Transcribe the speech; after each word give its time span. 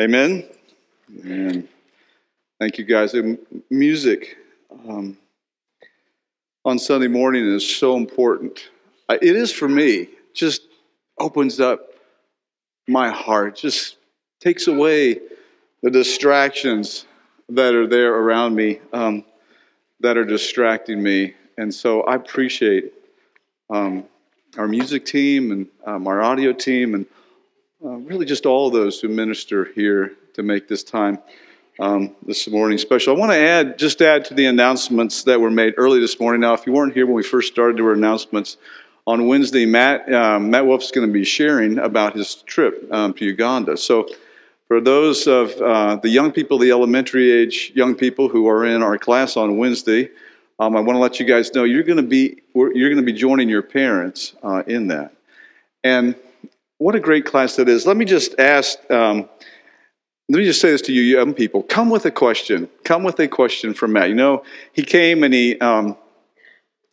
Amen. 0.00 0.44
Amen. 1.20 1.68
Thank 2.58 2.78
you, 2.78 2.84
guys. 2.84 3.14
Music 3.70 4.36
um, 4.88 5.16
on 6.64 6.80
Sunday 6.80 7.06
morning 7.06 7.46
is 7.46 7.76
so 7.76 7.96
important. 7.96 8.70
It 9.08 9.36
is 9.36 9.52
for 9.52 9.68
me. 9.68 10.08
Just 10.34 10.62
opens 11.20 11.60
up 11.60 11.90
my 12.88 13.08
heart. 13.08 13.54
Just 13.54 13.98
takes 14.40 14.66
away 14.66 15.20
the 15.84 15.92
distractions 15.92 17.06
that 17.50 17.76
are 17.76 17.86
there 17.86 18.16
around 18.16 18.56
me 18.56 18.80
um, 18.92 19.24
that 20.00 20.16
are 20.16 20.24
distracting 20.24 21.00
me. 21.00 21.34
And 21.56 21.72
so 21.72 22.02
I 22.02 22.16
appreciate 22.16 22.92
um, 23.70 24.02
our 24.58 24.66
music 24.66 25.06
team 25.06 25.52
and 25.52 25.68
um, 25.86 26.08
our 26.08 26.20
audio 26.20 26.52
team 26.52 26.94
and 26.94 27.06
uh, 27.84 27.98
really 27.98 28.24
just 28.24 28.46
all 28.46 28.70
those 28.70 28.98
who 28.98 29.08
minister 29.08 29.66
here 29.74 30.14
to 30.32 30.42
make 30.42 30.68
this 30.68 30.82
time 30.82 31.18
um, 31.78 32.16
this 32.24 32.48
morning 32.48 32.78
special. 32.78 33.14
I 33.14 33.18
want 33.18 33.32
to 33.32 33.38
add, 33.38 33.78
just 33.78 34.00
add 34.00 34.24
to 34.26 34.34
the 34.34 34.46
announcements 34.46 35.24
that 35.24 35.38
were 35.38 35.50
made 35.50 35.74
early 35.76 36.00
this 36.00 36.18
morning. 36.18 36.40
Now, 36.40 36.54
if 36.54 36.66
you 36.66 36.72
weren't 36.72 36.94
here 36.94 37.04
when 37.04 37.14
we 37.14 37.22
first 37.22 37.52
started, 37.52 37.76
there 37.76 37.84
were 37.84 37.92
announcements. 37.92 38.56
On 39.06 39.26
Wednesday, 39.26 39.66
Matt, 39.66 40.10
um, 40.10 40.48
Matt 40.48 40.64
Wolf 40.64 40.82
is 40.82 40.92
going 40.92 41.06
to 41.06 41.12
be 41.12 41.24
sharing 41.24 41.78
about 41.78 42.16
his 42.16 42.36
trip 42.36 42.90
um, 42.90 43.12
to 43.14 43.24
Uganda. 43.26 43.76
So, 43.76 44.08
for 44.66 44.80
those 44.80 45.26
of 45.26 45.52
uh, 45.60 45.96
the 45.96 46.08
young 46.08 46.32
people, 46.32 46.56
the 46.56 46.70
elementary 46.70 47.30
age 47.30 47.70
young 47.74 47.94
people 47.94 48.30
who 48.30 48.48
are 48.48 48.64
in 48.64 48.82
our 48.82 48.96
class 48.96 49.36
on 49.36 49.58
Wednesday, 49.58 50.08
um, 50.58 50.74
I 50.74 50.80
want 50.80 50.96
to 50.96 51.00
let 51.00 51.20
you 51.20 51.26
guys 51.26 51.52
know 51.52 51.64
you're 51.64 51.82
going 51.82 51.98
to 51.98 52.02
be 52.02 52.40
you're 52.54 52.88
going 52.88 52.96
to 52.96 53.02
be 53.02 53.12
joining 53.12 53.50
your 53.50 53.60
parents 53.62 54.32
uh, 54.42 54.62
in 54.66 54.86
that. 54.86 55.12
And 55.84 56.14
what 56.84 56.94
a 56.94 57.00
great 57.00 57.24
class 57.24 57.56
that 57.56 57.66
is. 57.66 57.86
Let 57.86 57.96
me 57.96 58.04
just 58.04 58.38
ask, 58.38 58.78
um, 58.90 59.26
let 60.28 60.38
me 60.38 60.44
just 60.44 60.60
say 60.60 60.70
this 60.70 60.82
to 60.82 60.92
you, 60.92 61.00
young 61.00 61.32
people. 61.32 61.62
Come 61.62 61.88
with 61.88 62.04
a 62.04 62.10
question. 62.10 62.68
Come 62.84 63.04
with 63.04 63.18
a 63.20 63.26
question 63.26 63.72
from 63.72 63.94
Matt. 63.94 64.10
You 64.10 64.14
know, 64.14 64.44
he 64.74 64.82
came 64.82 65.24
and 65.24 65.32
he, 65.32 65.58
um, 65.60 65.96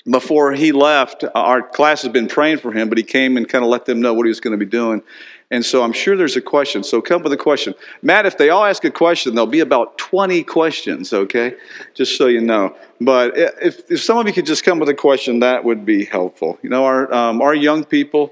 before 0.09 0.53
he 0.53 0.71
left, 0.71 1.25
our 1.35 1.61
class 1.61 2.03
has 2.03 2.11
been 2.13 2.29
praying 2.29 2.59
for 2.59 2.71
him, 2.71 2.87
but 2.87 2.97
he 2.97 3.03
came 3.03 3.35
and 3.35 3.49
kind 3.49 3.65
of 3.65 3.69
let 3.69 3.83
them 3.83 3.99
know 3.99 4.13
what 4.13 4.25
he 4.25 4.29
was 4.29 4.39
going 4.39 4.57
to 4.57 4.65
be 4.65 4.69
doing. 4.69 5.03
And 5.51 5.65
so 5.65 5.83
I'm 5.83 5.91
sure 5.91 6.15
there's 6.15 6.37
a 6.37 6.41
question. 6.41 6.85
So 6.85 7.01
come 7.01 7.21
with 7.21 7.33
a 7.33 7.37
question. 7.37 7.75
Matt, 8.01 8.25
if 8.25 8.37
they 8.37 8.49
all 8.49 8.63
ask 8.63 8.85
a 8.85 8.91
question, 8.91 9.35
there'll 9.35 9.45
be 9.45 9.59
about 9.59 9.97
20 9.97 10.41
questions, 10.45 11.11
okay? 11.11 11.55
Just 11.95 12.17
so 12.17 12.27
you 12.27 12.39
know. 12.39 12.73
But 13.01 13.37
if, 13.37 13.91
if 13.91 14.01
some 14.01 14.17
of 14.17 14.25
you 14.25 14.31
could 14.31 14.45
just 14.45 14.63
come 14.63 14.79
with 14.79 14.87
a 14.87 14.93
question, 14.93 15.39
that 15.39 15.65
would 15.65 15.85
be 15.85 16.05
helpful. 16.05 16.57
You 16.61 16.69
know, 16.69 16.85
our, 16.85 17.13
um, 17.13 17.41
our 17.41 17.53
young 17.53 17.83
people, 17.83 18.31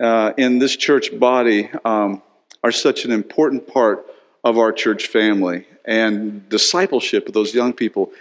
uh, 0.00 0.32
in 0.36 0.58
this 0.58 0.76
church 0.76 1.18
body 1.18 1.70
um, 1.84 2.22
are 2.62 2.72
such 2.72 3.04
an 3.04 3.12
important 3.12 3.66
part 3.66 4.06
of 4.44 4.58
our 4.58 4.72
church 4.72 5.06
family. 5.06 5.66
And 5.84 6.48
discipleship 6.48 7.26
of 7.28 7.34
those 7.34 7.54
young 7.54 7.72
people 7.72 8.12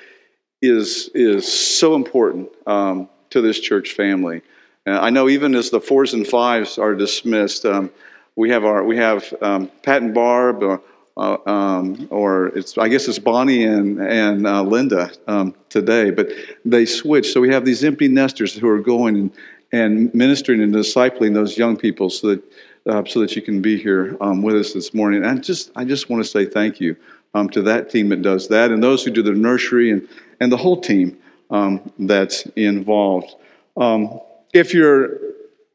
is, 0.61 1.09
is 1.13 1.51
so 1.51 1.95
important 1.95 2.49
um, 2.67 3.09
to 3.29 3.41
this 3.41 3.59
church 3.59 3.93
family. 3.93 4.41
Uh, 4.87 4.99
I 4.99 5.09
know 5.11 5.29
even 5.29 5.53
as 5.55 5.69
the 5.69 5.79
fours 5.79 6.13
and 6.13 6.27
fives 6.27 6.77
are 6.77 6.95
dismissed, 6.95 7.65
um, 7.65 7.91
we 8.35 8.49
have 8.49 8.65
our 8.65 8.83
we 8.83 8.97
have 8.97 9.33
um, 9.41 9.69
Pat 9.83 10.01
and 10.01 10.13
Barb, 10.13 10.63
or, 10.63 10.81
uh, 11.17 11.37
um, 11.45 12.07
or 12.09 12.47
it's 12.57 12.77
I 12.77 12.87
guess 12.87 13.07
it's 13.07 13.19
Bonnie 13.19 13.63
and 13.65 13.99
and 13.99 14.47
uh, 14.47 14.63
Linda 14.63 15.11
um, 15.27 15.53
today, 15.69 16.09
but 16.09 16.29
they 16.65 16.85
switch. 16.85 17.31
So 17.33 17.41
we 17.41 17.49
have 17.49 17.65
these 17.65 17.83
empty 17.83 18.07
nesters 18.07 18.55
who 18.55 18.67
are 18.67 18.79
going 18.79 19.17
and, 19.17 19.31
and 19.71 20.13
ministering 20.13 20.61
and 20.61 20.73
discipling 20.73 21.33
those 21.33 21.57
young 21.57 21.77
people 21.77 22.09
so 22.09 22.27
that 22.27 22.43
uh, 22.87 23.03
so 23.05 23.19
that 23.19 23.35
you 23.35 23.41
can 23.41 23.61
be 23.61 23.77
here 23.77 24.17
um, 24.21 24.41
with 24.41 24.55
us 24.55 24.73
this 24.73 24.93
morning. 24.93 25.23
And 25.23 25.43
just 25.43 25.71
I 25.75 25.85
just 25.85 26.09
want 26.09 26.23
to 26.23 26.29
say 26.29 26.45
thank 26.45 26.79
you 26.79 26.95
um, 27.33 27.49
to 27.49 27.61
that 27.63 27.89
team 27.89 28.09
that 28.09 28.21
does 28.21 28.47
that, 28.49 28.71
and 28.71 28.81
those 28.81 29.03
who 29.03 29.11
do 29.11 29.21
the 29.21 29.31
nursery, 29.31 29.91
and 29.91 30.07
and 30.39 30.51
the 30.51 30.57
whole 30.57 30.79
team 30.79 31.17
um, 31.49 31.91
that's 31.99 32.45
involved. 32.55 33.35
Um, 33.77 34.19
if 34.53 34.73
you're 34.73 35.19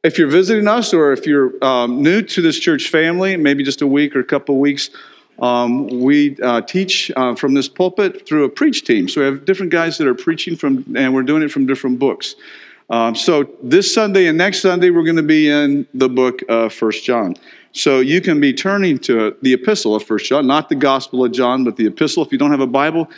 if 0.02 0.18
you're 0.18 0.28
visiting 0.28 0.68
us, 0.68 0.92
or 0.92 1.12
if 1.12 1.26
you're 1.26 1.52
um, 1.64 2.02
new 2.02 2.22
to 2.22 2.42
this 2.42 2.58
church 2.58 2.88
family, 2.88 3.36
maybe 3.36 3.64
just 3.64 3.82
a 3.82 3.86
week 3.86 4.14
or 4.14 4.20
a 4.20 4.24
couple 4.24 4.58
weeks. 4.58 4.90
Um, 5.38 5.88
we 6.00 6.40
uh, 6.40 6.62
teach 6.62 7.10
uh, 7.14 7.34
from 7.34 7.52
this 7.52 7.68
pulpit 7.68 8.26
through 8.26 8.44
a 8.44 8.48
preach 8.48 8.84
team. 8.84 9.06
So 9.06 9.20
we 9.20 9.26
have 9.26 9.44
different 9.44 9.70
guys 9.70 9.98
that 9.98 10.06
are 10.06 10.14
preaching 10.14 10.56
from, 10.56 10.96
and 10.96 11.12
we're 11.12 11.24
doing 11.24 11.42
it 11.42 11.50
from 11.50 11.66
different 11.66 11.98
books. 11.98 12.36
Um, 12.88 13.14
so 13.14 13.48
this 13.62 13.92
Sunday 13.92 14.26
and 14.28 14.38
next 14.38 14.60
Sunday, 14.60 14.90
we're 14.90 15.04
going 15.04 15.16
to 15.16 15.22
be 15.22 15.50
in 15.50 15.86
the 15.92 16.08
book 16.08 16.42
of 16.48 16.72
First 16.72 17.04
John. 17.04 17.34
So 17.72 18.00
you 18.00 18.20
can 18.20 18.40
be 18.40 18.52
turning 18.54 18.98
to 19.00 19.36
the 19.42 19.52
epistle 19.52 19.94
of 19.94 20.02
First 20.04 20.26
John, 20.26 20.46
not 20.46 20.68
the 20.68 20.76
Gospel 20.76 21.24
of 21.24 21.32
John, 21.32 21.64
but 21.64 21.76
the 21.76 21.86
epistle. 21.86 22.24
If 22.24 22.32
you 22.32 22.38
don't 22.38 22.52
have 22.52 22.60
a 22.60 22.66
Bible, 22.66 23.10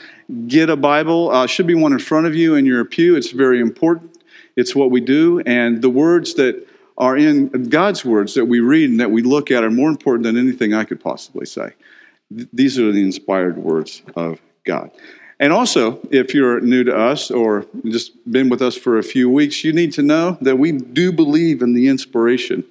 get 0.47 0.71
a 0.71 0.77
Bible. 0.77 1.31
Uh, 1.31 1.47
should 1.47 1.67
be 1.67 1.75
one 1.75 1.93
in 1.93 1.99
front 1.99 2.27
of 2.27 2.35
you 2.35 2.55
in 2.55 2.67
your 2.67 2.85
pew. 2.85 3.15
It's 3.15 3.31
very 3.31 3.61
important. 3.61 4.19
It's 4.57 4.75
what 4.75 4.91
we 4.91 5.01
do, 5.01 5.41
and 5.47 5.81
the 5.83 5.91
words 5.91 6.35
that 6.35 6.67
are 6.97 7.17
in 7.17 7.69
God's 7.69 8.05
words 8.05 8.35
that 8.35 8.47
we 8.47 8.59
read 8.59 8.91
and 8.91 8.99
that 8.99 9.13
we 9.13 9.23
look 9.23 9.53
at 9.53 9.63
are 9.63 9.71
more 9.71 9.89
important 9.89 10.25
than 10.25 10.37
anything 10.37 10.75
I 10.75 10.83
could 10.83 11.01
possibly 11.01 11.47
say. 11.47 11.75
These 12.29 12.79
are 12.79 12.91
the 12.91 13.03
inspired 13.03 13.57
words 13.57 14.03
of 14.17 14.41
God. 14.65 14.91
And 15.41 15.53
also, 15.53 16.01
if 16.11 16.35
you're 16.35 16.61
new 16.61 16.85
to 16.85 16.97
us 16.97 17.31
or 17.31 17.65
just 17.85 18.13
been 18.31 18.49
with 18.49 18.61
us 18.61 18.77
for 18.77 18.99
a 18.99 19.03
few 19.03 19.31
weeks, 19.31 19.63
you 19.63 19.73
need 19.73 19.93
to 19.93 20.03
know 20.03 20.37
that 20.41 20.57
we 20.57 20.73
do 20.73 21.13
believe 21.13 21.63
in 21.63 21.75
the 21.75 21.89
inspiration 21.89 22.65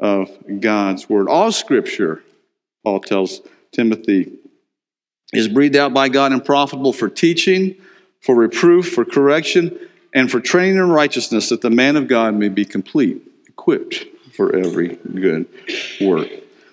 of 0.00 0.30
God's 0.60 1.08
Word. 1.08 1.28
All 1.28 1.52
Scripture, 1.52 2.22
Paul 2.82 3.00
tells 3.00 3.42
Timothy, 3.72 4.32
is 5.34 5.48
breathed 5.48 5.76
out 5.76 5.92
by 5.92 6.08
God 6.08 6.32
and 6.32 6.42
profitable 6.42 6.94
for 6.94 7.10
teaching, 7.10 7.76
for 8.22 8.34
reproof, 8.34 8.92
for 8.92 9.04
correction, 9.04 9.78
and 10.14 10.30
for 10.30 10.40
training 10.40 10.76
in 10.76 10.88
righteousness, 10.88 11.50
that 11.50 11.60
the 11.60 11.70
man 11.70 11.96
of 11.96 12.08
God 12.08 12.34
may 12.34 12.48
be 12.48 12.64
complete, 12.64 13.20
equipped 13.46 14.06
for 14.34 14.56
every 14.56 14.96
good 14.96 15.46
work. 16.00 16.28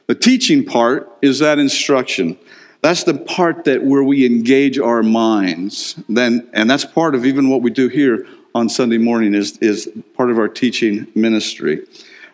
The 0.07 0.15
teaching 0.15 0.63
part 0.63 1.11
is 1.21 1.39
that 1.39 1.59
instruction. 1.59 2.37
That's 2.85 3.03
the 3.03 3.15
part 3.15 3.63
that 3.63 3.83
where 3.83 4.03
we 4.03 4.27
engage 4.27 4.77
our 4.77 5.01
minds. 5.01 5.95
Then, 6.07 6.47
and 6.53 6.69
that's 6.69 6.85
part 6.85 7.15
of 7.15 7.25
even 7.25 7.49
what 7.49 7.63
we 7.63 7.71
do 7.71 7.87
here 7.87 8.27
on 8.53 8.69
Sunday 8.69 8.99
morning 8.99 9.33
is, 9.33 9.57
is 9.57 9.89
part 10.13 10.29
of 10.29 10.37
our 10.37 10.47
teaching 10.47 11.07
ministry. 11.15 11.87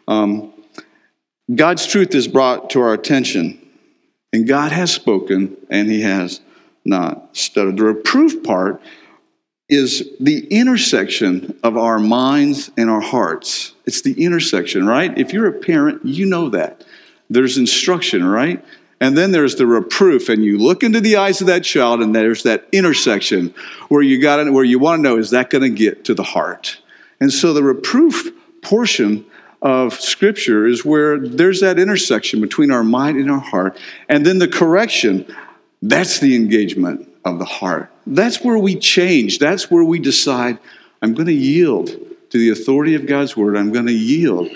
Um, 0.10 0.52
God's 1.56 1.88
truth 1.88 2.14
is 2.16 2.28
brought 2.28 2.72
to 2.72 2.82
our 2.82 2.94
attention, 2.94 3.66
and 4.34 4.46
God 4.46 4.74
has 4.74 4.92
spoken, 4.92 5.56
and 5.70 5.90
He 5.90 6.02
has 6.02 6.42
not 6.84 7.30
stuttered. 7.32 7.78
The 7.78 7.86
reproof 7.86 8.44
part 8.44 8.82
is 9.70 10.12
the 10.20 10.48
intersection 10.48 11.58
of 11.64 11.78
our 11.78 11.98
minds 11.98 12.72
and 12.76 12.90
our 12.90 13.00
hearts. 13.00 13.72
It's 13.86 14.02
the 14.02 14.22
intersection, 14.22 14.86
right? 14.86 15.18
If 15.18 15.32
you're 15.32 15.48
a 15.48 15.62
parent, 15.62 16.04
you 16.04 16.26
know 16.26 16.50
that. 16.50 16.84
There's 17.30 17.58
instruction, 17.58 18.26
right? 18.26 18.62
And 19.02 19.18
then 19.18 19.32
there's 19.32 19.56
the 19.56 19.66
reproof, 19.66 20.30
and 20.30 20.46
you 20.46 20.60
look 20.60 20.84
into 20.84 21.02
the 21.02 21.18
eyes 21.18 21.42
of 21.42 21.48
that 21.48 21.64
child, 21.64 22.02
and 22.02 22.16
there's 22.16 22.44
that 22.44 22.68
intersection 22.72 23.52
where 23.90 24.04
you 24.04 24.22
got 24.22 24.50
where 24.54 24.64
you 24.64 24.78
want 24.78 25.00
to 25.00 25.02
know 25.02 25.18
is 25.18 25.32
that 25.32 25.50
going 25.50 25.64
to 25.64 25.70
get 25.70 26.06
to 26.06 26.14
the 26.14 26.24
heart? 26.24 26.80
And 27.20 27.34
so 27.34 27.52
the 27.52 27.64
reproof 27.64 28.32
portion 28.62 29.26
of 29.64 29.96
Scripture 30.00 30.68
is 30.68 30.86
where 30.86 31.20
there's 31.20 31.62
that 31.62 31.80
intersection 31.80 32.42
between 32.42 32.70
our 32.70 32.84
mind 32.84 33.18
and 33.18 33.32
our 33.32 33.40
heart, 33.40 33.80
and 34.08 34.24
then 34.24 34.38
the 34.38 34.48
correction. 34.48 35.26
That's 35.82 36.20
the 36.20 36.36
engagement 36.36 37.10
of 37.26 37.40
the 37.40 37.46
heart. 37.46 37.92
That's 38.06 38.44
where 38.44 38.60
we 38.60 38.76
change. 38.76 39.40
That's 39.40 39.72
where 39.72 39.84
we 39.84 39.98
decide 39.98 40.60
I'm 41.02 41.16
going 41.16 41.26
to 41.26 41.34
yield 41.34 41.88
to 42.30 42.38
the 42.38 42.52
authority 42.52 42.94
of 42.94 43.08
God's 43.08 43.36
word. 43.36 43.58
I'm 43.58 43.72
going 43.72 43.88
to 43.88 43.94
yield, 43.94 44.48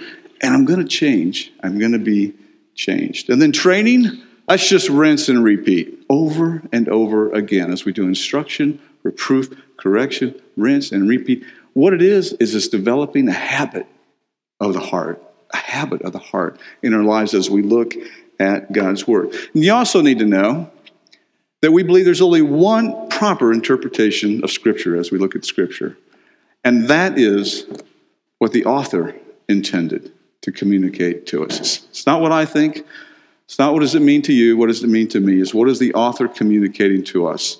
and 0.41 0.53
I'm 0.53 0.65
going 0.65 0.81
to 0.81 0.87
change. 0.87 1.51
I'm 1.63 1.79
going 1.79 1.93
to 1.93 1.99
be 1.99 2.35
changed. 2.75 3.31
And 3.31 3.41
then 3.41 3.51
training 3.51 4.21
Let's 4.47 4.69
just 4.69 4.89
rinse 4.89 5.27
and 5.27 5.43
repeat 5.43 6.05
over 6.09 6.61
and 6.71 6.87
over 6.87 7.31
again 7.31 7.71
as 7.71 7.83
we 7.83 7.93
do 7.93 8.03
instruction, 8.03 8.79
reproof, 9.03 9.49
correction, 9.77 10.39
rinse 10.55 10.91
and 10.91 11.09
repeat. 11.09 11.43
What 11.73 11.93
it 11.93 12.01
is, 12.01 12.33
is 12.33 12.55
it's 12.55 12.67
developing 12.67 13.27
a 13.27 13.33
habit 13.33 13.87
of 14.59 14.73
the 14.73 14.79
heart, 14.79 15.21
a 15.51 15.57
habit 15.57 16.03
of 16.03 16.13
the 16.13 16.19
heart 16.19 16.59
in 16.81 16.93
our 16.93 17.03
lives 17.03 17.33
as 17.33 17.49
we 17.49 17.61
look 17.61 17.93
at 18.39 18.71
God's 18.71 19.07
Word. 19.07 19.33
And 19.53 19.63
you 19.63 19.73
also 19.73 20.01
need 20.01 20.19
to 20.19 20.25
know 20.25 20.69
that 21.61 21.71
we 21.71 21.83
believe 21.83 22.05
there's 22.05 22.21
only 22.21 22.41
one 22.41 23.09
proper 23.09 23.51
interpretation 23.51 24.43
of 24.43 24.51
Scripture 24.51 24.95
as 24.95 25.11
we 25.11 25.17
look 25.17 25.35
at 25.35 25.43
Scripture, 25.43 25.97
and 26.63 26.87
that 26.87 27.17
is 27.17 27.65
what 28.37 28.51
the 28.51 28.65
author 28.65 29.15
intended 29.49 30.11
to 30.41 30.51
communicate 30.51 31.25
to 31.27 31.43
us. 31.43 31.85
It's 31.89 32.05
not 32.05 32.21
what 32.21 32.31
I 32.31 32.45
think, 32.45 32.85
it's 33.45 33.59
not 33.59 33.73
what 33.73 33.81
does 33.81 33.95
it 33.95 34.01
mean 34.01 34.21
to 34.23 34.33
you, 34.33 34.57
what 34.57 34.67
does 34.67 34.83
it 34.83 34.89
mean 34.89 35.07
to 35.09 35.19
me, 35.19 35.39
is 35.39 35.53
what 35.53 35.69
is 35.69 35.79
the 35.79 35.93
author 35.93 36.27
communicating 36.27 37.03
to 37.05 37.27
us 37.27 37.59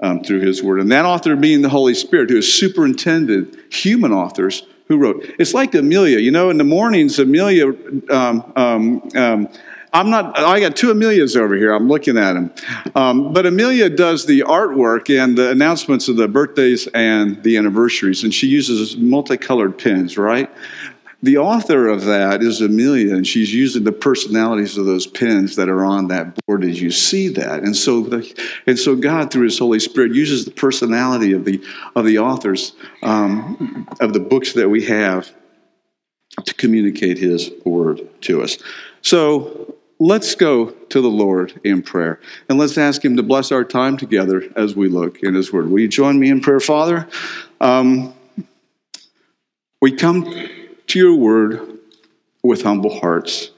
um, 0.00 0.22
through 0.22 0.40
his 0.40 0.62
word. 0.62 0.80
And 0.80 0.92
that 0.92 1.04
author 1.04 1.34
being 1.34 1.62
the 1.62 1.68
Holy 1.68 1.94
Spirit, 1.94 2.30
who 2.30 2.36
has 2.36 2.52
superintended 2.52 3.58
human 3.70 4.12
authors 4.12 4.66
who 4.86 4.98
wrote. 4.98 5.24
It's 5.38 5.54
like 5.54 5.74
Amelia. 5.74 6.18
You 6.18 6.30
know, 6.30 6.50
in 6.50 6.58
the 6.58 6.64
mornings, 6.64 7.18
Amelia 7.18 7.68
um, 8.10 8.52
um, 8.54 9.10
um 9.16 9.48
I'm 9.94 10.10
not, 10.10 10.36
I 10.36 10.58
got 10.58 10.74
two 10.74 10.90
Amelias 10.90 11.36
over 11.36 11.54
here. 11.54 11.72
I'm 11.72 11.86
looking 11.86 12.18
at 12.18 12.32
them. 12.32 12.52
Um, 12.96 13.32
but 13.32 13.46
Amelia 13.46 13.88
does 13.88 14.26
the 14.26 14.40
artwork 14.40 15.08
and 15.08 15.38
the 15.38 15.52
announcements 15.52 16.08
of 16.08 16.16
the 16.16 16.26
birthdays 16.26 16.88
and 16.88 17.40
the 17.44 17.56
anniversaries, 17.56 18.24
and 18.24 18.34
she 18.34 18.48
uses 18.48 18.96
multicolored 18.96 19.78
pens, 19.78 20.18
right? 20.18 20.50
The 21.24 21.38
author 21.38 21.88
of 21.88 22.04
that 22.04 22.42
is 22.42 22.60
Amelia, 22.60 23.14
and 23.14 23.26
she's 23.26 23.54
using 23.54 23.84
the 23.84 23.92
personalities 23.92 24.76
of 24.76 24.84
those 24.84 25.06
pens 25.06 25.56
that 25.56 25.70
are 25.70 25.82
on 25.82 26.08
that 26.08 26.36
board 26.44 26.64
as 26.64 26.82
you 26.82 26.90
see 26.90 27.28
that. 27.28 27.62
And 27.62 27.74
so, 27.74 28.02
the, 28.02 28.42
and 28.66 28.78
so 28.78 28.94
God, 28.94 29.32
through 29.32 29.44
His 29.44 29.58
Holy 29.58 29.80
Spirit, 29.80 30.12
uses 30.12 30.44
the 30.44 30.50
personality 30.50 31.32
of 31.32 31.46
the 31.46 31.64
of 31.96 32.04
the 32.04 32.18
authors 32.18 32.74
um, 33.02 33.88
of 34.00 34.12
the 34.12 34.20
books 34.20 34.52
that 34.52 34.68
we 34.68 34.84
have 34.84 35.32
to 36.44 36.52
communicate 36.52 37.16
His 37.16 37.50
word 37.64 38.06
to 38.24 38.42
us. 38.42 38.58
So 39.00 39.76
let's 39.98 40.34
go 40.34 40.72
to 40.72 41.00
the 41.00 41.08
Lord 41.08 41.58
in 41.64 41.80
prayer 41.80 42.20
and 42.50 42.58
let's 42.58 42.76
ask 42.76 43.02
Him 43.02 43.16
to 43.16 43.22
bless 43.22 43.50
our 43.50 43.64
time 43.64 43.96
together 43.96 44.42
as 44.56 44.76
we 44.76 44.90
look 44.90 45.22
in 45.22 45.32
His 45.32 45.50
word. 45.50 45.70
Will 45.70 45.80
you 45.80 45.88
join 45.88 46.20
me 46.20 46.28
in 46.28 46.42
prayer, 46.42 46.60
Father? 46.60 47.08
Um, 47.62 48.12
we 49.80 49.92
come 49.92 50.24
to 50.94 51.00
your 51.00 51.16
word 51.16 51.80
with 52.44 52.62
humble 52.62 53.00
hearts. 53.00 53.50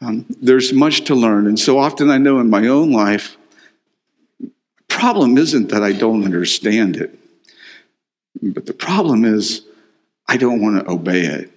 Um, 0.00 0.24
there's 0.40 0.72
much 0.72 1.06
to 1.06 1.14
learn. 1.16 1.48
And 1.48 1.58
so 1.58 1.80
often 1.80 2.10
I 2.10 2.18
know 2.18 2.38
in 2.38 2.48
my 2.48 2.68
own 2.68 2.92
life, 2.92 3.36
the 4.38 4.52
problem 4.86 5.36
isn't 5.36 5.70
that 5.70 5.82
I 5.82 5.90
don't 5.90 6.24
understand 6.24 6.96
it, 6.96 7.18
but 8.40 8.66
the 8.66 8.72
problem 8.72 9.24
is 9.24 9.62
I 10.28 10.36
don't 10.36 10.62
want 10.62 10.78
to 10.78 10.92
obey 10.92 11.22
it. 11.22 11.50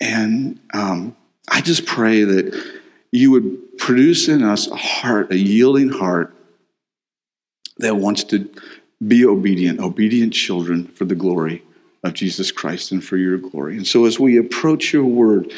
And 0.00 0.60
um, 0.72 1.16
I 1.48 1.60
just 1.60 1.84
pray 1.84 2.22
that 2.22 2.54
you 3.10 3.32
would 3.32 3.76
produce 3.76 4.28
in 4.28 4.44
us 4.44 4.68
a 4.68 4.76
heart, 4.76 5.32
a 5.32 5.36
yielding 5.36 5.88
heart 5.88 6.32
that 7.78 7.96
wants 7.96 8.22
to 8.24 8.48
be 9.04 9.26
obedient, 9.26 9.80
obedient 9.80 10.32
children 10.32 10.86
for 10.86 11.06
the 11.06 11.16
glory 11.16 11.64
of 12.04 12.12
Jesus 12.12 12.52
Christ 12.52 12.92
and 12.92 13.02
for 13.02 13.16
your 13.16 13.38
glory. 13.38 13.76
And 13.76 13.86
so 13.86 14.04
as 14.04 14.20
we 14.20 14.36
approach 14.36 14.92
your 14.92 15.04
word, 15.04 15.52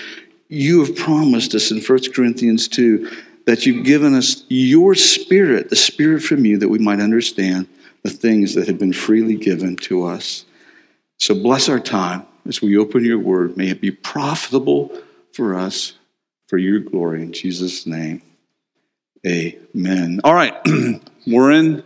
you 0.48 0.84
have 0.84 0.96
promised 0.96 1.54
us 1.54 1.72
in 1.72 1.80
1 1.80 2.12
Corinthians 2.14 2.68
2 2.68 3.10
that 3.46 3.66
you've 3.66 3.84
given 3.84 4.14
us 4.14 4.44
your 4.48 4.94
spirit, 4.94 5.70
the 5.70 5.76
spirit 5.76 6.22
from 6.22 6.44
you, 6.44 6.56
that 6.58 6.68
we 6.68 6.78
might 6.78 7.00
understand 7.00 7.68
the 8.02 8.10
things 8.10 8.54
that 8.54 8.68
have 8.68 8.78
been 8.78 8.92
freely 8.92 9.36
given 9.36 9.76
to 9.76 10.04
us. 10.04 10.44
So 11.18 11.34
bless 11.34 11.68
our 11.68 11.80
time 11.80 12.26
as 12.46 12.62
we 12.62 12.78
open 12.78 13.04
your 13.04 13.18
word. 13.18 13.56
May 13.56 13.68
it 13.68 13.80
be 13.80 13.90
profitable 13.90 14.96
for 15.32 15.56
us 15.56 15.94
for 16.46 16.58
your 16.58 16.78
glory. 16.80 17.22
In 17.22 17.32
Jesus' 17.32 17.86
name, 17.86 18.22
amen. 19.26 20.20
All 20.22 20.34
right, 20.34 20.54
we're 21.26 21.52
in 21.52 21.82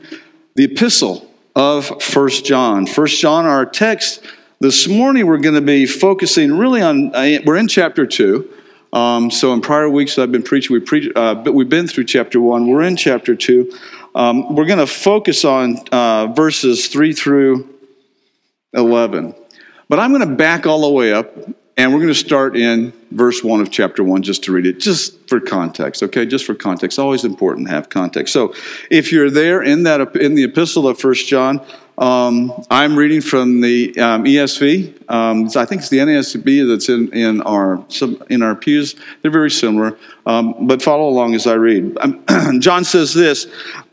the 0.54 0.64
epistle 0.64 1.30
of 1.56 2.02
First 2.02 2.44
John. 2.44 2.86
First 2.86 3.20
John, 3.20 3.46
our 3.46 3.64
text 3.64 4.22
this 4.60 4.86
morning, 4.86 5.26
we're 5.26 5.38
going 5.38 5.54
to 5.54 5.62
be 5.62 5.86
focusing 5.86 6.52
really 6.52 6.82
on, 6.82 7.14
uh, 7.14 7.38
we're 7.46 7.56
in 7.56 7.66
chapter 7.66 8.04
2. 8.04 8.56
Um, 8.92 9.30
so 9.30 9.54
in 9.54 9.62
prior 9.62 9.88
weeks 9.88 10.18
I've 10.18 10.30
been 10.30 10.42
preaching, 10.42 10.74
we 10.74 10.80
preach, 10.80 11.10
uh, 11.16 11.34
but 11.34 11.54
we've 11.54 11.68
been 11.68 11.88
through 11.88 12.04
chapter 12.04 12.42
1. 12.42 12.68
We're 12.68 12.82
in 12.82 12.94
chapter 12.94 13.34
2. 13.34 13.72
Um, 14.14 14.54
we're 14.54 14.66
going 14.66 14.78
to 14.78 14.86
focus 14.86 15.46
on 15.46 15.78
uh, 15.90 16.26
verses 16.26 16.88
3 16.88 17.14
through 17.14 17.74
11. 18.74 19.34
But 19.88 19.98
I'm 19.98 20.12
going 20.12 20.28
to 20.28 20.36
back 20.36 20.66
all 20.66 20.82
the 20.82 20.90
way 20.90 21.14
up 21.14 21.34
and 21.78 21.94
we're 21.94 22.00
going 22.00 22.12
to 22.12 22.14
start 22.14 22.54
in 22.54 22.92
verse 23.12 23.42
1 23.42 23.62
of 23.62 23.70
chapter 23.70 24.04
1 24.04 24.22
just 24.22 24.44
to 24.44 24.52
read 24.52 24.66
it, 24.66 24.78
just 24.78 25.26
for 25.26 25.40
context, 25.40 26.02
okay? 26.02 26.26
Just 26.26 26.44
for 26.44 26.54
context. 26.54 26.98
Always 26.98 27.24
important 27.24 27.68
to 27.68 27.72
have 27.72 27.88
context. 27.88 28.34
So 28.34 28.52
if 28.90 29.10
you're 29.10 29.30
there 29.30 29.62
in, 29.62 29.84
that, 29.84 30.14
in 30.16 30.34
the 30.34 30.44
epistle 30.44 30.86
of 30.86 31.00
First 31.00 31.26
John, 31.28 31.64
um, 32.00 32.64
I'm 32.70 32.96
reading 32.96 33.20
from 33.20 33.60
the 33.60 33.96
um, 33.98 34.24
ESV. 34.24 35.10
Um, 35.10 35.46
I 35.54 35.66
think 35.66 35.82
it's 35.82 35.90
the 35.90 35.98
NASB 35.98 36.66
that's 36.66 36.88
in, 36.88 37.12
in, 37.12 37.42
our, 37.42 37.84
in 38.30 38.40
our 38.40 38.54
pews. 38.54 38.96
They're 39.20 39.30
very 39.30 39.50
similar, 39.50 39.98
um, 40.24 40.66
but 40.66 40.80
follow 40.80 41.08
along 41.08 41.34
as 41.34 41.46
I 41.46 41.54
read. 41.54 41.98
Um, 42.00 42.24
John 42.60 42.84
says 42.84 43.12
this 43.12 43.46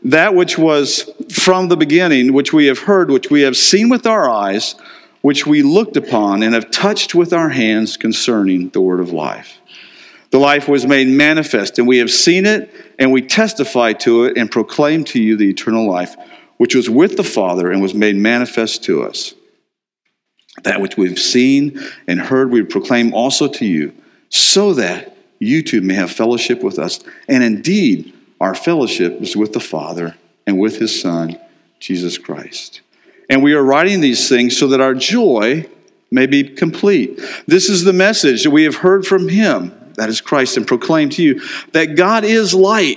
That 0.04 0.34
which 0.34 0.56
was 0.56 1.10
from 1.30 1.68
the 1.68 1.76
beginning, 1.76 2.32
which 2.32 2.50
we 2.50 2.64
have 2.66 2.78
heard, 2.78 3.10
which 3.10 3.30
we 3.30 3.42
have 3.42 3.58
seen 3.58 3.90
with 3.90 4.06
our 4.06 4.28
eyes, 4.30 4.74
which 5.20 5.46
we 5.46 5.62
looked 5.62 5.98
upon 5.98 6.42
and 6.42 6.54
have 6.54 6.70
touched 6.70 7.14
with 7.14 7.34
our 7.34 7.50
hands 7.50 7.98
concerning 7.98 8.70
the 8.70 8.80
word 8.80 9.00
of 9.00 9.12
life. 9.12 9.58
The 10.30 10.38
life 10.38 10.66
was 10.66 10.86
made 10.86 11.08
manifest, 11.08 11.78
and 11.78 11.86
we 11.86 11.98
have 11.98 12.10
seen 12.10 12.46
it, 12.46 12.72
and 12.98 13.12
we 13.12 13.20
testify 13.20 13.92
to 13.94 14.24
it, 14.24 14.38
and 14.38 14.50
proclaim 14.50 15.04
to 15.04 15.22
you 15.22 15.36
the 15.36 15.50
eternal 15.50 15.86
life, 15.86 16.16
which 16.58 16.74
was 16.74 16.90
with 16.90 17.16
the 17.16 17.24
Father 17.24 17.70
and 17.70 17.80
was 17.80 17.94
made 17.94 18.16
manifest 18.16 18.84
to 18.84 19.02
us. 19.02 19.34
That 20.64 20.80
which 20.80 20.96
we've 20.96 21.18
seen 21.18 21.80
and 22.06 22.20
heard, 22.20 22.50
we 22.50 22.62
proclaim 22.62 23.14
also 23.14 23.48
to 23.48 23.64
you, 23.64 23.94
so 24.28 24.74
that 24.74 25.16
you 25.38 25.62
too 25.62 25.80
may 25.80 25.94
have 25.94 26.10
fellowship 26.10 26.62
with 26.62 26.78
us. 26.78 27.00
And 27.28 27.42
indeed, 27.42 28.12
our 28.40 28.54
fellowship 28.54 29.20
is 29.22 29.36
with 29.36 29.52
the 29.52 29.60
Father 29.60 30.16
and 30.46 30.58
with 30.58 30.78
his 30.78 31.00
Son, 31.00 31.38
Jesus 31.80 32.18
Christ. 32.18 32.80
And 33.30 33.42
we 33.42 33.54
are 33.54 33.62
writing 33.62 34.00
these 34.00 34.28
things 34.28 34.56
so 34.56 34.68
that 34.68 34.80
our 34.80 34.94
joy 34.94 35.66
may 36.10 36.26
be 36.26 36.42
complete. 36.42 37.20
This 37.46 37.68
is 37.68 37.84
the 37.84 37.92
message 37.92 38.44
that 38.44 38.50
we 38.50 38.64
have 38.64 38.76
heard 38.76 39.06
from 39.06 39.28
him, 39.28 39.92
that 39.94 40.08
is 40.08 40.20
Christ, 40.20 40.56
and 40.56 40.66
proclaimed 40.66 41.12
to 41.12 41.22
you 41.22 41.40
that 41.72 41.96
God 41.96 42.24
is 42.24 42.54
light, 42.54 42.96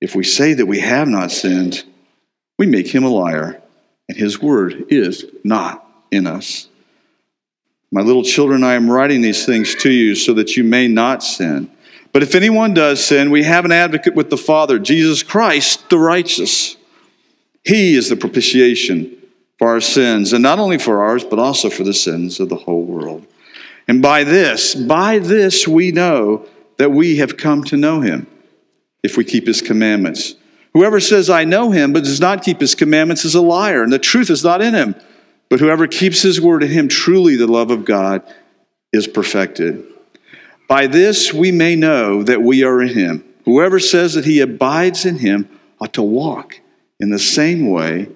If 0.00 0.14
we 0.14 0.24
say 0.24 0.54
that 0.54 0.66
we 0.66 0.80
have 0.80 1.08
not 1.08 1.30
sinned, 1.30 1.84
we 2.58 2.66
make 2.66 2.88
him 2.88 3.04
a 3.04 3.08
liar, 3.08 3.60
and 4.08 4.16
his 4.16 4.40
word 4.40 4.86
is 4.88 5.24
not 5.44 5.86
in 6.10 6.26
us. 6.26 6.68
My 7.92 8.00
little 8.02 8.22
children, 8.22 8.62
I 8.62 8.74
am 8.74 8.90
writing 8.90 9.20
these 9.20 9.44
things 9.44 9.74
to 9.76 9.90
you 9.90 10.14
so 10.14 10.34
that 10.34 10.56
you 10.56 10.64
may 10.64 10.88
not 10.88 11.22
sin. 11.22 11.70
But 12.12 12.22
if 12.22 12.34
anyone 12.34 12.74
does 12.74 13.04
sin, 13.04 13.30
we 13.30 13.42
have 13.44 13.64
an 13.64 13.72
advocate 13.72 14.14
with 14.14 14.30
the 14.30 14.36
Father, 14.36 14.78
Jesus 14.78 15.22
Christ, 15.22 15.90
the 15.90 15.98
righteous. 15.98 16.76
He 17.64 17.94
is 17.94 18.08
the 18.08 18.16
propitiation 18.16 19.16
for 19.58 19.68
our 19.68 19.80
sins, 19.80 20.32
and 20.32 20.42
not 20.42 20.58
only 20.58 20.78
for 20.78 21.02
ours, 21.02 21.22
but 21.22 21.38
also 21.38 21.68
for 21.68 21.84
the 21.84 21.92
sins 21.92 22.40
of 22.40 22.48
the 22.48 22.56
whole 22.56 22.84
world. 22.84 23.26
And 23.86 24.00
by 24.00 24.24
this, 24.24 24.74
by 24.74 25.18
this 25.18 25.68
we 25.68 25.92
know 25.92 26.46
that 26.78 26.92
we 26.92 27.18
have 27.18 27.36
come 27.36 27.64
to 27.64 27.76
know 27.76 28.00
him, 28.00 28.26
if 29.02 29.16
we 29.16 29.24
keep 29.24 29.46
his 29.46 29.62
commandments. 29.62 30.34
Whoever 30.72 31.00
says, 31.00 31.28
I 31.30 31.44
know 31.44 31.70
him, 31.70 31.92
but 31.92 32.04
does 32.04 32.20
not 32.20 32.44
keep 32.44 32.60
his 32.60 32.74
commandments 32.74 33.24
is 33.24 33.34
a 33.34 33.40
liar, 33.40 33.82
and 33.82 33.92
the 33.92 33.98
truth 33.98 34.30
is 34.30 34.44
not 34.44 34.62
in 34.62 34.74
him. 34.74 34.94
But 35.48 35.58
whoever 35.58 35.88
keeps 35.88 36.22
his 36.22 36.40
word 36.40 36.62
in 36.62 36.70
him, 36.70 36.88
truly 36.88 37.36
the 37.36 37.48
love 37.48 37.70
of 37.70 37.84
God 37.84 38.22
is 38.92 39.08
perfected. 39.08 39.84
By 40.68 40.86
this 40.86 41.34
we 41.34 41.50
may 41.50 41.74
know 41.74 42.22
that 42.22 42.42
we 42.42 42.62
are 42.62 42.80
in 42.80 42.88
him. 42.88 43.24
Whoever 43.44 43.80
says 43.80 44.14
that 44.14 44.24
he 44.24 44.40
abides 44.40 45.04
in 45.04 45.18
him 45.18 45.48
ought 45.80 45.94
to 45.94 46.02
walk 46.02 46.60
in 47.00 47.10
the 47.10 47.18
same 47.18 47.68
way 47.68 48.08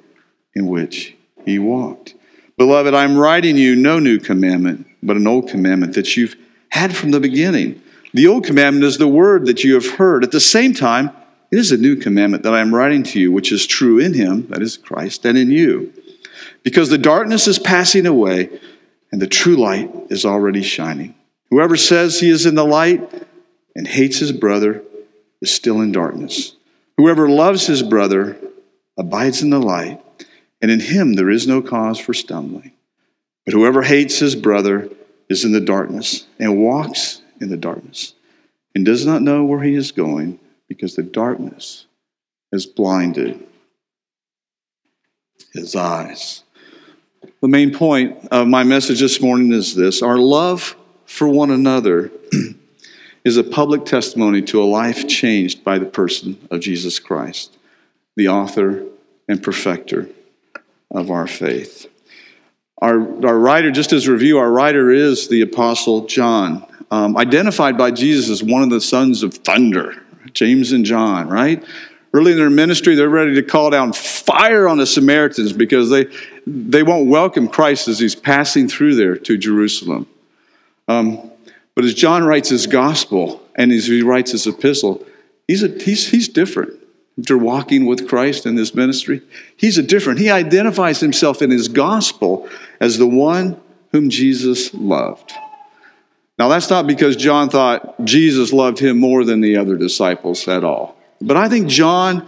in 0.54 0.66
which 0.66 1.16
he 1.44 1.58
walked. 1.58 2.14
Beloved, 2.56 2.94
I'm 2.94 3.18
writing 3.18 3.56
you 3.56 3.74
no 3.74 3.98
new 3.98 4.20
commandment, 4.20 4.86
but 5.02 5.16
an 5.16 5.26
old 5.26 5.48
commandment 5.48 5.94
that 5.94 6.16
you've 6.16 6.36
had 6.68 6.94
from 6.94 7.10
the 7.10 7.18
beginning. 7.18 7.82
The 8.14 8.28
old 8.28 8.44
commandment 8.44 8.84
is 8.84 8.96
the 8.96 9.08
word 9.08 9.46
that 9.46 9.64
you 9.64 9.74
have 9.74 9.96
heard. 9.96 10.22
At 10.22 10.30
the 10.30 10.40
same 10.40 10.72
time, 10.72 11.10
it 11.50 11.58
is 11.58 11.72
a 11.72 11.76
new 11.76 11.96
commandment 11.96 12.44
that 12.44 12.54
I 12.54 12.60
am 12.60 12.72
writing 12.72 13.02
to 13.02 13.20
you, 13.20 13.32
which 13.32 13.50
is 13.50 13.66
true 13.66 13.98
in 13.98 14.14
him, 14.14 14.46
that 14.48 14.62
is 14.62 14.76
Christ, 14.76 15.26
and 15.26 15.36
in 15.36 15.50
you. 15.50 15.92
Because 16.62 16.88
the 16.88 16.96
darkness 16.96 17.48
is 17.48 17.58
passing 17.58 18.06
away 18.06 18.60
and 19.10 19.20
the 19.20 19.26
true 19.26 19.56
light 19.56 19.90
is 20.10 20.24
already 20.24 20.62
shining. 20.62 21.16
Whoever 21.50 21.76
says 21.76 22.20
he 22.20 22.30
is 22.30 22.46
in 22.46 22.54
the 22.54 22.64
light 22.64 23.26
and 23.74 23.86
hates 23.86 24.18
his 24.18 24.32
brother 24.32 24.82
is 25.42 25.50
still 25.50 25.80
in 25.80 25.90
darkness. 25.90 26.54
Whoever 26.96 27.28
loves 27.28 27.66
his 27.66 27.82
brother 27.82 28.36
abides 28.96 29.42
in 29.42 29.50
the 29.50 29.60
light, 29.60 30.00
and 30.62 30.70
in 30.70 30.78
him 30.78 31.14
there 31.14 31.30
is 31.30 31.48
no 31.48 31.60
cause 31.60 31.98
for 31.98 32.14
stumbling. 32.14 32.72
But 33.44 33.54
whoever 33.54 33.82
hates 33.82 34.20
his 34.20 34.36
brother 34.36 34.88
is 35.28 35.44
in 35.44 35.50
the 35.50 35.60
darkness 35.60 36.26
and 36.38 36.62
walks 36.62 37.20
in 37.40 37.48
the 37.48 37.56
darkness 37.56 38.14
and 38.74 38.84
does 38.84 39.06
not 39.06 39.22
know 39.22 39.44
where 39.44 39.62
he 39.62 39.74
is 39.74 39.92
going 39.92 40.38
because 40.68 40.96
the 40.96 41.02
darkness 41.02 41.86
has 42.52 42.66
blinded 42.66 43.44
his 45.52 45.76
eyes. 45.76 46.42
The 47.40 47.48
main 47.48 47.72
point 47.72 48.28
of 48.30 48.48
my 48.48 48.64
message 48.64 49.00
this 49.00 49.20
morning 49.20 49.52
is 49.52 49.74
this 49.74 50.02
our 50.02 50.18
love 50.18 50.76
for 51.06 51.28
one 51.28 51.50
another 51.50 52.10
is 53.24 53.36
a 53.36 53.44
public 53.44 53.84
testimony 53.84 54.42
to 54.42 54.62
a 54.62 54.64
life 54.64 55.08
changed 55.08 55.64
by 55.64 55.78
the 55.78 55.86
person 55.86 56.38
of 56.50 56.60
Jesus 56.60 56.98
Christ, 56.98 57.56
the 58.16 58.28
author 58.28 58.84
and 59.28 59.42
perfecter 59.42 60.08
of 60.90 61.10
our 61.10 61.26
faith. 61.26 61.86
Our, 62.84 63.26
our 63.26 63.38
writer, 63.38 63.70
just 63.70 63.94
as 63.94 64.06
a 64.06 64.12
review, 64.12 64.36
our 64.36 64.52
writer 64.52 64.90
is 64.90 65.28
the 65.28 65.40
Apostle 65.40 66.04
John, 66.04 66.66
um, 66.90 67.16
identified 67.16 67.78
by 67.78 67.90
Jesus 67.92 68.28
as 68.28 68.42
one 68.42 68.62
of 68.62 68.68
the 68.68 68.78
sons 68.78 69.22
of 69.22 69.32
thunder, 69.32 70.02
James 70.34 70.70
and 70.72 70.84
John, 70.84 71.30
right? 71.30 71.64
Early 72.12 72.32
in 72.32 72.36
their 72.36 72.50
ministry, 72.50 72.94
they're 72.94 73.08
ready 73.08 73.36
to 73.36 73.42
call 73.42 73.70
down 73.70 73.94
fire 73.94 74.68
on 74.68 74.76
the 74.76 74.84
Samaritans 74.84 75.54
because 75.54 75.88
they, 75.88 76.08
they 76.46 76.82
won't 76.82 77.08
welcome 77.08 77.48
Christ 77.48 77.88
as 77.88 78.00
he's 78.00 78.14
passing 78.14 78.68
through 78.68 78.96
there 78.96 79.16
to 79.16 79.38
Jerusalem. 79.38 80.06
Um, 80.86 81.30
but 81.74 81.86
as 81.86 81.94
John 81.94 82.22
writes 82.22 82.50
his 82.50 82.66
gospel 82.66 83.40
and 83.54 83.72
as 83.72 83.86
he 83.86 84.02
writes 84.02 84.32
his 84.32 84.46
epistle, 84.46 85.06
he's, 85.48 85.62
a, 85.62 85.68
he's, 85.68 86.06
he's 86.10 86.28
different. 86.28 86.78
After 87.18 87.38
walking 87.38 87.86
with 87.86 88.08
Christ 88.08 88.44
in 88.44 88.56
this 88.56 88.74
ministry, 88.74 89.22
he's 89.56 89.78
a 89.78 89.82
different. 89.82 90.18
He 90.18 90.30
identifies 90.30 91.00
himself 91.00 91.42
in 91.42 91.50
his 91.50 91.68
gospel 91.68 92.48
as 92.80 92.98
the 92.98 93.06
one 93.06 93.60
whom 93.92 94.10
Jesus 94.10 94.74
loved. 94.74 95.32
Now, 96.38 96.48
that's 96.48 96.70
not 96.70 96.88
because 96.88 97.14
John 97.14 97.48
thought 97.48 98.04
Jesus 98.04 98.52
loved 98.52 98.80
him 98.80 98.98
more 98.98 99.24
than 99.24 99.40
the 99.40 99.56
other 99.56 99.76
disciples 99.76 100.48
at 100.48 100.64
all. 100.64 100.96
But 101.20 101.36
I 101.36 101.48
think 101.48 101.68
John 101.68 102.26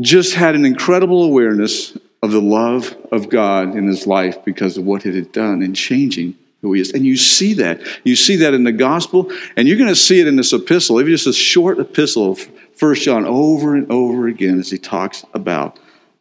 just 0.00 0.34
had 0.34 0.54
an 0.54 0.66
incredible 0.66 1.24
awareness 1.24 1.96
of 2.22 2.32
the 2.32 2.42
love 2.42 2.94
of 3.10 3.30
God 3.30 3.74
in 3.74 3.86
his 3.86 4.06
life 4.06 4.44
because 4.44 4.76
of 4.76 4.84
what 4.84 5.06
it 5.06 5.14
had 5.14 5.32
done 5.32 5.62
in 5.62 5.72
changing 5.72 6.36
who 6.64 6.72
he 6.72 6.80
is. 6.80 6.92
And 6.92 7.04
you 7.04 7.16
see 7.16 7.54
that. 7.54 7.80
You 8.04 8.16
see 8.16 8.36
that 8.36 8.54
in 8.54 8.64
the 8.64 8.72
gospel, 8.72 9.30
and 9.56 9.68
you're 9.68 9.76
going 9.76 9.90
to 9.90 9.94
see 9.94 10.20
it 10.20 10.26
in 10.26 10.36
this 10.36 10.52
epistle. 10.52 10.98
Even 11.00 11.12
just 11.12 11.26
a 11.26 11.32
short 11.32 11.78
epistle 11.78 12.32
of 12.32 12.48
First 12.74 13.02
John 13.02 13.26
over 13.26 13.76
and 13.76 13.90
over 13.92 14.26
again 14.26 14.58
as 14.58 14.70
he 14.70 14.78
talks 14.78 15.24
about 15.34 15.78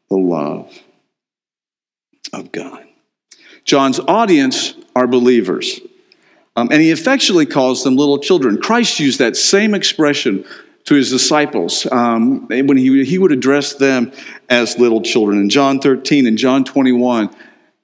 the 0.10 0.18
love 0.18 0.72
of 2.34 2.52
God. 2.52 2.86
John's 3.64 4.00
audience 4.02 4.76
are 4.96 5.08
believers. 5.08 5.80
Um, 6.56 6.70
and 6.72 6.82
he 6.82 6.92
affectionately 6.92 7.46
calls 7.46 7.84
them 7.84 7.96
little 7.96 8.20
children. 8.20 8.62
Christ 8.62 9.00
used 9.00 9.20
that 9.20 9.36
same 9.36 9.74
expression 9.74 10.46
to 10.86 10.96
his 10.96 11.10
disciples 11.10 11.88
um, 11.92 12.48
when 12.48 12.78
he, 12.78 13.06
he 13.06 13.18
would 13.18 13.32
address 13.32 13.76
them 13.76 14.12
as 14.50 14.78
little 14.78 15.02
children. 15.02 15.40
In 15.40 15.50
John 15.50 15.80
13 15.80 16.28
and 16.28 16.38
John 16.38 16.66
21, 16.66 17.34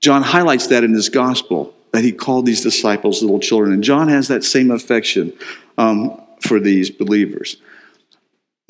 John 0.01 0.21
highlights 0.21 0.67
that 0.67 0.83
in 0.83 0.93
his 0.93 1.09
gospel 1.09 1.73
that 1.91 2.03
he 2.03 2.11
called 2.11 2.45
these 2.45 2.61
disciples 2.61 3.21
little 3.21 3.39
children. 3.39 3.73
And 3.73 3.83
John 3.83 4.07
has 4.07 4.27
that 4.27 4.43
same 4.43 4.71
affection 4.71 5.33
um, 5.77 6.21
for 6.41 6.59
these 6.59 6.89
believers. 6.89 7.57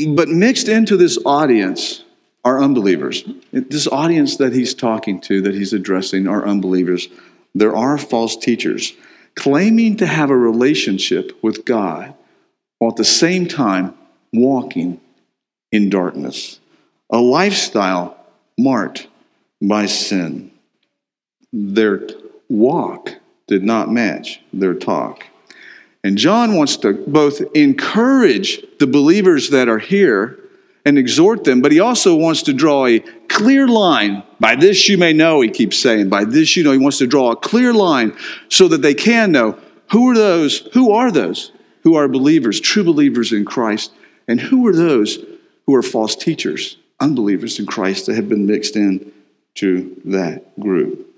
But 0.08 0.30
mixed 0.30 0.70
into 0.70 0.96
this 0.96 1.18
audience 1.26 2.04
are 2.46 2.62
unbelievers. 2.62 3.24
This 3.52 3.88
audience 3.88 4.38
that 4.38 4.54
he's 4.54 4.74
talking 4.74 5.20
to, 5.22 5.42
that 5.42 5.54
he's 5.54 5.74
addressing, 5.74 6.28
are 6.28 6.48
unbelievers. 6.48 7.10
There 7.54 7.76
are 7.76 7.98
false 7.98 8.38
teachers 8.38 8.94
claiming 9.36 9.98
to 9.98 10.06
have 10.06 10.30
a 10.30 10.38
relationship 10.38 11.38
with 11.44 11.66
God 11.66 12.14
while 12.78 12.92
at 12.92 12.98
the 12.98 13.04
same 13.04 13.48
time 13.48 13.94
walking 14.32 15.02
in 15.72 15.90
darkness, 15.90 16.60
a 17.10 17.20
lifestyle 17.20 18.18
marked 18.58 19.08
by 19.62 19.86
sin. 19.86 20.52
Their 21.52 22.08
walk 22.50 23.14
did 23.48 23.64
not 23.64 23.92
match 23.92 24.42
their 24.52 24.74
talk. 24.74 25.26
And 26.04 26.18
John 26.18 26.56
wants 26.56 26.78
to 26.78 26.94
both 26.94 27.42
encourage 27.54 28.64
the 28.80 28.88
believers 28.88 29.50
that 29.50 29.68
are 29.68 29.80
here 29.80 30.40
and 30.86 30.98
exhort 30.98 31.44
them, 31.44 31.62
but 31.62 31.72
he 31.72 31.80
also 31.80 32.16
wants 32.16 32.44
to 32.44 32.54
draw 32.54 32.86
a 32.86 33.00
clear 33.28 33.68
line. 33.68 34.24
By 34.40 34.56
this 34.56 34.88
you 34.88 34.98
may 34.98 35.14
know, 35.14 35.42
he 35.42 35.50
keeps 35.50 35.78
saying. 35.78 36.10
By 36.10 36.24
this 36.24 36.56
you 36.56 36.64
know, 36.64 36.72
he 36.72 36.78
wants 36.78 37.00
to 37.00 37.08
draw 37.08 37.32
a 37.32 37.36
clear 37.36 37.74
line 37.74 38.16
so 38.48 38.68
that 38.70 38.82
they 38.82 38.94
can 38.94 39.32
know 39.32 39.60
who 39.92 40.10
are 40.10 40.16
those, 40.16 40.60
who 40.74 40.92
are 40.92 41.12
those 41.12 41.52
who 41.84 41.96
are 41.96 42.08
believers, 42.08 42.60
true 42.60 42.84
believers 42.84 43.32
in 43.32 43.46
Christ, 43.46 43.92
and 44.28 44.40
who 44.40 44.66
are 44.68 44.76
those 44.76 45.24
who 45.66 45.76
are 45.76 45.82
false 45.82 46.16
teachers, 46.16 46.78
unbelievers 47.00 47.60
in 47.60 47.66
Christ 47.66 48.06
that 48.06 48.16
have 48.16 48.30
been 48.30 48.46
mixed 48.46 48.76
in 48.76 49.12
to 49.56 50.00
that 50.06 50.60
group. 50.60 51.09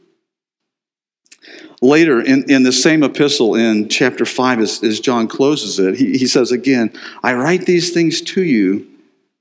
Later 1.81 2.21
in, 2.21 2.49
in 2.49 2.61
the 2.61 2.71
same 2.71 3.03
epistle 3.03 3.55
in 3.55 3.89
chapter 3.89 4.23
5, 4.23 4.59
as, 4.59 4.83
as 4.83 4.99
John 4.99 5.27
closes 5.27 5.79
it, 5.79 5.95
he, 5.95 6.17
he 6.17 6.27
says 6.27 6.51
again, 6.51 6.93
I 7.23 7.33
write 7.33 7.65
these 7.65 7.91
things 7.91 8.21
to 8.21 8.43
you 8.43 8.87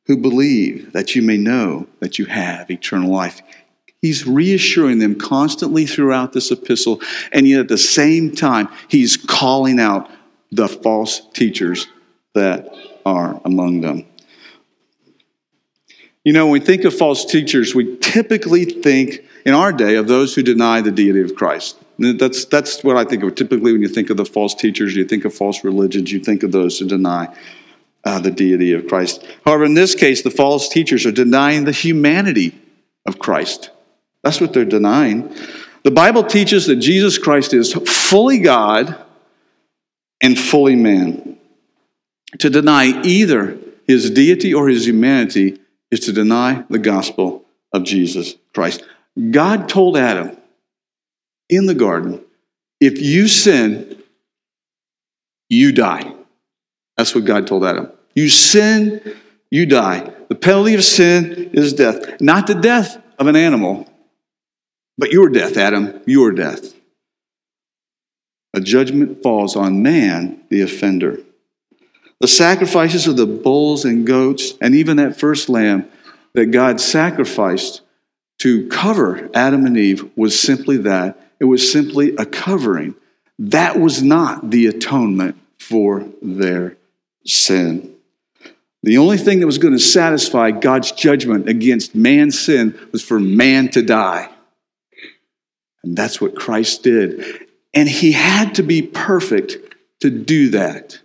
who 0.06 0.16
believe 0.16 0.92
that 0.92 1.14
you 1.14 1.20
may 1.20 1.37
know 1.37 1.87
that 2.00 2.18
you 2.18 2.25
have 2.25 2.70
eternal 2.70 3.12
life. 3.12 3.42
He's 4.00 4.26
reassuring 4.26 4.99
them 4.99 5.16
constantly 5.16 5.85
throughout 5.85 6.32
this 6.32 6.50
epistle, 6.50 7.02
and 7.32 7.47
yet 7.47 7.61
at 7.61 7.68
the 7.68 7.76
same 7.76 8.35
time, 8.35 8.68
he's 8.88 9.18
calling 9.18 9.78
out 9.78 10.11
the 10.50 10.66
false 10.66 11.20
teachers 11.35 11.87
that 12.35 12.75
are 13.04 13.38
among 13.44 13.82
them. 13.82 14.06
You 16.25 16.32
know, 16.32 16.47
when 16.47 16.52
we 16.52 16.61
think 16.61 16.85
of 16.85 16.94
false 16.97 17.25
teachers, 17.25 17.75
we 17.75 17.97
typically 17.99 18.64
think 18.64 19.20
in 19.44 19.54
our 19.54 19.73
day 19.73 19.97
of 19.97 20.06
those 20.06 20.35
who 20.35 20.42
deny 20.42 20.80
the 20.80 20.90
deity 20.90 21.20
of 21.20 21.35
Christ. 21.35 21.76
That's, 22.00 22.47
that's 22.47 22.83
what 22.83 22.97
I 22.97 23.04
think 23.04 23.23
of. 23.23 23.35
Typically, 23.35 23.73
when 23.73 23.83
you 23.83 23.88
think 23.88 24.09
of 24.09 24.16
the 24.16 24.25
false 24.25 24.54
teachers, 24.54 24.97
you 24.97 25.04
think 25.04 25.26
of 25.26 25.35
false 25.35 25.62
religions, 25.62 26.11
you 26.11 26.21
think 26.21 26.42
of 26.42 26.50
those 26.50 26.78
who 26.78 26.87
deny 26.87 27.35
uh, 28.04 28.19
the 28.19 28.30
deity 28.30 28.73
of 28.73 28.87
Christ. 28.87 29.23
However, 29.45 29.64
in 29.64 29.75
this 29.75 29.95
case, 29.95 30.23
the 30.23 30.30
false 30.30 30.71
teachers 30.71 31.04
are 31.04 31.12
denying 31.12 31.64
the 31.64 31.73
humanity 31.73 32.59
of 33.07 33.19
Christ. 33.19 33.71
That's 34.23 34.40
what 34.40 34.54
they're 34.54 34.64
denying. 34.64 35.35
The 35.83 35.90
Bible 35.90 36.25
teaches 36.25 36.66
that 36.66 36.76
Jesus 36.76 37.19
Christ 37.19 37.52
is 37.52 37.73
fully 37.73 38.38
God 38.38 38.97
and 40.23 40.38
fully 40.38 40.76
man. 40.76 41.38
To 42.38 42.49
deny 42.49 43.02
either 43.02 43.59
his 43.87 44.11
deity 44.11 44.54
or 44.54 44.69
his 44.69 44.87
humanity 44.87 45.59
is 45.90 46.00
to 46.00 46.12
deny 46.12 46.64
the 46.71 46.78
gospel 46.78 47.45
of 47.73 47.85
Jesus 47.85 48.37
Christ. 48.54 48.85
God 49.30 49.69
told 49.69 49.97
Adam, 49.97 50.37
in 51.50 51.66
the 51.66 51.75
garden, 51.75 52.25
if 52.80 53.00
you 53.00 53.28
sin, 53.28 54.02
you 55.49 55.73
die. 55.73 56.12
That's 56.97 57.14
what 57.14 57.25
God 57.25 57.47
told 57.47 57.64
Adam. 57.64 57.90
You 58.14 58.28
sin, 58.28 59.16
you 59.50 59.66
die. 59.66 60.12
The 60.28 60.35
penalty 60.35 60.75
of 60.75 60.85
sin 60.85 61.50
is 61.52 61.73
death. 61.73 62.21
Not 62.21 62.47
the 62.47 62.54
death 62.54 63.02
of 63.19 63.26
an 63.26 63.37
animal, 63.37 63.88
but 64.97 65.11
your 65.11 65.28
death, 65.28 65.57
Adam, 65.57 66.00
your 66.07 66.30
death. 66.33 66.75
A 68.54 68.61
judgment 68.61 69.23
falls 69.23 69.57
on 69.57 69.83
man, 69.83 70.42
the 70.49 70.62
offender. 70.62 71.19
The 72.21 72.28
sacrifices 72.28 73.07
of 73.07 73.16
the 73.16 73.26
bulls 73.26 73.85
and 73.85 74.07
goats, 74.07 74.54
and 74.61 74.75
even 74.75 74.99
that 74.99 75.19
first 75.19 75.49
lamb 75.49 75.88
that 76.35 76.47
God 76.47 76.80
sacrificed 76.80 77.80
to 78.40 78.69
cover 78.69 79.30
Adam 79.35 79.66
and 79.66 79.76
Eve, 79.76 80.11
was 80.16 80.38
simply 80.38 80.76
that 80.78 81.29
it 81.40 81.47
was 81.47 81.73
simply 81.73 82.14
a 82.16 82.26
covering. 82.26 82.94
That 83.38 83.80
was 83.80 84.02
not 84.02 84.50
the 84.50 84.66
atonement 84.66 85.37
for 85.59 86.06
their 86.20 86.76
sin. 87.25 87.97
The 88.82 88.99
only 88.99 89.18
thing 89.18 89.40
that 89.40 89.47
was 89.47 89.59
going 89.59 89.75
to 89.75 89.80
satisfy 89.80 90.50
God's 90.50 90.92
judgment 90.92 91.49
against 91.49 91.94
man's 91.94 92.38
sin 92.38 92.78
was 92.92 93.02
for 93.02 93.18
man 93.18 93.70
to 93.70 93.82
die. 93.82 94.30
And 95.82 95.97
that's 95.97 96.20
what 96.20 96.37
Christ 96.37 96.82
did. 96.82 97.47
And 97.73 97.88
he 97.88 98.12
had 98.12 98.54
to 98.56 98.62
be 98.62 98.82
perfect 98.82 99.56
to 100.00 100.11
do 100.11 100.50
that. 100.50 100.99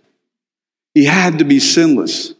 He 0.94 1.04
had 1.04 1.38
to 1.38 1.44
be 1.44 1.60
sinless. 1.60 2.34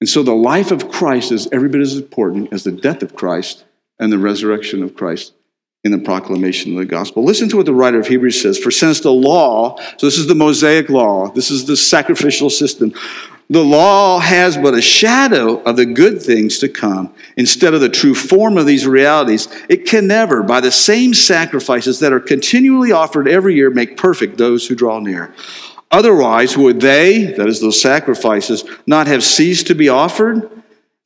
And 0.00 0.08
so 0.08 0.22
the 0.22 0.34
life 0.34 0.70
of 0.70 0.90
Christ 0.90 1.32
is 1.32 1.48
every 1.50 1.68
bit 1.68 1.80
as 1.80 1.96
important 1.96 2.52
as 2.52 2.64
the 2.64 2.72
death 2.72 3.02
of 3.02 3.14
Christ 3.14 3.64
and 3.98 4.12
the 4.12 4.18
resurrection 4.18 4.82
of 4.82 4.96
Christ 4.96 5.32
in 5.84 5.92
the 5.92 5.98
proclamation 5.98 6.72
of 6.72 6.78
the 6.78 6.84
gospel. 6.86 7.22
Listen 7.22 7.48
to 7.50 7.58
what 7.58 7.66
the 7.66 7.74
writer 7.74 8.00
of 8.00 8.06
Hebrews 8.06 8.40
says. 8.40 8.58
For 8.58 8.70
since 8.70 9.00
the 9.00 9.12
law, 9.12 9.78
so 9.98 10.06
this 10.06 10.18
is 10.18 10.26
the 10.26 10.34
Mosaic 10.34 10.88
law, 10.88 11.30
this 11.30 11.50
is 11.50 11.66
the 11.66 11.76
sacrificial 11.76 12.48
system, 12.50 12.94
the 13.50 13.62
law 13.62 14.18
has 14.20 14.56
but 14.56 14.72
a 14.72 14.80
shadow 14.80 15.62
of 15.64 15.76
the 15.76 15.84
good 15.84 16.22
things 16.22 16.58
to 16.60 16.68
come 16.68 17.14
instead 17.36 17.74
of 17.74 17.82
the 17.82 17.90
true 17.90 18.14
form 18.14 18.56
of 18.56 18.64
these 18.64 18.86
realities. 18.86 19.48
It 19.68 19.84
can 19.84 20.06
never, 20.06 20.42
by 20.42 20.62
the 20.62 20.72
same 20.72 21.12
sacrifices 21.12 22.00
that 22.00 22.14
are 22.14 22.20
continually 22.20 22.92
offered 22.92 23.28
every 23.28 23.54
year, 23.54 23.68
make 23.68 23.98
perfect 23.98 24.38
those 24.38 24.66
who 24.66 24.74
draw 24.74 24.98
near. 24.98 25.34
Otherwise, 25.90 26.56
would 26.56 26.80
they, 26.80 27.24
that 27.36 27.46
is, 27.46 27.60
those 27.60 27.80
sacrifices, 27.80 28.64
not 28.86 29.06
have 29.06 29.22
ceased 29.22 29.66
to 29.66 29.74
be 29.74 29.90
offered? 29.90 30.50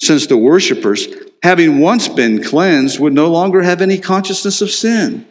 Since 0.00 0.28
the 0.28 0.36
worshippers, 0.36 1.08
having 1.42 1.80
once 1.80 2.08
been 2.08 2.42
cleansed, 2.42 2.98
would 2.98 3.12
no 3.12 3.28
longer 3.28 3.62
have 3.62 3.80
any 3.80 3.98
consciousness 3.98 4.60
of 4.60 4.70
sin. 4.70 5.26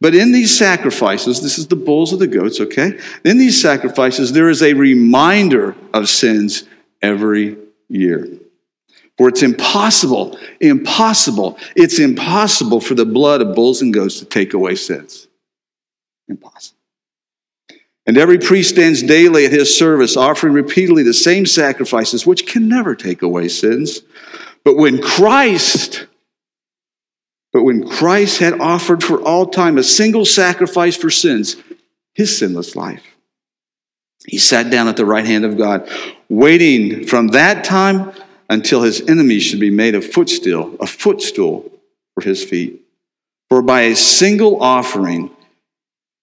But 0.00 0.14
in 0.16 0.32
these 0.32 0.56
sacrifices, 0.56 1.40
this 1.40 1.58
is 1.58 1.68
the 1.68 1.76
bulls 1.76 2.12
of 2.12 2.18
the 2.18 2.26
goats, 2.26 2.60
okay? 2.60 2.98
In 3.24 3.38
these 3.38 3.62
sacrifices, 3.62 4.32
there 4.32 4.48
is 4.48 4.62
a 4.62 4.72
reminder 4.72 5.76
of 5.94 6.08
sins 6.08 6.64
every 7.00 7.56
year. 7.88 8.26
For 9.16 9.28
it's 9.28 9.42
impossible, 9.42 10.38
impossible, 10.60 11.56
it's 11.76 12.00
impossible 12.00 12.80
for 12.80 12.94
the 12.94 13.04
blood 13.04 13.42
of 13.42 13.54
bulls 13.54 13.82
and 13.82 13.94
goats 13.94 14.18
to 14.18 14.24
take 14.24 14.54
away 14.54 14.74
sins. 14.74 15.28
Impossible. 16.28 16.78
And 18.04 18.18
every 18.18 18.38
priest 18.38 18.70
stands 18.70 19.02
daily 19.02 19.46
at 19.46 19.52
his 19.52 19.78
service, 19.78 20.16
offering 20.16 20.54
repeatedly 20.54 21.04
the 21.04 21.14
same 21.14 21.46
sacrifices, 21.46 22.26
which 22.26 22.46
can 22.46 22.68
never 22.68 22.96
take 22.96 23.22
away 23.22 23.46
sins. 23.46 24.00
But 24.64 24.76
when 24.76 25.02
Christ, 25.02 26.06
but 27.52 27.64
when 27.64 27.88
Christ 27.88 28.38
had 28.38 28.60
offered 28.60 29.02
for 29.02 29.20
all 29.20 29.46
time 29.46 29.78
a 29.78 29.82
single 29.82 30.24
sacrifice 30.24 30.96
for 30.96 31.10
sins, 31.10 31.56
his 32.14 32.38
sinless 32.38 32.76
life, 32.76 33.02
he 34.26 34.38
sat 34.38 34.70
down 34.70 34.88
at 34.88 34.96
the 34.96 35.06
right 35.06 35.26
hand 35.26 35.44
of 35.44 35.58
God, 35.58 35.88
waiting 36.28 37.06
from 37.06 37.28
that 37.28 37.64
time 37.64 38.12
until 38.48 38.82
his 38.82 39.00
enemies 39.00 39.42
should 39.42 39.60
be 39.60 39.70
made 39.70 39.94
a 39.94 40.00
footstool, 40.00 40.76
a 40.78 40.86
footstool 40.86 41.70
for 42.14 42.22
his 42.22 42.44
feet. 42.44 42.80
For 43.48 43.62
by 43.62 43.82
a 43.82 43.96
single 43.96 44.62
offering, 44.62 45.30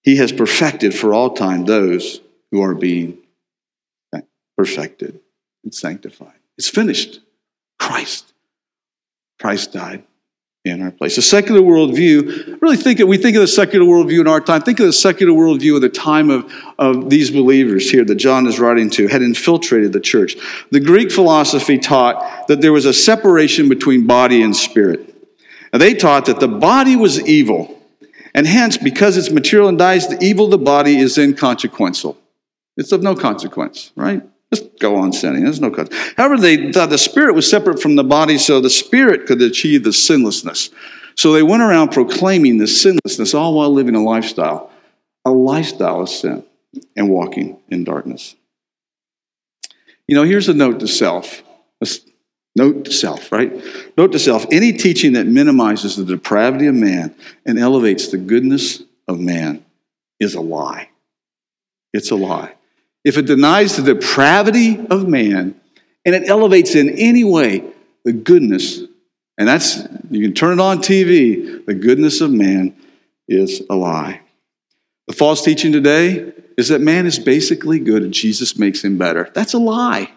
he 0.03 0.15
has 0.17 0.31
perfected 0.31 0.95
for 0.95 1.13
all 1.13 1.31
time 1.31 1.65
those 1.65 2.21
who 2.51 2.61
are 2.61 2.73
being 2.73 3.17
perfected 4.57 5.19
and 5.63 5.73
sanctified. 5.73 6.39
It's 6.57 6.69
finished. 6.69 7.19
Christ. 7.79 8.33
Christ 9.39 9.73
died 9.73 10.03
in 10.65 10.81
our 10.81 10.91
place. 10.91 11.15
The 11.15 11.21
secular 11.21 11.61
worldview, 11.61 12.61
really 12.61 12.77
think 12.77 12.99
of, 12.99 13.07
we 13.07 13.17
think 13.17 13.35
of 13.35 13.41
the 13.41 13.47
secular 13.47 13.85
worldview 13.85 14.19
in 14.19 14.27
our 14.27 14.41
time. 14.41 14.61
Think 14.61 14.79
of 14.79 14.85
the 14.85 14.93
secular 14.93 15.31
worldview 15.31 15.75
of 15.75 15.81
the 15.81 15.89
time 15.89 16.29
of, 16.29 16.51
of 16.77 17.09
these 17.09 17.31
believers 17.31 17.89
here 17.89 18.03
that 18.03 18.15
John 18.15 18.45
is 18.45 18.59
writing 18.59 18.89
to 18.91 19.07
had 19.07 19.21
infiltrated 19.21 19.93
the 19.93 20.01
church. 20.01 20.35
The 20.71 20.81
Greek 20.81 21.11
philosophy 21.11 21.77
taught 21.77 22.47
that 22.47 22.61
there 22.61 22.73
was 22.73 22.85
a 22.85 22.93
separation 22.93 23.69
between 23.69 24.05
body 24.05 24.43
and 24.43 24.55
spirit. 24.55 25.15
And 25.71 25.81
they 25.81 25.93
taught 25.93 26.25
that 26.25 26.39
the 26.39 26.47
body 26.47 26.95
was 26.95 27.25
evil 27.27 27.79
and 28.33 28.45
hence, 28.45 28.77
because 28.77 29.17
it's 29.17 29.31
material 29.31 29.69
and 29.69 29.77
dies, 29.77 30.07
the 30.07 30.23
evil 30.23 30.45
of 30.45 30.51
the 30.51 30.57
body 30.57 30.97
is 30.97 31.17
inconsequential. 31.17 32.17
It's 32.77 32.91
of 32.91 33.01
no 33.01 33.15
consequence, 33.15 33.91
right? 33.95 34.21
Just 34.53 34.79
go 34.79 34.95
on 34.95 35.13
sinning. 35.13 35.43
There's 35.43 35.61
no 35.61 35.69
consequence. 35.69 36.13
However, 36.17 36.37
they 36.37 36.71
thought 36.71 36.89
the 36.89 36.97
spirit 36.97 37.35
was 37.35 37.49
separate 37.49 37.81
from 37.81 37.95
the 37.95 38.03
body, 38.03 38.37
so 38.37 38.59
the 38.59 38.69
spirit 38.69 39.27
could 39.27 39.41
achieve 39.41 39.83
the 39.83 39.93
sinlessness. 39.93 40.71
So 41.15 41.33
they 41.33 41.43
went 41.43 41.61
around 41.61 41.89
proclaiming 41.89 42.57
the 42.57 42.67
sinlessness, 42.67 43.33
all 43.33 43.53
while 43.53 43.71
living 43.71 43.95
a 43.95 44.03
lifestyle, 44.03 44.71
a 45.25 45.31
lifestyle 45.31 46.01
of 46.01 46.09
sin 46.09 46.43
and 46.95 47.09
walking 47.09 47.59
in 47.69 47.83
darkness. 47.83 48.35
You 50.07 50.15
know, 50.15 50.23
here's 50.23 50.49
a 50.49 50.53
note 50.53 50.79
to 50.79 50.87
self. 50.87 51.43
Note 52.55 52.85
to 52.85 52.91
self, 52.91 53.31
right? 53.31 53.53
Note 53.97 54.11
to 54.13 54.19
self 54.19 54.45
any 54.51 54.73
teaching 54.73 55.13
that 55.13 55.27
minimizes 55.27 55.95
the 55.95 56.05
depravity 56.05 56.65
of 56.65 56.75
man 56.75 57.13
and 57.45 57.59
elevates 57.59 58.07
the 58.07 58.17
goodness 58.17 58.81
of 59.07 59.19
man 59.19 59.63
is 60.19 60.33
a 60.33 60.41
lie. 60.41 60.89
It's 61.93 62.11
a 62.11 62.15
lie. 62.15 62.53
If 63.03 63.17
it 63.17 63.25
denies 63.25 63.75
the 63.75 63.93
depravity 63.93 64.85
of 64.89 65.07
man 65.07 65.59
and 66.05 66.15
it 66.15 66.27
elevates 66.27 66.75
in 66.75 66.89
any 66.97 67.23
way 67.23 67.63
the 68.03 68.13
goodness, 68.13 68.81
and 69.37 69.47
that's, 69.47 69.77
you 70.09 70.21
can 70.21 70.33
turn 70.33 70.59
it 70.59 70.61
on 70.61 70.79
TV, 70.79 71.65
the 71.65 71.73
goodness 71.73 72.21
of 72.21 72.31
man 72.31 72.75
is 73.27 73.61
a 73.69 73.75
lie. 73.75 74.21
The 75.07 75.13
false 75.13 75.43
teaching 75.43 75.71
today 75.71 76.33
is 76.57 76.67
that 76.69 76.81
man 76.81 77.05
is 77.05 77.19
basically 77.19 77.79
good 77.79 78.03
and 78.03 78.13
Jesus 78.13 78.57
makes 78.57 78.83
him 78.83 78.97
better. 78.97 79.29
That's 79.33 79.53
a 79.53 79.59
lie. 79.59 80.11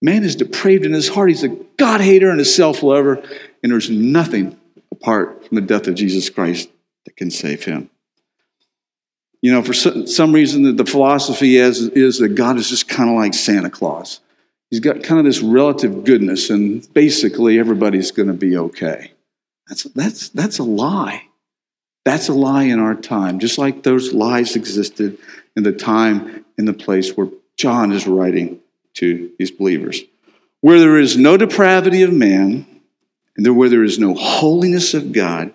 Man 0.00 0.22
is 0.22 0.36
depraved 0.36 0.86
in 0.86 0.92
his 0.92 1.08
heart. 1.08 1.28
He's 1.28 1.42
a 1.42 1.48
God 1.48 2.00
hater 2.00 2.30
and 2.30 2.40
a 2.40 2.44
self 2.44 2.82
lover, 2.82 3.22
and 3.62 3.72
there's 3.72 3.90
nothing 3.90 4.58
apart 4.92 5.46
from 5.46 5.56
the 5.56 5.60
death 5.60 5.86
of 5.86 5.96
Jesus 5.96 6.30
Christ 6.30 6.70
that 7.04 7.16
can 7.16 7.30
save 7.30 7.64
him. 7.64 7.90
You 9.40 9.52
know, 9.52 9.62
for 9.62 9.72
some 9.72 10.32
reason, 10.32 10.76
the 10.76 10.84
philosophy 10.84 11.56
is, 11.56 11.80
is 11.80 12.18
that 12.18 12.30
God 12.30 12.56
is 12.56 12.68
just 12.68 12.88
kind 12.88 13.08
of 13.08 13.14
like 13.14 13.34
Santa 13.34 13.70
Claus. 13.70 14.20
He's 14.70 14.80
got 14.80 15.02
kind 15.02 15.18
of 15.18 15.24
this 15.24 15.40
relative 15.40 16.04
goodness, 16.04 16.50
and 16.50 16.92
basically 16.92 17.58
everybody's 17.58 18.10
going 18.10 18.28
to 18.28 18.34
be 18.34 18.56
okay. 18.56 19.12
That's, 19.68 19.84
that's, 19.84 20.28
that's 20.30 20.58
a 20.58 20.64
lie. 20.64 21.24
That's 22.04 22.28
a 22.28 22.34
lie 22.34 22.64
in 22.64 22.80
our 22.80 22.94
time, 22.94 23.38
just 23.38 23.58
like 23.58 23.82
those 23.82 24.12
lies 24.12 24.56
existed 24.56 25.18
in 25.56 25.62
the 25.62 25.72
time 25.72 26.44
and 26.56 26.66
the 26.66 26.72
place 26.72 27.16
where 27.16 27.28
John 27.56 27.92
is 27.92 28.06
writing 28.06 28.60
to 28.94 29.30
these 29.38 29.52
believers. 29.52 30.02
Where 30.62 30.80
there 30.80 30.98
is 30.98 31.16
no 31.16 31.36
depravity 31.36 32.02
of 32.02 32.12
man, 32.12 32.66
and 33.36 33.56
where 33.56 33.68
there 33.68 33.84
is 33.84 34.00
no 34.00 34.14
holiness 34.14 34.94
of 34.94 35.12
God, 35.12 35.54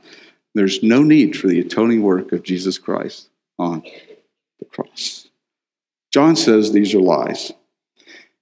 there's 0.53 0.81
no 0.81 1.03
need 1.03 1.35
for 1.35 1.47
the 1.47 1.59
atoning 1.59 2.01
work 2.01 2.31
of 2.31 2.43
Jesus 2.43 2.77
Christ 2.77 3.27
on 3.59 3.83
the 4.59 4.65
cross. 4.65 5.27
John 6.11 6.35
says 6.35 6.71
these 6.71 6.93
are 6.93 7.01
lies. 7.01 7.51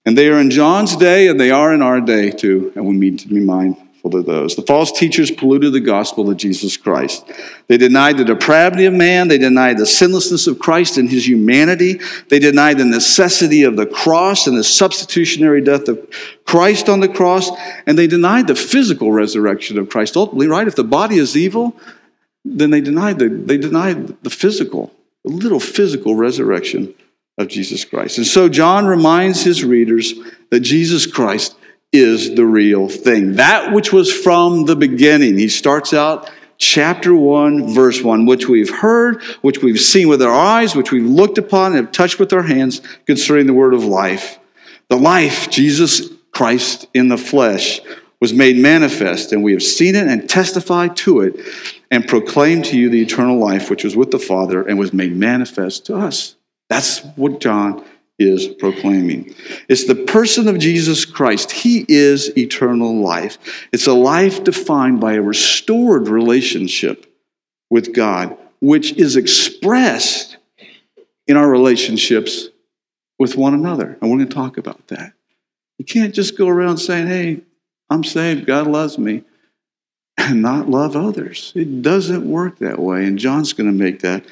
And 0.06 0.18
they 0.18 0.30
are 0.30 0.40
in 0.40 0.50
John's 0.50 0.96
day, 0.96 1.28
and 1.28 1.40
they 1.40 1.52
are 1.52 1.74
in 1.74 1.82
our 1.82 2.02
day 2.02 2.32
too, 2.32 2.74
and 2.76 2.88
we 2.88 2.96
need 2.96 3.20
to 3.20 3.28
be 3.28 3.40
mindful 3.40 4.16
of 4.18 4.26
those. 4.26 4.56
The 4.56 4.64
false 4.64 4.92
teachers 4.92 5.30
polluted 5.30 5.74
the 5.74 5.80
gospel 5.80 6.28
of 6.28 6.38
Jesus 6.38 6.76
Christ. 6.76 7.24
They 7.68 7.78
denied 7.78 8.18
the 8.18 8.26
depravity 8.26 8.86
of 8.86 8.96
man. 8.96 9.28
They 9.28 9.38
denied 9.38 9.78
the 9.78 9.86
sinlessness 9.86 10.48
of 10.48 10.58
Christ 10.58 10.98
and 10.98 11.08
his 11.08 11.28
humanity. 11.28 12.00
They 12.30 12.40
denied 12.40 12.80
the 12.80 12.86
necessity 12.86 13.62
of 13.62 13.76
the 13.76 13.86
cross 13.86 14.48
and 14.48 14.58
the 14.58 14.64
substitutionary 14.64 15.62
death 15.62 15.88
of 15.88 16.10
Christ 16.46 16.90
on 16.90 17.00
the 17.00 17.08
cross. 17.08 17.52
And 17.86 17.96
they 17.96 18.08
denied 18.08 18.48
the 18.48 18.56
physical 18.56 19.12
resurrection 19.12 19.78
of 19.78 19.90
Christ. 19.90 20.18
Ultimately, 20.18 20.48
right? 20.48 20.68
If 20.68 20.76
the 20.76 20.84
body 20.84 21.18
is 21.18 21.38
evil, 21.38 21.80
then 22.44 22.72
they 22.72 22.82
denied 22.82 23.20
the, 23.20 23.30
they 23.30 23.60
denied 23.60 24.24
the 24.24 24.32
physical, 24.32 24.92
the 25.24 25.32
little 25.32 25.60
physical 25.60 26.16
resurrection 26.16 26.94
of 27.38 27.48
Jesus 27.48 27.86
Christ. 27.86 28.18
And 28.18 28.28
so 28.28 28.50
John 28.50 28.86
reminds 28.86 29.44
his 29.44 29.64
readers 29.64 30.14
that 30.50 30.62
Jesus 30.62 31.06
Christ 31.06 31.56
is 31.92 32.36
the 32.36 32.46
real 32.46 32.88
thing. 32.88 33.34
That 33.34 33.74
which 33.74 33.92
was 33.92 34.12
from 34.12 34.66
the 34.66 34.76
beginning. 34.76 35.38
He 35.38 35.50
starts 35.50 35.94
out 35.94 36.30
chapter 36.58 37.14
1, 37.14 37.74
verse 37.74 38.02
1, 38.02 38.26
which 38.26 38.48
we've 38.48 38.70
heard, 38.70 39.22
which 39.42 39.62
we've 39.62 39.80
seen 39.80 40.08
with 40.08 40.22
our 40.22 40.34
eyes, 40.34 40.76
which 40.76 40.92
we've 40.92 41.06
looked 41.06 41.38
upon 41.38 41.74
and 41.74 41.86
have 41.86 41.92
touched 41.92 42.20
with 42.20 42.32
our 42.34 42.44
hands 42.44 42.82
concerning 43.06 43.48
the 43.48 43.54
word 43.54 43.74
of 43.74 43.84
life. 43.84 44.40
The 44.88 44.98
life, 44.98 45.50
Jesus 45.50 46.10
Christ 46.32 46.88
in 46.94 47.08
the 47.08 47.18
flesh, 47.18 47.82
was 48.22 48.34
made 48.34 48.56
manifest, 48.56 49.34
and 49.34 49.44
we 49.44 49.52
have 49.52 49.64
seen 49.64 49.96
it 49.96 50.08
and 50.08 50.30
testified 50.30 50.96
to 50.96 51.22
it 51.22 51.36
and 51.90 52.08
proclaimed 52.08 52.64
to 52.66 52.78
you 52.78 52.90
the 52.90 53.02
eternal 53.02 53.38
life 53.38 53.70
which 53.70 53.84
was 53.84 53.96
with 53.96 54.12
the 54.12 54.20
Father 54.20 54.62
and 54.62 54.78
was 54.78 54.94
made 54.94 55.16
manifest 55.16 55.88
to 55.88 55.98
us. 55.98 56.36
That's 56.70 57.00
what 57.16 57.42
John 57.42 57.84
is 58.20 58.48
proclaiming. 58.48 59.34
It's 59.68 59.86
the 59.86 59.96
person 59.96 60.48
of 60.48 60.60
Jesus 60.60 61.04
Christ. 61.04 61.52
He 61.52 61.84
is 61.88 62.38
eternal 62.38 63.02
life. 63.02 63.68
It's 63.74 63.88
a 63.88 63.94
life 63.94 64.44
defined 64.44 65.02
by 65.02 65.14
a 65.14 65.22
restored 65.22 66.08
relationship 66.08 67.12
with 67.72 67.94
God, 67.94 68.38
which 68.60 68.94
is 68.94 69.16
expressed 69.16 70.38
in 71.26 71.36
our 71.36 71.50
relationships 71.50 72.50
with 73.18 73.36
one 73.36 73.56
another. 73.56 73.98
And 74.00 74.12
we're 74.12 74.18
going 74.18 74.30
to 74.30 74.36
talk 74.36 74.58
about 74.58 74.88
that. 74.90 75.14
You 75.80 75.86
can't 75.86 76.14
just 76.14 76.38
go 76.38 76.48
around 76.48 76.78
saying, 76.78 77.08
hey, 77.08 77.42
I'm 77.92 78.04
saved, 78.06 78.48
God 78.48 78.68
loves 78.68 78.98
me, 78.98 79.24
and 80.18 80.42
not 80.42 80.70
love 80.70 80.96
others. 80.96 81.52
It 81.56 81.82
doesn't 81.82 82.26
work 82.26 82.60
that 82.60 82.80
way. 82.80 83.06
And 83.06 83.20
John's 83.20 83.54
going 83.54 83.68
to 83.70 83.78
make 83.78 84.00
that 84.00 84.26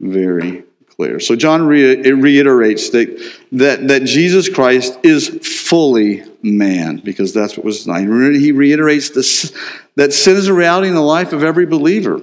very 0.00 0.64
clear. 0.96 1.20
So 1.20 1.36
John 1.36 1.66
re- 1.66 2.10
reiterates 2.10 2.90
that, 2.90 3.32
that, 3.52 3.88
that 3.88 4.04
Jesus 4.04 4.48
Christ 4.48 4.98
is 5.02 5.28
fully 5.28 6.24
man, 6.42 6.96
because 7.04 7.32
that's 7.32 7.56
what 7.56 7.64
was 7.64 7.78
designed. 7.78 8.36
He 8.36 8.50
reiterates 8.50 9.10
this, 9.10 9.56
that 9.96 10.12
sin 10.12 10.36
is 10.36 10.48
a 10.48 10.54
reality 10.54 10.88
in 10.88 10.94
the 10.94 11.00
life 11.00 11.32
of 11.32 11.44
every 11.44 11.66
believer. 11.66 12.20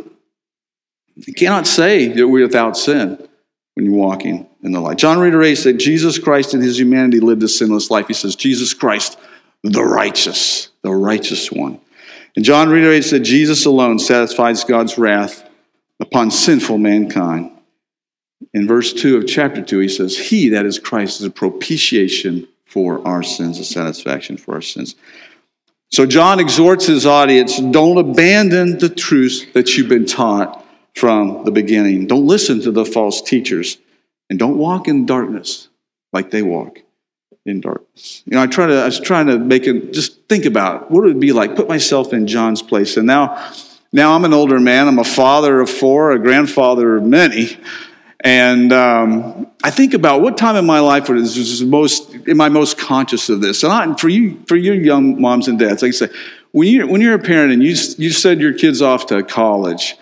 You 1.16 1.34
cannot 1.34 1.68
say 1.68 2.08
that 2.08 2.28
we're 2.28 2.46
without 2.46 2.78
sin 2.78 3.28
when 3.76 3.86
you're 3.86 3.96
walking 3.96 4.48
in 4.64 4.72
the 4.72 4.80
light. 4.80 4.98
John 4.98 5.20
reiterates 5.20 5.64
that 5.66 5.74
Jesus 5.74 6.18
Christ 6.18 6.54
in 6.54 6.62
his 6.62 6.80
humanity 6.80 7.20
lived 7.20 7.44
a 7.44 7.48
sinless 7.48 7.92
life. 7.92 8.08
He 8.08 8.14
says, 8.14 8.36
Jesus 8.36 8.74
Christ, 8.74 9.18
the 9.64 9.84
righteous, 9.84 10.70
the 10.82 10.92
righteous 10.92 11.52
one. 11.52 11.80
And 12.36 12.46
John 12.46 12.70
reiterates 12.70 13.12
that 13.12 13.22
Jesus 13.22 13.66
alone 13.66 14.00
satisfies 14.00 14.64
God's 14.64 14.98
wrath 14.98 15.48
upon 16.00 16.32
sinful 16.32 16.78
mankind. 16.78 17.52
in 18.54 18.68
verse 18.68 18.94
2 18.94 19.18
of 19.18 19.28
chapter 19.28 19.62
2, 19.62 19.80
he 19.80 19.90
says, 19.90 20.18
He, 20.18 20.50
that 20.50 20.66
is 20.66 20.80
Christ, 20.80 21.20
is 21.20 21.26
a 21.26 21.32
propitiation 21.32 22.48
for 22.66 23.06
our 23.06 23.22
sins, 23.22 23.60
a 23.60 23.66
satisfaction 23.66 24.38
for 24.38 24.56
our 24.56 24.62
sins. 24.62 24.96
So 25.92 26.06
John 26.06 26.40
exhorts 26.40 26.86
his 26.86 27.06
audience 27.06 27.60
don't 27.60 27.98
abandon 27.98 28.78
the 28.78 28.90
truth 28.90 29.52
that 29.54 29.76
you've 29.76 29.90
been 29.90 30.06
taught 30.06 30.66
from 30.96 31.44
the 31.44 31.52
beginning. 31.52 32.08
Don't 32.08 32.28
listen 32.28 32.62
to 32.62 32.72
the 32.72 32.86
false 32.86 33.22
teachers, 33.22 33.78
and 34.30 34.40
don't 34.40 34.58
walk 34.58 34.88
in 34.88 35.06
darkness 35.06 35.68
like 36.14 36.32
they 36.32 36.44
walk 36.44 36.80
in 37.50 37.62
darkness. 37.62 38.24
You 38.26 38.36
know, 38.36 38.44
I 38.44 38.48
try 38.48 38.68
to 38.68 38.82
I 38.82 38.86
was 38.86 39.00
trying 39.00 39.28
to 39.28 39.38
make 39.38 39.68
it 39.68 39.94
just 39.94 40.28
think 40.28 40.46
about 40.46 40.90
what 40.90 41.04
it 41.04 41.08
would 41.08 41.20
be 41.20 41.34
like, 41.34 41.56
put 41.56 41.68
myself 41.68 42.14
in 42.14 42.28
John's 42.28 42.62
place. 42.62 42.98
And 42.98 43.08
now 43.08 43.52
now 43.92 44.14
I'm 44.14 44.24
an 44.26 44.34
older 44.34 44.60
man, 44.60 44.88
I'm 44.88 45.00
a 45.00 45.04
father 45.04 45.62
of 45.62 45.70
four, 45.70 46.12
a 46.12 46.20
grandfather 46.20 46.98
of 46.98 47.04
many. 47.04 47.58
And 48.22 48.74
um, 48.74 49.48
I 49.64 49.72
think 49.72 49.94
about 49.94 50.22
what 50.22 50.38
time 50.38 50.58
in 50.58 50.66
my 50.66 50.80
life 50.80 51.10
is 51.10 51.64
most 51.64 52.16
am 52.28 52.42
I 52.42 52.50
most 52.50 52.78
conscious 52.78 53.30
of 53.30 53.40
this? 53.40 53.64
And 53.64 53.72
I, 53.72 53.94
for 53.96 54.10
you, 54.10 54.44
for 54.46 54.58
you 54.58 54.74
young 54.74 55.22
moms 55.22 55.48
and 55.48 55.58
dads, 55.58 55.82
like 55.82 55.90
I 55.90 55.92
say, 55.92 56.10
when 56.52 56.68
you 56.68 56.86
when 56.88 57.00
you're 57.00 57.14
a 57.14 57.20
parent 57.20 57.54
and 57.54 57.64
you 57.64 57.76
you 57.98 58.10
send 58.10 58.42
your 58.42 58.54
kids 58.54 58.82
off 58.82 59.06
to 59.08 59.24
college, 59.24 59.96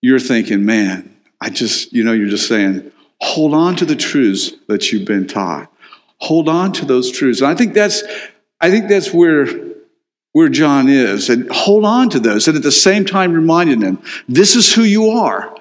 you're 0.00 0.18
thinking, 0.18 0.64
man, 0.64 1.14
I 1.40 1.50
just 1.50 1.92
you 1.92 2.04
know 2.04 2.12
you're 2.12 2.28
just 2.28 2.48
saying, 2.48 2.90
hold 3.20 3.52
on 3.52 3.76
to 3.76 3.84
the 3.84 3.96
truths 3.96 4.52
that 4.68 4.90
you've 4.90 5.06
been 5.06 5.26
taught, 5.26 5.70
hold 6.20 6.48
on 6.48 6.72
to 6.74 6.84
those 6.84 7.10
truths. 7.10 7.40
And 7.40 7.48
I 7.48 7.54
think 7.54 7.74
that's 7.74 8.02
I 8.60 8.70
think 8.70 8.88
that's 8.88 9.12
where 9.12 9.46
where 10.32 10.48
John 10.48 10.88
is, 10.88 11.30
and 11.30 11.50
hold 11.50 11.84
on 11.84 12.10
to 12.10 12.20
those, 12.20 12.48
and 12.48 12.56
at 12.56 12.62
the 12.62 12.70
same 12.70 13.04
time 13.04 13.32
reminding 13.32 13.80
them, 13.80 14.02
this 14.28 14.54
is 14.56 14.72
who 14.72 14.82
you 14.82 15.10
are 15.10 15.58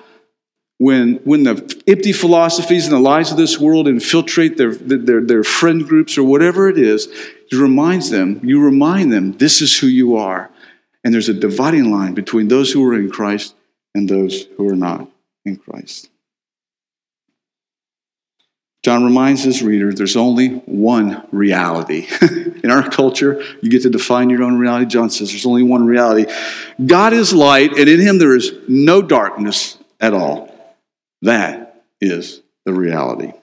when, 0.78 1.16
when 1.24 1.44
the 1.44 1.82
empty 1.88 2.14
philosophies 2.14 2.86
and 2.86 2.94
the 2.94 3.00
lies 3.00 3.32
of 3.32 3.38
this 3.38 3.60
world 3.60 3.88
infiltrate 3.88 4.58
their, 4.58 4.76
their, 4.76 5.22
their 5.22 5.44
friend 5.44 5.88
groups 5.88 6.18
or 6.18 6.24
whatever 6.24 6.70
it 6.70 6.78
is, 6.78 7.08
it 7.08 7.56
reminds 7.56 8.10
them, 8.10 8.40
you 8.44 8.64
remind 8.64 9.12
them, 9.12 9.34
this 9.34 9.62
is 9.62 9.78
who 9.78 9.88
you 9.88 10.18
are. 10.18 10.52
And 11.04 11.14
there's 11.14 11.30
a 11.30 11.34
dividing 11.34 11.92
line 11.92 12.14
between 12.14 12.48
those 12.48 12.72
who 12.72 12.86
are 12.88 12.94
in 12.94 13.10
Christ 13.10 13.56
and 13.96 14.08
those 14.08 14.44
who 14.58 14.70
are 14.70 14.76
not 14.76 15.10
in 15.46 15.58
Christ. 15.58 16.10
John 18.88 19.04
reminds 19.04 19.44
his 19.44 19.62
reader 19.62 19.92
there's 19.92 20.16
only 20.16 20.48
one 20.48 21.28
reality. 21.34 22.08
in 22.64 22.72
our 22.72 22.90
culture, 22.90 23.44
you 23.62 23.70
get 23.70 23.82
to 23.82 23.90
define 23.90 24.30
your 24.30 24.44
own 24.44 24.58
reality. 24.58 24.86
John 24.86 25.10
says 25.10 25.30
there's 25.30 25.46
only 25.46 25.62
one 25.62 25.86
reality. 25.86 26.32
God 26.86 27.12
is 27.12 27.34
light, 27.34 27.78
and 27.78 27.90
in 27.90 28.00
him 28.00 28.18
there 28.18 28.34
is 28.34 28.54
no 28.70 29.02
darkness 29.02 29.78
at 30.00 30.14
all. 30.14 30.56
That 31.22 31.84
is 32.00 32.42
the 32.64 32.74
reality. 32.74 33.34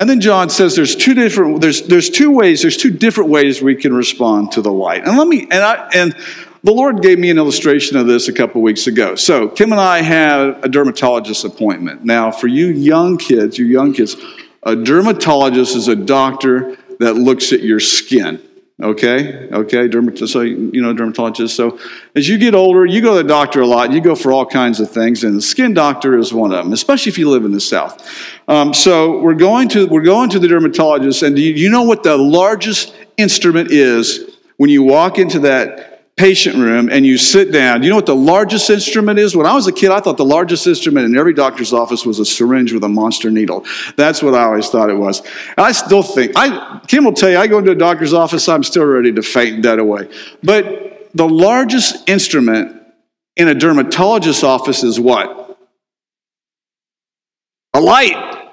And 0.00 0.10
then 0.10 0.20
John 0.20 0.50
says 0.50 0.74
there's 0.74 0.96
two 0.96 1.14
different 1.14 1.60
there's 1.60 1.82
there's 1.82 2.10
two 2.10 2.32
ways 2.32 2.60
there's 2.60 2.76
two 2.76 2.90
different 2.90 3.30
ways 3.30 3.62
we 3.62 3.76
can 3.76 3.94
respond 3.94 4.50
to 4.50 4.62
the 4.62 4.72
light. 4.72 5.06
And 5.06 5.16
let 5.16 5.28
me 5.28 5.42
and 5.42 5.62
I 5.62 5.90
and 5.94 6.16
the 6.64 6.72
Lord 6.72 7.02
gave 7.02 7.20
me 7.20 7.30
an 7.30 7.38
illustration 7.38 7.96
of 7.98 8.08
this 8.08 8.26
a 8.26 8.32
couple 8.32 8.60
weeks 8.62 8.88
ago. 8.88 9.14
So 9.14 9.48
Kim 9.48 9.70
and 9.70 9.80
I 9.80 10.02
had 10.02 10.58
a 10.64 10.68
dermatologist 10.68 11.44
appointment. 11.44 12.04
Now, 12.04 12.32
for 12.32 12.48
you 12.48 12.66
young 12.66 13.16
kids, 13.16 13.56
you 13.58 13.66
young 13.66 13.92
kids, 13.92 14.16
a 14.62 14.76
dermatologist 14.76 15.76
is 15.76 15.88
a 15.88 15.96
doctor 15.96 16.76
that 16.98 17.14
looks 17.14 17.52
at 17.52 17.62
your 17.62 17.80
skin. 17.80 18.40
Okay, 18.80 19.48
okay, 19.50 19.86
dermatologist. 19.86 20.32
So 20.32 20.40
you 20.40 20.82
know 20.82 20.92
dermatologist. 20.92 21.54
So 21.54 21.78
as 22.16 22.28
you 22.28 22.36
get 22.36 22.54
older, 22.54 22.84
you 22.84 23.00
go 23.00 23.16
to 23.16 23.22
the 23.22 23.28
doctor 23.28 23.60
a 23.60 23.66
lot. 23.66 23.92
You 23.92 24.00
go 24.00 24.16
for 24.16 24.32
all 24.32 24.44
kinds 24.44 24.80
of 24.80 24.90
things, 24.90 25.22
and 25.22 25.36
the 25.36 25.42
skin 25.42 25.72
doctor 25.72 26.18
is 26.18 26.32
one 26.32 26.52
of 26.52 26.64
them, 26.64 26.72
especially 26.72 27.10
if 27.10 27.18
you 27.18 27.30
live 27.30 27.44
in 27.44 27.52
the 27.52 27.60
south. 27.60 28.04
Um, 28.48 28.74
so 28.74 29.20
we're 29.20 29.34
going 29.34 29.68
to 29.70 29.86
we're 29.86 30.02
going 30.02 30.30
to 30.30 30.40
the 30.40 30.48
dermatologist, 30.48 31.22
and 31.22 31.36
do 31.36 31.42
you, 31.42 31.52
you 31.52 31.70
know 31.70 31.82
what 31.82 32.02
the 32.02 32.16
largest 32.16 32.96
instrument 33.18 33.70
is 33.70 34.36
when 34.56 34.68
you 34.68 34.82
walk 34.82 35.18
into 35.18 35.38
that 35.40 35.91
patient 36.22 36.54
room 36.54 36.88
and 36.88 37.04
you 37.04 37.18
sit 37.18 37.50
down. 37.50 37.82
You 37.82 37.90
know 37.90 37.96
what 37.96 38.06
the 38.06 38.14
largest 38.14 38.70
instrument 38.70 39.18
is? 39.18 39.34
When 39.34 39.44
I 39.44 39.56
was 39.56 39.66
a 39.66 39.72
kid, 39.72 39.90
I 39.90 39.98
thought 39.98 40.16
the 40.16 40.24
largest 40.24 40.68
instrument 40.68 41.04
in 41.04 41.16
every 41.16 41.34
doctor's 41.34 41.72
office 41.72 42.06
was 42.06 42.20
a 42.20 42.24
syringe 42.24 42.72
with 42.72 42.84
a 42.84 42.88
monster 42.88 43.28
needle. 43.28 43.66
That's 43.96 44.22
what 44.22 44.32
I 44.32 44.44
always 44.44 44.68
thought 44.68 44.88
it 44.88 44.94
was. 44.94 45.18
And 45.18 45.66
I 45.66 45.72
still 45.72 46.04
think, 46.04 46.30
I, 46.36 46.80
Kim 46.86 47.04
will 47.04 47.12
tell 47.12 47.28
you, 47.28 47.38
I 47.38 47.48
go 47.48 47.58
into 47.58 47.72
a 47.72 47.74
doctor's 47.74 48.14
office, 48.14 48.48
I'm 48.48 48.62
still 48.62 48.84
ready 48.84 49.12
to 49.14 49.20
faint 49.20 49.64
dead 49.64 49.80
away. 49.80 50.08
But 50.44 51.10
the 51.12 51.28
largest 51.28 52.08
instrument 52.08 52.80
in 53.34 53.48
a 53.48 53.54
dermatologist's 53.54 54.44
office 54.44 54.84
is 54.84 55.00
what? 55.00 55.58
A 57.74 57.80
light. 57.80 58.46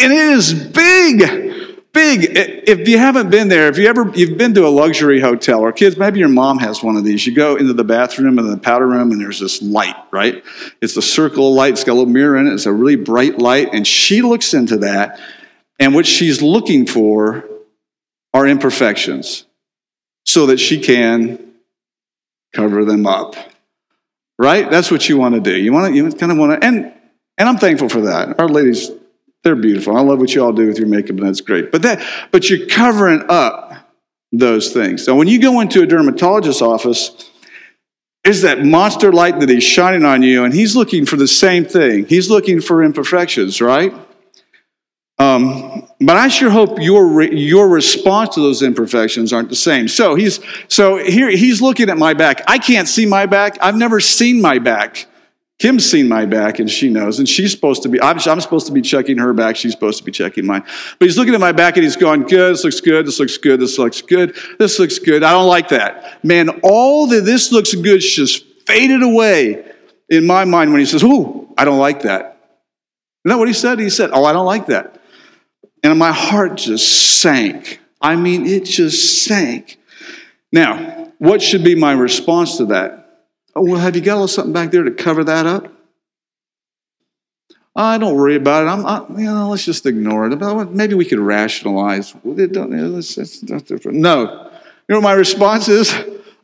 And 0.00 0.12
it 0.12 0.18
is 0.18 0.52
big 0.52 1.77
big. 1.92 2.30
If 2.34 2.88
you 2.88 2.98
haven't 2.98 3.30
been 3.30 3.48
there, 3.48 3.68
if 3.68 3.78
you 3.78 3.86
ever 3.86 4.10
you've 4.14 4.38
been 4.38 4.54
to 4.54 4.66
a 4.66 4.68
luxury 4.68 5.20
hotel 5.20 5.60
or 5.60 5.72
kids, 5.72 5.96
maybe 5.96 6.18
your 6.18 6.28
mom 6.28 6.58
has 6.58 6.82
one 6.82 6.96
of 6.96 7.04
these. 7.04 7.26
You 7.26 7.34
go 7.34 7.56
into 7.56 7.72
the 7.72 7.84
bathroom 7.84 8.38
and 8.38 8.50
the 8.50 8.56
powder 8.56 8.86
room, 8.86 9.12
and 9.12 9.20
there's 9.20 9.40
this 9.40 9.62
light, 9.62 9.96
right? 10.10 10.42
It's 10.80 10.96
a 10.96 11.02
circle 11.02 11.48
of 11.48 11.54
light. 11.54 11.72
It's 11.72 11.84
got 11.84 11.92
a 11.92 11.94
little 11.94 12.12
mirror 12.12 12.36
in 12.36 12.46
it. 12.46 12.54
It's 12.54 12.66
a 12.66 12.72
really 12.72 12.96
bright 12.96 13.38
light, 13.38 13.70
and 13.72 13.86
she 13.86 14.22
looks 14.22 14.54
into 14.54 14.78
that, 14.78 15.20
and 15.78 15.94
what 15.94 16.06
she's 16.06 16.42
looking 16.42 16.86
for 16.86 17.44
are 18.34 18.46
imperfections, 18.46 19.44
so 20.24 20.46
that 20.46 20.58
she 20.58 20.80
can 20.80 21.54
cover 22.54 22.84
them 22.84 23.06
up. 23.06 23.34
Right? 24.38 24.70
That's 24.70 24.90
what 24.90 25.08
you 25.08 25.16
want 25.16 25.34
to 25.34 25.40
do. 25.40 25.56
You 25.56 25.72
want 25.72 25.92
to. 25.92 25.96
You 25.96 26.10
kind 26.12 26.30
of 26.30 26.38
want 26.38 26.60
to, 26.60 26.66
and 26.66 26.92
and 27.36 27.48
I'm 27.48 27.58
thankful 27.58 27.88
for 27.88 28.02
that. 28.02 28.38
Our 28.38 28.48
ladies 28.48 28.90
they're 29.44 29.56
beautiful. 29.56 29.96
I 29.96 30.00
love 30.00 30.18
what 30.18 30.34
you 30.34 30.44
all 30.44 30.52
do 30.52 30.66
with 30.66 30.78
your 30.78 30.88
makeup, 30.88 31.16
and 31.16 31.26
that's 31.26 31.40
great. 31.40 31.70
But 31.70 31.82
that, 31.82 32.02
but 32.30 32.50
you're 32.50 32.66
covering 32.66 33.24
up 33.28 33.72
those 34.32 34.72
things. 34.72 35.04
So 35.04 35.14
when 35.14 35.28
you 35.28 35.40
go 35.40 35.60
into 35.60 35.82
a 35.82 35.86
dermatologist's 35.86 36.60
office, 36.60 37.30
is 38.24 38.42
that 38.42 38.64
monster 38.64 39.12
light 39.12 39.40
that 39.40 39.48
he's 39.48 39.64
shining 39.64 40.04
on 40.04 40.22
you, 40.22 40.44
and 40.44 40.52
he's 40.52 40.76
looking 40.76 41.06
for 41.06 41.16
the 41.16 41.28
same 41.28 41.64
thing. 41.64 42.04
He's 42.06 42.28
looking 42.28 42.60
for 42.60 42.82
imperfections, 42.82 43.60
right? 43.60 43.94
Um, 45.18 45.88
but 46.00 46.16
I 46.16 46.28
sure 46.28 46.50
hope 46.50 46.80
your 46.80 47.22
your 47.22 47.68
response 47.68 48.34
to 48.34 48.40
those 48.40 48.62
imperfections 48.62 49.32
aren't 49.32 49.48
the 49.48 49.56
same. 49.56 49.88
So 49.88 50.14
he's 50.14 50.40
so 50.68 50.98
here 50.98 51.28
he's 51.28 51.60
looking 51.60 51.90
at 51.90 51.98
my 51.98 52.14
back. 52.14 52.42
I 52.46 52.58
can't 52.58 52.86
see 52.86 53.04
my 53.04 53.26
back. 53.26 53.58
I've 53.60 53.76
never 53.76 53.98
seen 53.98 54.40
my 54.40 54.58
back. 54.58 55.06
Kim's 55.58 55.90
seen 55.90 56.08
my 56.08 56.24
back 56.24 56.60
and 56.60 56.70
she 56.70 56.88
knows, 56.88 57.18
and 57.18 57.28
she's 57.28 57.50
supposed 57.50 57.82
to 57.82 57.88
be, 57.88 58.00
I'm, 58.00 58.16
I'm, 58.26 58.40
supposed 58.40 58.66
to 58.68 58.72
be 58.72 58.80
checking 58.80 59.18
her 59.18 59.32
back. 59.32 59.56
She's 59.56 59.72
supposed 59.72 59.98
to 59.98 60.04
be 60.04 60.12
checking 60.12 60.46
mine. 60.46 60.62
But 60.98 61.06
he's 61.06 61.18
looking 61.18 61.34
at 61.34 61.40
my 61.40 61.50
back 61.50 61.76
and 61.76 61.82
he's 61.82 61.96
going, 61.96 62.22
Good, 62.22 62.52
this 62.52 62.62
looks 62.62 62.80
good, 62.80 63.04
this 63.04 63.18
looks 63.18 63.36
good, 63.38 63.58
this 63.58 63.76
looks 63.76 64.00
good, 64.00 64.36
this 64.60 64.78
looks 64.78 65.00
good. 65.00 65.24
I 65.24 65.32
don't 65.32 65.48
like 65.48 65.70
that. 65.70 66.24
Man, 66.24 66.48
all 66.62 67.08
the 67.08 67.20
this 67.20 67.50
looks 67.50 67.74
good 67.74 68.00
just 68.00 68.44
faded 68.66 69.02
away 69.02 69.64
in 70.08 70.26
my 70.26 70.44
mind 70.44 70.70
when 70.70 70.78
he 70.78 70.86
says, 70.86 71.02
Ooh, 71.02 71.52
I 71.58 71.64
don't 71.64 71.80
like 71.80 72.02
that. 72.02 72.38
Isn't 73.24 73.36
that 73.36 73.38
what 73.38 73.48
he 73.48 73.54
said? 73.54 73.80
He 73.80 73.90
said, 73.90 74.10
Oh, 74.12 74.24
I 74.24 74.32
don't 74.32 74.46
like 74.46 74.66
that. 74.66 75.00
And 75.82 75.98
my 75.98 76.12
heart 76.12 76.56
just 76.56 77.20
sank. 77.20 77.80
I 78.00 78.14
mean, 78.14 78.46
it 78.46 78.64
just 78.64 79.24
sank. 79.24 79.78
Now, 80.52 81.10
what 81.18 81.42
should 81.42 81.64
be 81.64 81.74
my 81.74 81.92
response 81.92 82.58
to 82.58 82.66
that? 82.66 82.97
Oh, 83.54 83.62
well, 83.62 83.80
have 83.80 83.96
you 83.96 84.02
got 84.02 84.12
a 84.12 84.14
little 84.14 84.28
something 84.28 84.52
back 84.52 84.70
there 84.70 84.84
to 84.84 84.90
cover 84.90 85.24
that 85.24 85.46
up? 85.46 85.72
I 87.74 87.98
don't 87.98 88.16
worry 88.16 88.34
about 88.34 88.64
it. 88.64 88.68
I'm, 88.68 88.84
I, 88.84 89.06
you 89.20 89.26
know, 89.26 89.50
let's 89.50 89.64
just 89.64 89.86
ignore 89.86 90.26
it. 90.26 90.70
Maybe 90.70 90.94
we 90.94 91.04
could 91.04 91.20
rationalize. 91.20 92.14
No. 92.24 94.50
You 94.88 94.94
know 94.94 95.00
my 95.00 95.12
response 95.12 95.68
is? 95.68 95.94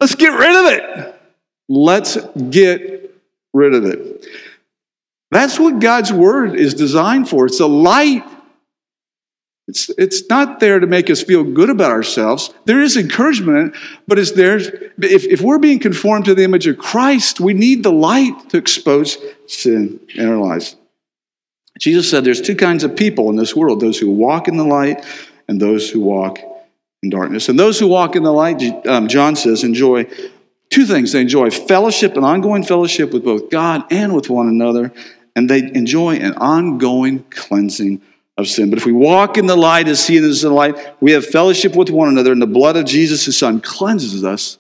Let's 0.01 0.15
get 0.15 0.29
rid 0.29 0.55
of 0.55 0.67
it. 0.73 1.21
Let's 1.69 2.17
get 2.51 3.13
rid 3.53 3.75
of 3.75 3.85
it. 3.85 4.27
That's 5.31 5.59
what 5.59 5.81
God's 5.81 6.13
word 6.13 6.55
is 6.55 6.75
designed 6.75 7.29
for. 7.29 7.47
It's 7.47 7.61
a 7.61 7.67
light 7.67 8.25
it's, 9.67 9.89
it's 9.97 10.29
not 10.29 10.61
there 10.61 10.79
to 10.79 10.87
make 10.87 11.09
us 11.09 11.23
feel 11.23 11.43
good 11.43 11.71
about 11.71 11.91
ourselves. 11.91 12.53
There 12.67 12.83
is 12.83 12.97
encouragement, 12.97 13.75
but 14.07 14.19
it's 14.19 14.33
there. 14.33 14.59
If, 14.59 15.25
if 15.25 15.41
we're 15.41 15.59
being 15.59 15.79
conformed 15.79 16.27
to 16.27 16.35
the 16.35 16.45
image 16.45 16.67
of 16.67 16.77
Christ, 16.77 17.41
we 17.41 17.55
need 17.55 17.83
the 17.83 17.93
light 17.93 18.51
to 18.51 18.59
expose 18.59 19.17
sin 19.47 20.01
in 20.15 20.29
our 20.29 20.37
lives. 20.37 20.77
Jesus 21.79 22.11
said 22.11 22.25
there's 22.25 22.43
two 22.43 22.57
kinds 22.57 22.85
of 22.85 22.95
people 22.95 23.31
in 23.31 23.37
this 23.37 23.57
world 23.57 23.81
those 23.81 23.99
who 23.99 24.11
walk 24.11 24.49
in 24.49 24.57
the 24.57 24.65
light 24.65 25.05
and 25.49 25.61
those 25.61 25.91
who 25.91 26.01
walk 26.01 26.39
in 27.03 27.11
darkness. 27.11 27.49
And 27.49 27.59
those 27.59 27.79
who 27.79 27.89
walk 27.89 28.17
in 28.17 28.23
the 28.23 28.33
light, 28.33 28.63
um, 28.87 29.09
John 29.09 29.35
says, 29.35 29.65
enjoy 29.65 30.05
two 30.71 30.85
things. 30.85 31.13
They 31.13 31.23
enjoy 31.23 31.51
fellowship, 31.51 32.17
an 32.17 32.25
ongoing 32.25 32.65
fellowship 32.65 33.13
with 33.13 33.25
both 33.25 33.51
God 33.51 33.85
and 33.91 34.15
with 34.15 34.29
one 34.29 34.49
another, 34.49 34.93
and 35.35 35.49
they 35.49 35.59
enjoy 35.59 36.17
an 36.17 36.35
ongoing 36.35 37.25
cleansing 37.31 38.03
of 38.37 38.49
sin. 38.49 38.71
But 38.71 38.79
if 38.79 38.87
we 38.87 38.93
walk 38.93 39.39
in 39.39 39.47
the 39.47 39.57
light 39.57 39.89
as 39.89 40.07
he 40.07 40.17
is 40.17 40.43
in 40.43 40.51
the 40.51 40.55
light, 40.55 41.01
we 41.01 41.13
have 41.13 41.25
fellowship 41.25 41.77
with 41.77 41.91
one 41.91 42.09
another, 42.09 42.33
and 42.33 42.43
the 42.43 42.47
blood 42.47 42.77
of 42.77 42.85
Jesus, 42.85 43.25
his 43.25 43.37
son, 43.37 43.61
cleanses 43.61 44.25
us 44.25 44.59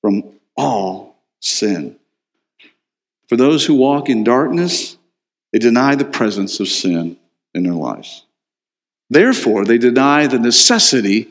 from 0.00 0.24
all 0.56 1.16
sin. 1.40 1.96
For 3.28 3.36
those 3.36 3.64
who 3.64 3.74
walk 3.74 4.08
in 4.08 4.24
darkness, 4.24 4.96
they 5.52 5.58
deny 5.58 5.94
the 5.94 6.04
presence 6.04 6.60
of 6.60 6.68
sin 6.68 7.16
in 7.54 7.62
their 7.62 7.72
lives. 7.72 8.24
Therefore, 9.08 9.64
they 9.64 9.78
deny 9.78 10.26
the 10.26 10.38
necessity 10.38 11.28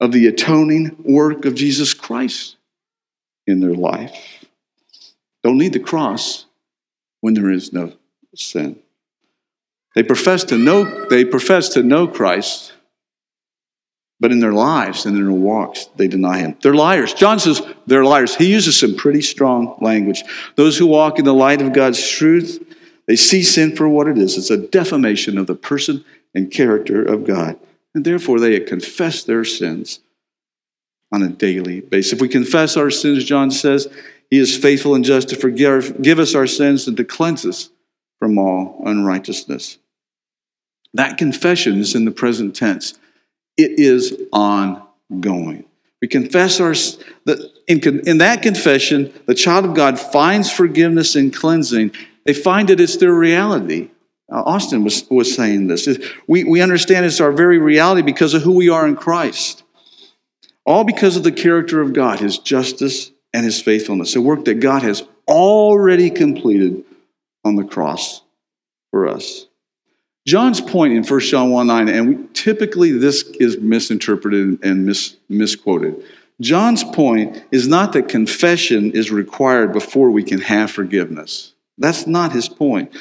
of 0.00 0.12
the 0.12 0.26
atoning 0.26 0.96
work 1.04 1.44
of 1.44 1.54
Jesus 1.54 1.92
Christ 1.92 2.56
in 3.46 3.60
their 3.60 3.74
life. 3.74 4.46
Don't 5.42 5.58
need 5.58 5.72
the 5.72 5.80
cross 5.80 6.46
when 7.20 7.34
there 7.34 7.50
is 7.50 7.72
no 7.72 7.92
sin. 8.34 8.78
They 9.98 10.04
profess 10.04 10.44
to 10.44 10.56
know, 10.56 11.08
they 11.08 11.24
profess 11.24 11.70
to 11.70 11.82
know 11.82 12.06
Christ, 12.06 12.72
but 14.20 14.30
in 14.30 14.38
their 14.38 14.52
lives 14.52 15.04
and 15.04 15.16
in 15.16 15.24
their 15.24 15.32
walks, 15.32 15.86
they 15.96 16.06
deny 16.06 16.38
him. 16.38 16.56
They're 16.62 16.72
liars. 16.72 17.14
John 17.14 17.40
says 17.40 17.60
they're 17.84 18.04
liars. 18.04 18.36
He 18.36 18.48
uses 18.48 18.78
some 18.78 18.94
pretty 18.94 19.22
strong 19.22 19.76
language. 19.80 20.22
Those 20.54 20.78
who 20.78 20.86
walk 20.86 21.18
in 21.18 21.24
the 21.24 21.34
light 21.34 21.60
of 21.60 21.72
God's 21.72 22.08
truth, 22.08 22.64
they 23.08 23.16
see 23.16 23.42
sin 23.42 23.74
for 23.74 23.88
what 23.88 24.06
it 24.06 24.18
is. 24.18 24.38
It's 24.38 24.50
a 24.50 24.68
defamation 24.68 25.36
of 25.36 25.48
the 25.48 25.56
person 25.56 26.04
and 26.32 26.48
character 26.48 27.02
of 27.02 27.26
God. 27.26 27.58
And 27.92 28.04
therefore, 28.04 28.38
they 28.38 28.60
confess 28.60 29.24
their 29.24 29.44
sins 29.44 29.98
on 31.10 31.24
a 31.24 31.28
daily 31.28 31.80
basis. 31.80 32.12
If 32.12 32.20
we 32.20 32.28
confess 32.28 32.76
our 32.76 32.92
sins, 32.92 33.24
John 33.24 33.50
says, 33.50 33.88
he 34.30 34.38
is 34.38 34.56
faithful 34.56 34.94
and 34.94 35.04
just 35.04 35.30
to 35.30 35.34
forgive 35.34 36.00
give 36.00 36.20
us 36.20 36.36
our 36.36 36.46
sins 36.46 36.86
and 36.86 36.96
to 36.98 37.04
cleanse 37.04 37.44
us 37.44 37.70
from 38.20 38.38
all 38.38 38.80
unrighteousness. 38.86 39.78
That 40.94 41.18
confession 41.18 41.78
is 41.78 41.94
in 41.94 42.04
the 42.04 42.10
present 42.10 42.56
tense 42.56 42.98
it 43.58 43.78
is 43.78 44.16
ongoing. 44.32 45.64
We 46.00 46.06
confess 46.08 46.60
our, 46.60 46.74
that 47.24 47.52
in, 47.66 48.08
in 48.08 48.18
that 48.18 48.40
confession, 48.40 49.12
the 49.26 49.34
child 49.34 49.64
of 49.64 49.74
God 49.74 49.98
finds 49.98 50.50
forgiveness 50.50 51.16
and 51.16 51.34
cleansing. 51.34 51.92
They 52.24 52.34
find 52.34 52.68
that 52.68 52.80
it's 52.80 52.96
their 52.96 53.12
reality. 53.12 53.90
Austin 54.30 54.84
was, 54.84 55.04
was 55.10 55.34
saying 55.34 55.66
this. 55.66 55.88
We, 56.28 56.44
we 56.44 56.60
understand 56.60 57.04
it's 57.04 57.20
our 57.20 57.32
very 57.32 57.58
reality 57.58 58.02
because 58.02 58.32
of 58.34 58.42
who 58.42 58.52
we 58.52 58.68
are 58.68 58.86
in 58.86 58.94
Christ. 58.94 59.64
All 60.64 60.84
because 60.84 61.16
of 61.16 61.24
the 61.24 61.32
character 61.32 61.80
of 61.80 61.94
God, 61.94 62.20
his 62.20 62.38
justice 62.38 63.10
and 63.32 63.44
his 63.44 63.60
faithfulness, 63.60 64.14
a 64.14 64.20
work 64.20 64.44
that 64.44 64.60
God 64.60 64.82
has 64.82 65.02
already 65.26 66.10
completed 66.10 66.84
on 67.44 67.56
the 67.56 67.64
cross 67.64 68.22
for 68.90 69.08
us. 69.08 69.47
John's 70.28 70.60
point 70.60 70.92
in 70.92 71.02
1 71.02 71.20
John 71.20 71.48
1 71.48 71.66
9, 71.66 71.88
and 71.88 72.08
we, 72.08 72.26
typically 72.34 72.92
this 72.92 73.22
is 73.40 73.56
misinterpreted 73.56 74.62
and 74.62 74.84
mis, 74.84 75.16
misquoted. 75.30 76.04
John's 76.38 76.84
point 76.84 77.42
is 77.50 77.66
not 77.66 77.94
that 77.94 78.10
confession 78.10 78.90
is 78.90 79.10
required 79.10 79.72
before 79.72 80.10
we 80.10 80.22
can 80.22 80.42
have 80.42 80.70
forgiveness. 80.70 81.54
That's 81.78 82.06
not 82.06 82.32
his 82.32 82.46
point 82.46 82.92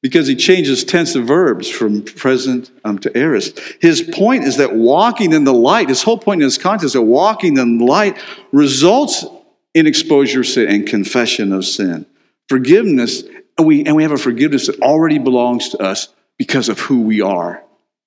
because 0.00 0.26
he 0.26 0.34
changes 0.34 0.82
tense 0.82 1.14
of 1.14 1.26
verbs 1.26 1.68
from 1.68 2.00
present 2.00 2.70
um, 2.86 2.98
to 3.00 3.14
aorist. 3.14 3.60
His 3.82 4.00
point 4.00 4.44
is 4.44 4.56
that 4.56 4.74
walking 4.74 5.34
in 5.34 5.44
the 5.44 5.52
light, 5.52 5.90
his 5.90 6.02
whole 6.02 6.16
point 6.16 6.40
in 6.40 6.46
his 6.46 6.56
context, 6.56 6.94
that 6.94 7.02
walking 7.02 7.58
in 7.58 7.76
the 7.76 7.84
light 7.84 8.16
results 8.52 9.26
in 9.74 9.86
exposure 9.86 10.44
sin 10.44 10.66
and 10.66 10.86
confession 10.86 11.52
of 11.52 11.66
sin. 11.66 12.06
Forgiveness, 12.48 13.22
and 13.58 13.66
we, 13.66 13.84
and 13.84 13.94
we 13.94 14.02
have 14.02 14.12
a 14.12 14.16
forgiveness 14.16 14.66
that 14.68 14.80
already 14.80 15.18
belongs 15.18 15.68
to 15.68 15.78
us 15.78 16.08
because 16.40 16.70
of 16.70 16.80
who 16.80 17.02
we 17.02 17.20
are 17.20 17.62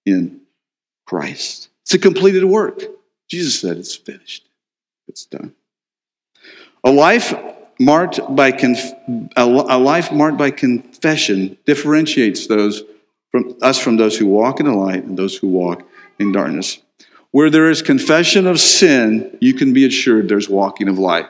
in 0.08 0.41
Christ. 1.06 1.69
It's 1.84 1.93
a 1.93 2.00
completed 2.00 2.43
work. 2.43 2.82
Jesus 3.30 3.60
said 3.60 3.78
it's 3.78 3.96
finished, 3.96 4.50
it's 5.08 5.28
done. 5.28 5.54
A 6.84 6.89
life 6.89 7.32
marked 7.80 8.19
by 8.36 8.52
conf- 8.52 8.91
a 9.38 9.46
life 9.46 10.12
marked 10.12 10.39
by 10.39 10.50
confession 10.50 11.60
differentiates 11.67 12.48
those 12.48 12.82
from 13.30 13.56
us 13.62 13.78
from 13.78 13.98
those 13.98 14.17
who 14.17 14.26
walk 14.26 14.60
in 14.60 14.65
the 14.65 14.74
light 14.74 15.04
and 15.04 15.15
those 15.15 15.38
who 15.38 15.48
walk 15.48 15.84
in 16.17 16.32
darkness. 16.32 16.80
Where 17.30 17.52
there 17.52 17.69
is 17.69 17.84
confession 17.84 18.48
of 18.48 18.60
sin, 18.60 19.38
you 19.41 19.54
can 19.54 19.74
be 19.74 19.86
assured 19.86 20.28
there's 20.28 20.50
walking 20.50 20.88
of 20.88 20.98
life. 20.98 21.30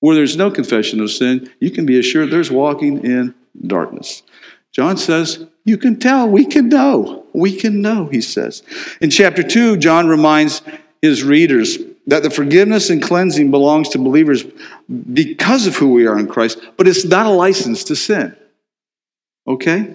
Where 0.00 0.14
there's 0.14 0.36
no 0.36 0.50
confession 0.50 1.00
of 1.00 1.10
sin, 1.10 1.50
you 1.60 1.70
can 1.70 1.86
be 1.86 1.98
assured 1.98 2.30
there's 2.30 2.50
walking 2.50 3.06
in 3.06 3.34
darkness. 3.66 4.22
John 4.70 4.98
says, 4.98 5.46
You 5.64 5.76
can 5.76 5.98
tell, 5.98 6.28
we 6.28 6.46
can 6.46 6.68
know. 6.68 7.26
We 7.32 7.56
can 7.56 7.82
know, 7.82 8.06
he 8.06 8.20
says. 8.20 8.62
In 9.00 9.10
chapter 9.10 9.42
2, 9.42 9.76
John 9.76 10.08
reminds 10.08 10.62
his 11.02 11.22
readers 11.22 11.78
that 12.06 12.22
the 12.22 12.30
forgiveness 12.30 12.90
and 12.90 13.02
cleansing 13.02 13.50
belongs 13.50 13.90
to 13.90 13.98
believers 13.98 14.44
because 15.12 15.66
of 15.66 15.76
who 15.76 15.92
we 15.92 16.06
are 16.06 16.18
in 16.18 16.26
Christ, 16.26 16.60
but 16.76 16.88
it's 16.88 17.04
not 17.04 17.26
a 17.26 17.30
license 17.30 17.84
to 17.84 17.96
sin. 17.96 18.36
Okay? 19.46 19.94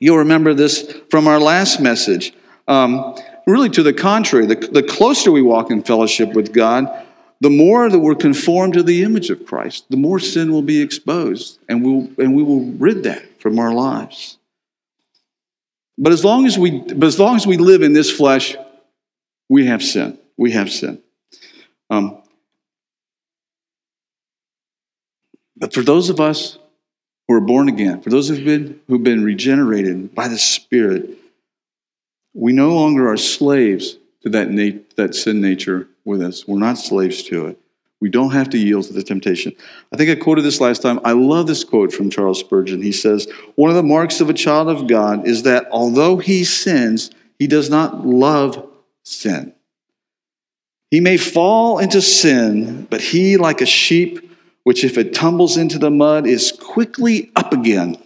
You'll 0.00 0.18
remember 0.18 0.54
this 0.54 0.92
from 1.10 1.28
our 1.28 1.38
last 1.38 1.80
message. 1.80 2.32
Um, 2.66 3.16
really, 3.46 3.68
to 3.70 3.82
the 3.82 3.92
contrary, 3.92 4.46
the, 4.46 4.56
the 4.56 4.82
closer 4.82 5.30
we 5.30 5.42
walk 5.42 5.70
in 5.70 5.82
fellowship 5.82 6.32
with 6.32 6.52
God, 6.52 6.88
the 7.40 7.50
more 7.50 7.88
that 7.88 7.98
we're 7.98 8.16
conformed 8.16 8.74
to 8.74 8.82
the 8.82 9.02
image 9.02 9.30
of 9.30 9.46
Christ, 9.46 9.84
the 9.90 9.96
more 9.96 10.18
sin 10.18 10.52
will 10.52 10.62
be 10.62 10.80
exposed, 10.80 11.58
and, 11.68 11.84
we'll, 11.84 12.08
and 12.18 12.34
we 12.34 12.42
will 12.42 12.64
rid 12.72 13.04
that 13.04 13.40
from 13.40 13.58
our 13.58 13.72
lives. 13.72 14.37
But 15.98 16.12
as 16.12 16.24
long 16.24 16.46
as 16.46 16.56
we, 16.56 16.80
but 16.80 17.04
as 17.04 17.18
long 17.18 17.34
as 17.34 17.46
we 17.46 17.56
live 17.56 17.82
in 17.82 17.92
this 17.92 18.10
flesh, 18.10 18.56
we 19.48 19.66
have 19.66 19.82
sin. 19.82 20.16
We 20.36 20.52
have 20.52 20.70
sin. 20.70 21.02
Um, 21.90 22.22
but 25.56 25.74
for 25.74 25.82
those 25.82 26.08
of 26.08 26.20
us 26.20 26.56
who 27.26 27.34
are 27.34 27.40
born 27.40 27.68
again, 27.68 28.00
for 28.00 28.10
those 28.10 28.28
who've 28.28 28.44
been 28.44 28.80
who've 28.86 29.02
been 29.02 29.24
regenerated 29.24 30.14
by 30.14 30.28
the 30.28 30.38
Spirit, 30.38 31.18
we 32.32 32.52
no 32.52 32.74
longer 32.74 33.10
are 33.10 33.16
slaves 33.16 33.98
to 34.22 34.28
that, 34.30 34.50
nat- 34.50 34.94
that 34.96 35.14
sin 35.14 35.40
nature 35.40 35.88
with 36.04 36.22
us. 36.22 36.46
We're 36.46 36.58
not 36.58 36.78
slaves 36.78 37.24
to 37.24 37.48
it. 37.48 37.60
We 38.00 38.08
don't 38.08 38.30
have 38.30 38.48
to 38.50 38.58
yield 38.58 38.84
to 38.84 38.92
the 38.92 39.02
temptation. 39.02 39.52
I 39.92 39.96
think 39.96 40.10
I 40.10 40.14
quoted 40.14 40.42
this 40.42 40.60
last 40.60 40.82
time. 40.82 41.00
I 41.04 41.12
love 41.12 41.48
this 41.48 41.64
quote 41.64 41.92
from 41.92 42.10
Charles 42.10 42.38
Spurgeon. 42.38 42.80
He 42.80 42.92
says, 42.92 43.26
One 43.56 43.70
of 43.70 43.76
the 43.76 43.82
marks 43.82 44.20
of 44.20 44.30
a 44.30 44.34
child 44.34 44.68
of 44.68 44.86
God 44.86 45.26
is 45.26 45.42
that 45.42 45.66
although 45.72 46.16
he 46.18 46.44
sins, 46.44 47.10
he 47.38 47.48
does 47.48 47.70
not 47.70 48.06
love 48.06 48.68
sin. 49.02 49.52
He 50.90 51.00
may 51.00 51.16
fall 51.16 51.78
into 51.78 52.00
sin, 52.00 52.86
but 52.88 53.00
he, 53.00 53.36
like 53.36 53.60
a 53.60 53.66
sheep, 53.66 54.30
which 54.62 54.84
if 54.84 54.96
it 54.96 55.12
tumbles 55.12 55.56
into 55.56 55.78
the 55.78 55.90
mud, 55.90 56.26
is 56.26 56.52
quickly 56.52 57.30
up 57.36 57.52
again, 57.52 57.96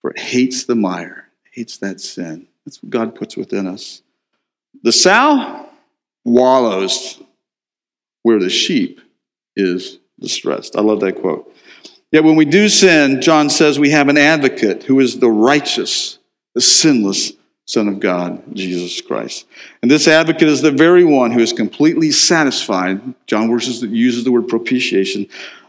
for 0.00 0.10
it 0.10 0.18
hates 0.18 0.64
the 0.64 0.74
mire, 0.74 1.28
hates 1.52 1.78
that 1.78 2.00
sin. 2.00 2.48
That's 2.64 2.82
what 2.82 2.90
God 2.90 3.14
puts 3.14 3.36
within 3.36 3.66
us. 3.66 4.02
The 4.82 4.92
sow 4.92 5.68
wallows 6.24 7.20
where 8.22 8.38
the 8.38 8.50
sheep 8.50 9.00
is 9.56 9.98
distressed. 10.20 10.76
I 10.76 10.80
love 10.80 11.00
that 11.00 11.20
quote. 11.20 11.54
Yet 12.10 12.24
when 12.24 12.36
we 12.36 12.44
do 12.44 12.68
sin, 12.68 13.22
John 13.22 13.48
says 13.48 13.78
we 13.78 13.90
have 13.90 14.08
an 14.08 14.18
advocate 14.18 14.82
who 14.82 15.00
is 15.00 15.18
the 15.18 15.30
righteous, 15.30 16.18
the 16.54 16.60
sinless 16.60 17.32
Son 17.66 17.88
of 17.88 18.00
God, 18.00 18.42
Jesus 18.54 19.00
Christ. 19.00 19.46
And 19.80 19.90
this 19.90 20.08
advocate 20.08 20.48
is 20.48 20.60
the 20.60 20.70
very 20.70 21.04
one 21.04 21.30
who 21.30 21.40
is 21.40 21.52
completely 21.52 22.10
satisfied. 22.10 23.00
John 23.26 23.48
uses 23.48 24.24
the 24.24 24.32
word 24.32 24.48
propitiation, 24.48 25.26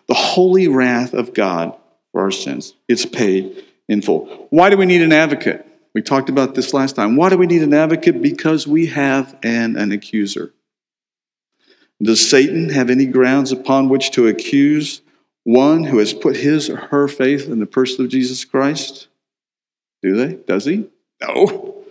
the 0.08 0.14
holy 0.14 0.68
wrath 0.68 1.14
of 1.14 1.34
God 1.34 1.76
for 2.12 2.22
our 2.22 2.32
sins. 2.32 2.74
It's 2.90 3.06
paid 3.06 3.64
in 3.88 4.02
full. 4.02 4.48
Why 4.50 4.70
do 4.70 4.78
we 4.78 4.86
need 4.86 5.02
an 5.02 5.14
advocate? 5.14 5.66
We 5.94 6.02
talked 6.02 6.30
about 6.30 6.56
this 6.56 6.74
last 6.74 6.96
time. 6.96 7.16
Why 7.16 7.30
do 7.30 7.38
we 7.38 7.46
need 7.46 7.62
an 7.62 7.74
advocate? 7.74 8.22
Because 8.22 8.68
we 8.68 8.88
have 8.88 9.38
an, 9.44 9.78
an 9.78 9.92
accuser. 9.92 10.52
Does 12.04 12.30
Satan 12.30 12.70
have 12.70 12.90
any 12.90 13.06
grounds 13.06 13.52
upon 13.52 13.90
which 13.90 14.12
to 14.12 14.28
accuse 14.28 15.02
one 15.44 15.86
who 15.86 16.00
has 16.00 16.14
put 16.14 16.36
his 16.36 16.70
or 16.70 16.78
her 16.78 17.08
faith 17.08 17.48
in 17.48 17.60
the 17.60 17.66
person 17.66 18.04
of 18.04 18.12
Jesus 18.12 18.44
Christ? 18.46 19.08
Do 20.02 20.16
they? 20.16 20.36
Does 20.36 20.66
he? 20.66 20.86
No, 21.22 21.84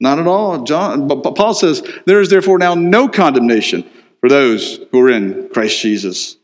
not 0.00 0.18
at 0.18 0.26
all. 0.26 0.64
John, 0.64 1.06
but 1.06 1.22
Paul 1.22 1.54
says, 1.54 1.82
There 2.04 2.20
is 2.20 2.30
therefore 2.30 2.58
now 2.58 2.74
no 2.74 3.08
condemnation 3.08 3.88
for 4.20 4.28
those 4.28 4.80
who 4.90 5.00
are 5.00 5.10
in 5.10 5.48
Christ 5.50 5.80
Jesus. 5.80 6.36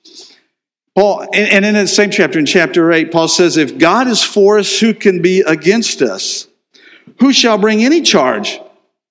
Paul, 0.95 1.27
and 1.35 1.65
in 1.65 1.75
the 1.75 1.87
same 1.87 2.11
chapter, 2.11 2.39
in 2.39 2.47
chapter 2.47 2.91
8, 2.91 3.13
Paul 3.13 3.29
says, 3.29 3.57
If 3.57 3.77
God 3.77 4.07
is 4.07 4.23
for 4.23 4.59
us, 4.59 4.79
who 4.79 4.95
can 4.95 5.21
be 5.21 5.41
against 5.41 6.01
us? 6.01 6.49
Who 7.21 7.33
shall 7.33 7.59
bring 7.59 7.85
any 7.85 8.03
charge 8.03 8.61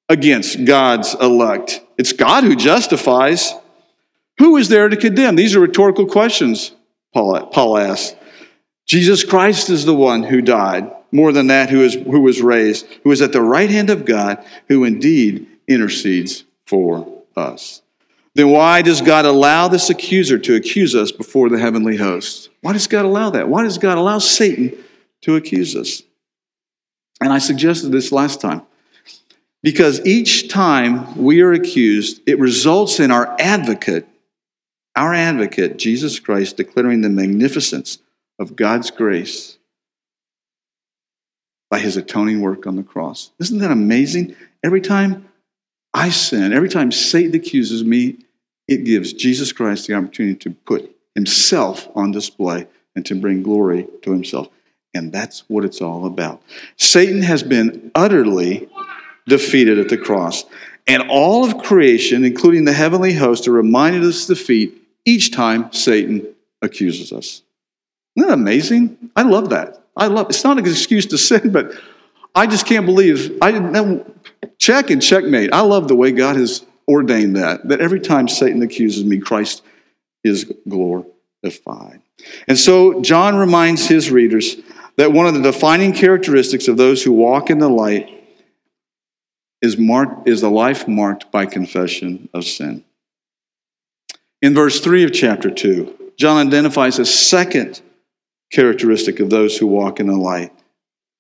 against 0.10 0.66
God's 0.66 1.14
elect? 1.16 1.82
It's 1.98 2.14
God 2.14 2.44
who 2.44 2.56
justifies. 2.56 3.54
Who 4.38 4.58
is 4.58 4.70
there 4.70 4.90
to 4.90 4.98
condemn? 4.98 5.36
These 5.36 5.56
are 5.56 5.60
rhetorical 5.60 6.06
questions, 6.06 6.72
Paul, 7.14 7.48
Paul 7.48 7.78
asks. 7.78 8.16
Jesus 8.86 9.24
Christ 9.24 9.70
is 9.70 9.86
the 9.86 9.96
one 9.96 10.24
who 10.24 10.42
died. 10.42 10.92
More 11.12 11.32
than 11.32 11.48
that, 11.48 11.70
who, 11.70 11.82
is, 11.82 11.94
who 11.94 12.22
was 12.22 12.42
raised, 12.42 12.86
who 13.04 13.12
is 13.12 13.22
at 13.22 13.32
the 13.32 13.42
right 13.42 13.70
hand 13.70 13.90
of 13.90 14.06
God, 14.06 14.44
who 14.68 14.84
indeed 14.84 15.48
intercedes 15.68 16.44
for 16.66 17.24
us. 17.36 17.82
Then 18.34 18.50
why 18.50 18.82
does 18.82 19.02
God 19.02 19.24
allow 19.24 19.70
this 19.70 19.90
accuser 19.90 20.38
to 20.40 20.56
accuse 20.56 20.94
us 20.94 21.12
before 21.14 21.50
the 21.50 21.58
heavenly 21.58 21.96
host? 21.96 22.50
Why 22.62 22.74
does 22.74 22.88
God 22.88 23.06
allow 23.06 23.30
that? 23.30 23.48
Why 23.48 23.64
does 23.64 23.78
God 23.78 23.98
allow 23.98 24.20
Satan 24.20 24.74
to 25.22 25.38
accuse 25.38 25.74
us? 25.76 26.04
And 27.22 27.32
I 27.32 27.38
suggested 27.38 27.92
this 27.92 28.12
last 28.12 28.42
time. 28.42 28.64
Because 29.64 30.06
each 30.06 30.50
time 30.50 31.16
we 31.16 31.42
are 31.42 31.54
accused, 31.54 32.22
it 32.28 32.38
results 32.40 33.00
in 33.00 33.10
our 33.10 33.36
advocate, 33.40 34.06
our 34.96 35.14
advocate, 35.14 35.78
Jesus 35.78 36.20
Christ, 36.20 36.58
declaring 36.58 37.02
the 37.02 37.10
magnificence 37.10 38.00
of 38.40 38.56
God's 38.56 38.92
grace 38.92 39.58
by 41.70 41.80
his 41.80 41.98
atoning 41.98 42.42
work 42.42 42.68
on 42.68 42.76
the 42.76 42.84
cross. 42.84 43.32
Isn't 43.40 43.60
that 43.60 43.72
amazing? 43.72 44.36
Every 44.64 44.82
time 44.82 45.28
I 45.94 46.10
sin, 46.10 46.54
every 46.54 46.70
time 46.70 46.92
Satan 46.92 47.36
accuses 47.36 47.84
me, 47.84 48.18
it 48.68 48.84
gives 48.84 49.14
Jesus 49.14 49.52
Christ 49.52 49.88
the 49.88 49.94
opportunity 49.94 50.38
to 50.40 50.52
put 50.52 50.96
himself 51.14 51.88
on 51.96 52.12
display 52.12 52.68
and 52.96 53.06
to 53.06 53.16
bring 53.16 53.44
glory 53.44 53.88
to 54.04 54.12
himself. 54.12 54.50
And 54.94 55.12
that's 55.12 55.44
what 55.50 55.66
it's 55.66 55.82
all 55.82 56.06
about. 56.06 56.42
Satan 56.78 57.22
has 57.22 57.44
been 57.44 57.92
utterly 57.96 58.70
defeated 59.28 59.78
at 59.78 59.90
the 59.90 59.98
cross. 59.98 60.46
And 60.88 61.04
all 61.10 61.44
of 61.44 61.58
creation, 61.64 62.24
including 62.24 62.66
the 62.66 62.74
heavenly 62.74 63.14
host, 63.14 63.48
are 63.48 63.52
reminded 63.52 64.02
of 64.02 64.08
this 64.08 64.28
defeat 64.28 64.85
each 65.06 65.32
time 65.32 65.72
Satan 65.72 66.28
accuses 66.62 67.12
us. 67.12 67.42
Isn't 68.16 68.30
that 68.30 68.34
amazing? 68.34 69.12
I 69.16 69.24
love 69.24 69.50
that. 69.50 69.84
I 69.96 70.08
love 70.08 70.28
it's 70.30 70.44
not 70.44 70.58
an 70.58 70.66
excuse 70.66 71.06
to 71.08 71.18
sin, 71.20 71.52
but 71.52 71.74
I 72.34 72.48
just 72.48 72.66
can't 72.66 72.86
believe 72.86 73.38
I 73.42 73.52
didn't 73.52 74.60
check 74.60 74.90
and 74.90 75.02
checkmate. 75.02 75.54
I 75.54 75.62
love 75.62 75.88
the 75.88 75.96
way 75.96 76.12
God 76.12 76.36
has 76.36 76.66
ordained 76.88 77.36
that. 77.38 77.68
That 77.68 77.82
every 77.82 78.00
time 78.00 78.28
Satan 78.28 78.62
accuses 78.62 79.04
me, 79.04 79.20
Christ 79.20 79.62
is 80.24 80.52
glorified. 80.68 82.02
And 82.48 82.58
so 82.58 83.02
John 83.02 83.36
reminds 83.36 83.88
his 83.88 84.12
readers 84.12 84.58
that 84.98 85.12
one 85.12 85.28
of 85.28 85.34
the 85.34 85.42
defining 85.42 85.94
characteristics 85.94 86.68
of 86.68 86.78
those 86.78 87.04
who 87.04 87.12
walk 87.12 87.50
in 87.50 87.60
the 87.60 87.70
light 87.70 88.10
is 89.62 89.78
marked 89.78 90.28
is 90.28 90.44
a 90.44 90.50
life 90.50 90.88
marked 90.88 91.32
by 91.32 91.46
confession 91.46 92.30
of 92.34 92.46
sin. 92.46 92.85
In 94.42 94.54
verse 94.54 94.80
3 94.80 95.04
of 95.04 95.14
chapter 95.14 95.50
2, 95.50 96.12
John 96.18 96.46
identifies 96.48 97.00
a 97.00 97.06
second 97.06 97.82
characteristic 98.52 99.20
of 99.20 99.30
those 99.30 99.58
who 99.58 99.68
walk 99.68 100.00
in 100.00 100.08
the 100.08 100.18
light, 100.18 100.52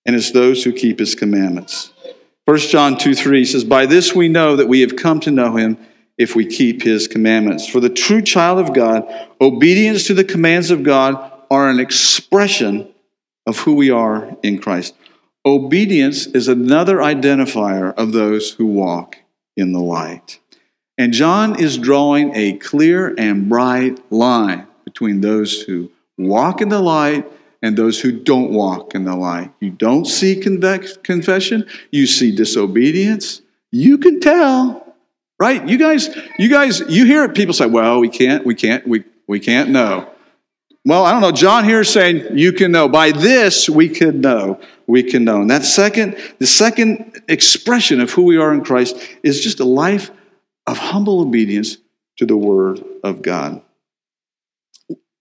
and 0.06 0.15
it's 0.15 0.32
those 0.32 0.63
who 0.63 0.73
keep 0.73 0.99
his 0.99 1.15
commandments. 1.15 1.91
1 2.45 2.58
John 2.60 2.97
2 2.97 3.15
3 3.15 3.45
says, 3.45 3.63
By 3.63 3.86
this 3.86 4.13
we 4.13 4.28
know 4.28 4.56
that 4.56 4.67
we 4.67 4.82
have 4.82 4.95
come 4.95 5.19
to 5.21 5.32
know 5.32 5.56
him 5.56 5.78
if 6.17 6.36
we 6.36 6.45
keep 6.45 6.84
his 6.84 7.08
commandments. 7.08 7.67
For 7.67 7.80
the 7.80 7.89
true 7.89 8.21
child 8.21 8.60
of 8.60 8.73
God, 8.73 9.04
obedience 9.41 10.08
to 10.08 10.13
the 10.13 10.23
commands 10.23 10.71
of 10.71 10.84
God 10.84 11.32
are 11.49 11.69
an 11.69 11.80
expression 11.80 12.93
of 13.45 13.60
who 13.60 13.75
we 13.75 13.89
are 13.89 14.36
in 14.43 14.60
Christ. 14.60 14.95
Obedience 15.45 16.25
is 16.28 16.47
another 16.47 16.97
identifier 16.97 17.93
of 17.95 18.12
those 18.12 18.51
who 18.51 18.65
walk 18.65 19.17
in 19.56 19.71
the 19.73 19.80
light. 19.80 20.39
And 20.97 21.12
John 21.12 21.60
is 21.60 21.77
drawing 21.77 22.36
a 22.36 22.53
clear 22.53 23.13
and 23.17 23.49
bright 23.49 23.99
line 24.12 24.67
between 24.86 25.21
those 25.21 25.62
who 25.62 25.91
walk 26.17 26.62
in 26.62 26.69
the 26.69 26.81
light 26.81 27.29
and 27.62 27.75
those 27.75 27.99
who 27.99 28.12
don't 28.12 28.51
walk 28.51 28.95
in 28.95 29.03
the 29.03 29.15
light. 29.15 29.51
You 29.60 29.71
don't 29.71 30.05
see 30.05 30.39
confession, 30.39 31.67
you 31.91 32.08
see 32.08 32.34
disobedience. 32.34 33.41
You 33.71 33.97
can 33.97 34.21
tell, 34.21 34.95
right? 35.38 35.67
You 35.67 35.77
guys, 35.77 36.15
you 36.39 36.49
guys, 36.49 36.79
you 36.88 37.05
hear 37.05 37.25
it, 37.25 37.36
people 37.36 37.53
say, 37.53 37.65
well, 37.65 37.99
we 37.99 38.08
can't, 38.08 38.45
we 38.45 38.55
can't, 38.55 38.88
we, 38.88 39.03
we 39.27 39.39
can't 39.39 39.69
know. 39.69 40.10
Well, 40.86 41.03
I 41.03 41.12
don't 41.12 41.21
know. 41.21 41.31
John 41.31 41.65
here 41.65 41.79
is 41.79 41.89
saying 41.89 42.38
you 42.38 42.53
can 42.53 42.71
know. 42.71 42.88
By 42.88 43.12
this 43.12 43.67
we 43.67 43.89
can 43.89 44.21
know. 44.21 44.62
We 44.86 45.01
can 45.01 45.23
know. 45.23 45.41
And 45.41 45.49
that 45.49 45.65
second, 45.65 46.15
the 46.38 46.45
second 46.45 47.23
expression 47.27 47.99
of 47.99 48.12
who 48.12 48.23
we 48.23 48.38
are 48.38 48.53
in 48.53 48.63
Christ 48.63 48.95
is 49.23 49.41
just 49.41 49.60
a 49.60 49.65
life 49.65 50.12
of 50.67 50.78
humble 50.78 51.21
obedience 51.21 51.78
to 52.17 52.25
the 52.25 52.38
Word 52.38 52.84
of 53.04 53.21
God 53.21 53.62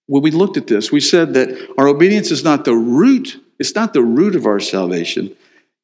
when 0.06 0.22
we 0.22 0.30
looked 0.30 0.56
at 0.56 0.66
this, 0.66 0.92
we 0.92 1.00
said 1.00 1.34
that 1.34 1.74
our 1.78 1.88
obedience 1.88 2.30
is 2.30 2.44
not 2.44 2.64
the 2.64 2.74
root, 2.74 3.42
it's 3.58 3.74
not 3.74 3.92
the 3.92 4.02
root 4.02 4.34
of 4.36 4.46
our 4.46 4.60
salvation, 4.60 5.34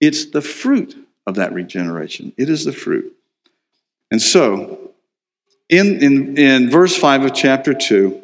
it's 0.01 0.27
the 0.27 0.43
fruit 0.43 0.97
of 1.27 1.37
that 1.37 1.53
regeneration. 1.53 2.33
It 2.37 2.49
is 2.49 2.65
the 2.65 2.73
fruit. 2.73 3.15
And 4.11 4.21
so, 4.21 4.93
in, 5.69 6.03
in, 6.03 6.37
in 6.37 6.71
verse 6.71 6.97
5 6.97 7.27
of 7.27 7.35
chapter 7.35 7.73
2, 7.73 8.21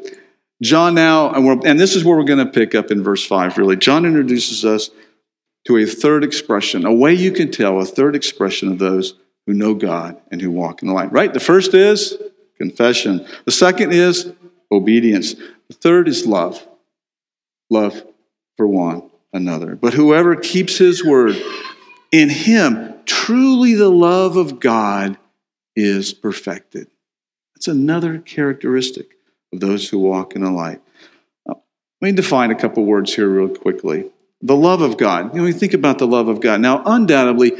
John 0.63 0.95
now, 0.95 1.33
and, 1.33 1.65
and 1.65 1.79
this 1.79 1.95
is 1.95 2.05
where 2.05 2.17
we're 2.17 2.25
going 2.25 2.45
to 2.45 2.51
pick 2.51 2.75
up 2.75 2.91
in 2.91 3.03
verse 3.03 3.25
5, 3.25 3.59
really. 3.59 3.77
John 3.77 4.05
introduces 4.05 4.65
us 4.65 4.91
to 5.67 5.77
a 5.77 5.87
third 5.87 6.25
expression, 6.25 6.87
a 6.87 6.93
way 6.93 7.13
you 7.13 7.31
can 7.31 7.51
tell, 7.51 7.79
a 7.79 7.85
third 7.85 8.17
expression 8.17 8.73
of 8.73 8.79
those 8.79 9.15
who 9.47 9.55
know 9.55 9.75
God 9.75 10.21
and 10.31 10.41
who 10.41 10.51
walk 10.51 10.83
in 10.83 10.89
the 10.89 10.95
light, 10.95 11.13
right? 11.13 11.33
The 11.33 11.41
first 11.41 11.75
is 11.75 12.17
confession, 12.59 13.27
the 13.45 13.53
second 13.53 13.93
is 13.93 14.33
obedience. 14.73 15.35
The 15.69 15.75
third 15.75 16.09
is 16.09 16.27
love 16.27 16.67
love 17.71 18.05
for 18.57 18.67
one 18.67 19.11
another. 19.33 19.77
But 19.77 19.95
whoever 19.95 20.37
keeps 20.37 20.79
his 20.79 21.05
word, 21.05 21.37
in 22.13 22.29
him, 22.29 22.95
truly 23.05 23.75
the 23.75 23.91
love 23.91 24.37
of 24.37 24.61
God 24.61 25.19
is 25.75 26.15
perfected. 26.15 26.89
That's 27.55 27.69
another 27.69 28.19
characteristic 28.19 29.17
of 29.53 29.61
those 29.61 29.89
who 29.89 29.99
walk 29.99 30.35
in 30.35 30.43
the 30.43 30.51
light. 30.51 30.81
let 31.47 31.59
me 32.01 32.13
define 32.13 32.51
a 32.51 32.55
couple 32.55 32.85
words 32.85 33.15
here, 33.15 33.29
real 33.29 33.49
quickly. 33.49 34.11
The 34.43 34.57
love 34.57 34.83
of 34.83 34.99
God. 34.99 35.35
You 35.35 35.41
know, 35.41 35.47
we 35.47 35.53
think 35.53 35.75
about 35.75 35.99
the 35.99 36.07
love 36.07 36.29
of 36.29 36.41
God. 36.41 36.61
Now, 36.61 36.83
undoubtedly, 36.85 37.53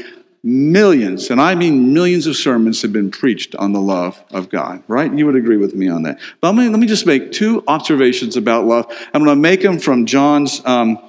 millions, 0.47 1.29
and 1.29 1.41
I 1.41 1.55
mean 1.55 1.93
millions 1.93 2.25
of 2.25 2.37
sermons 2.37 2.81
have 2.81 2.93
been 2.93 3.11
preached 3.11 3.53
on 3.55 3.73
the 3.73 3.81
love 3.81 4.23
of 4.31 4.47
God, 4.47 4.81
right? 4.87 5.13
You 5.13 5.25
would 5.25 5.35
agree 5.35 5.57
with 5.57 5.75
me 5.75 5.89
on 5.89 6.03
that. 6.03 6.19
But 6.39 6.55
let 6.55 6.63
me, 6.63 6.69
let 6.69 6.79
me 6.79 6.87
just 6.87 7.05
make 7.05 7.33
two 7.33 7.65
observations 7.67 8.37
about 8.37 8.65
love. 8.65 8.85
I'm 9.13 9.25
going 9.25 9.35
to 9.35 9.41
make 9.41 9.61
them 9.61 9.77
from 9.77 10.05
John's, 10.05 10.65
um, 10.65 10.99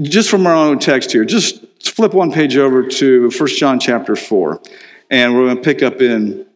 just 0.00 0.30
from 0.30 0.46
our 0.46 0.54
own 0.54 0.78
text 0.78 1.12
here. 1.12 1.26
Just 1.26 1.62
flip 1.84 2.14
one 2.14 2.32
page 2.32 2.56
over 2.56 2.86
to 2.86 3.28
1 3.28 3.48
John 3.48 3.78
chapter 3.78 4.16
4, 4.16 4.62
and 5.10 5.34
we're 5.34 5.44
going 5.44 5.56
to 5.56 5.62
pick 5.62 5.82
up 5.82 6.00
in 6.00 6.46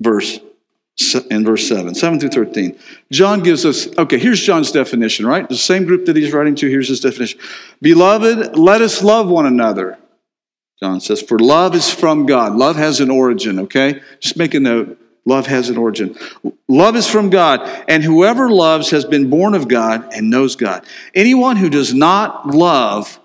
verse 0.00 0.40
in 1.30 1.42
verse 1.42 1.66
7, 1.66 1.94
7 1.94 2.20
through 2.20 2.28
13. 2.28 2.78
John 3.10 3.42
gives 3.42 3.64
us, 3.64 3.88
okay, 3.96 4.18
here's 4.18 4.42
John's 4.42 4.70
definition, 4.70 5.26
right? 5.26 5.48
The 5.48 5.56
same 5.56 5.86
group 5.86 6.04
that 6.04 6.16
he's 6.16 6.34
writing 6.34 6.54
to, 6.56 6.68
here's 6.68 6.88
his 6.88 7.00
definition. 7.00 7.40
Beloved, 7.80 8.58
let 8.58 8.82
us 8.82 9.02
love 9.02 9.26
one 9.26 9.46
another 9.46 9.98
John 10.82 11.00
says, 11.00 11.22
For 11.22 11.38
love 11.38 11.76
is 11.76 11.94
from 11.94 12.26
God. 12.26 12.56
Love 12.56 12.74
has 12.74 12.98
an 12.98 13.08
origin, 13.08 13.60
okay? 13.60 14.00
Just 14.18 14.36
make 14.36 14.52
a 14.52 14.58
note. 14.58 14.98
Love 15.24 15.46
has 15.46 15.68
an 15.68 15.76
origin. 15.76 16.18
Love 16.66 16.96
is 16.96 17.08
from 17.08 17.30
God, 17.30 17.60
and 17.86 18.02
whoever 18.02 18.50
loves 18.50 18.90
has 18.90 19.04
been 19.04 19.30
born 19.30 19.54
of 19.54 19.68
God 19.68 20.12
and 20.12 20.28
knows 20.28 20.56
God. 20.56 20.84
Anyone 21.14 21.54
who 21.54 21.70
does 21.70 21.94
not 21.94 22.48
love, 22.48 23.20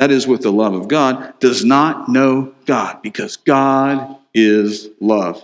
that 0.00 0.10
is 0.10 0.26
with 0.26 0.42
the 0.42 0.50
love 0.50 0.74
of 0.74 0.88
God, 0.88 1.38
does 1.38 1.64
not 1.64 2.08
know 2.08 2.52
God, 2.64 3.00
because 3.02 3.36
God 3.36 4.16
is 4.34 4.88
love. 4.98 5.40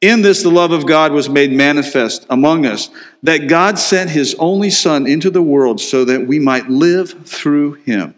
In 0.00 0.22
this, 0.22 0.44
the 0.44 0.50
love 0.50 0.70
of 0.70 0.86
God 0.86 1.10
was 1.10 1.28
made 1.28 1.50
manifest 1.50 2.24
among 2.30 2.66
us, 2.66 2.88
that 3.24 3.48
God 3.48 3.80
sent 3.80 4.10
his 4.10 4.36
only 4.38 4.70
Son 4.70 5.08
into 5.08 5.30
the 5.30 5.42
world 5.42 5.80
so 5.80 6.04
that 6.04 6.28
we 6.28 6.38
might 6.38 6.70
live 6.70 7.26
through 7.26 7.72
him. 7.72 8.14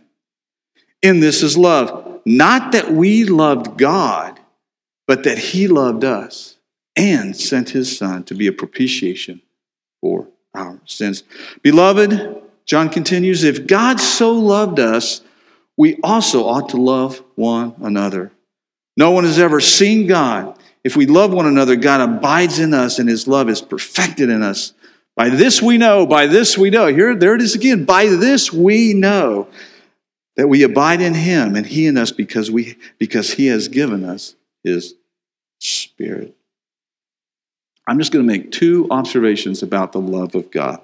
In 1.00 1.20
this 1.20 1.42
is 1.42 1.56
love 1.56 2.15
not 2.26 2.72
that 2.72 2.90
we 2.90 3.24
loved 3.24 3.78
God, 3.78 4.38
but 5.06 5.24
that 5.24 5.38
He 5.38 5.68
loved 5.68 6.04
us 6.04 6.56
and 6.96 7.36
sent 7.36 7.70
His 7.70 7.96
Son 7.96 8.24
to 8.24 8.34
be 8.34 8.48
a 8.48 8.52
propitiation 8.52 9.40
for 10.00 10.26
our 10.52 10.80
sins. 10.86 11.22
Beloved, 11.62 12.42
John 12.66 12.88
continues, 12.88 13.44
if 13.44 13.66
God 13.66 14.00
so 14.00 14.32
loved 14.32 14.80
us, 14.80 15.22
we 15.76 15.98
also 16.02 16.46
ought 16.48 16.70
to 16.70 16.78
love 16.78 17.22
one 17.36 17.74
another. 17.80 18.32
No 18.96 19.12
one 19.12 19.24
has 19.24 19.38
ever 19.38 19.60
seen 19.60 20.08
God. 20.08 20.58
If 20.82 20.96
we 20.96 21.06
love 21.06 21.32
one 21.32 21.46
another, 21.46 21.76
God 21.76 22.00
abides 22.00 22.58
in 22.58 22.74
us 22.74 22.98
and 22.98 23.08
his 23.08 23.28
love 23.28 23.48
is 23.48 23.60
perfected 23.60 24.30
in 24.30 24.42
us. 24.42 24.72
By 25.14 25.28
this 25.28 25.62
we 25.62 25.78
know, 25.78 26.06
by 26.06 26.26
this 26.26 26.58
we 26.58 26.70
know. 26.70 26.86
Here, 26.86 27.14
there 27.14 27.34
it 27.34 27.42
is 27.42 27.54
again. 27.54 27.84
By 27.84 28.06
this 28.06 28.52
we 28.52 28.94
know 28.94 29.48
that 30.36 30.48
we 30.48 30.62
abide 30.62 31.00
in 31.00 31.14
him 31.14 31.56
and 31.56 31.66
he 31.66 31.86
in 31.86 31.96
us 31.96 32.12
because 32.12 32.50
we 32.50 32.76
because 32.98 33.32
he 33.32 33.46
has 33.46 33.68
given 33.68 34.04
us 34.04 34.34
his 34.62 34.94
spirit. 35.58 36.34
I'm 37.88 37.98
just 37.98 38.12
going 38.12 38.26
to 38.26 38.32
make 38.32 38.52
two 38.52 38.86
observations 38.90 39.62
about 39.62 39.92
the 39.92 40.00
love 40.00 40.34
of 40.34 40.50
god. 40.50 40.80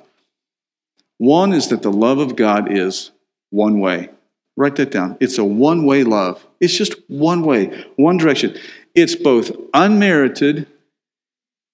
One 1.18 1.52
is 1.52 1.68
that 1.68 1.82
the 1.82 1.92
love 1.92 2.18
of 2.18 2.36
god 2.36 2.70
is 2.70 3.10
one 3.50 3.80
way. 3.80 4.10
Write 4.56 4.76
that 4.76 4.90
down. 4.90 5.16
It's 5.20 5.38
a 5.38 5.44
one 5.44 5.84
way 5.84 6.04
love. 6.04 6.44
It's 6.60 6.76
just 6.76 6.94
one 7.08 7.42
way 7.42 7.86
one 7.96 8.16
direction. 8.16 8.56
It's 8.94 9.16
both 9.16 9.50
unmerited 9.74 10.66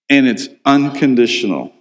and 0.09 0.27
it's 0.27 0.49
unconditional 0.65 1.73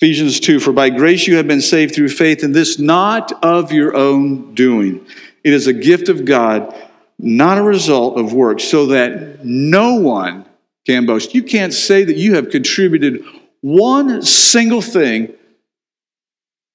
Ephesians 0.00 0.38
2 0.40 0.60
For 0.60 0.72
by 0.72 0.90
grace 0.90 1.26
you 1.26 1.36
have 1.36 1.48
been 1.48 1.60
saved 1.60 1.94
through 1.94 2.10
faith, 2.10 2.42
and 2.42 2.54
this 2.54 2.78
not 2.78 3.32
of 3.44 3.72
your 3.72 3.96
own 3.96 4.54
doing. 4.54 5.04
It 5.42 5.52
is 5.52 5.66
a 5.66 5.72
gift 5.72 6.08
of 6.08 6.24
God, 6.24 6.74
not 7.18 7.58
a 7.58 7.62
result 7.62 8.18
of 8.18 8.32
works, 8.32 8.64
so 8.64 8.86
that 8.86 9.44
no 9.44 9.96
one 9.96 10.44
can 10.86 11.04
boast. 11.04 11.34
You 11.34 11.42
can't 11.42 11.74
say 11.74 12.04
that 12.04 12.16
you 12.16 12.36
have 12.36 12.50
contributed 12.50 13.24
one 13.60 14.22
single 14.22 14.82
thing 14.82 15.34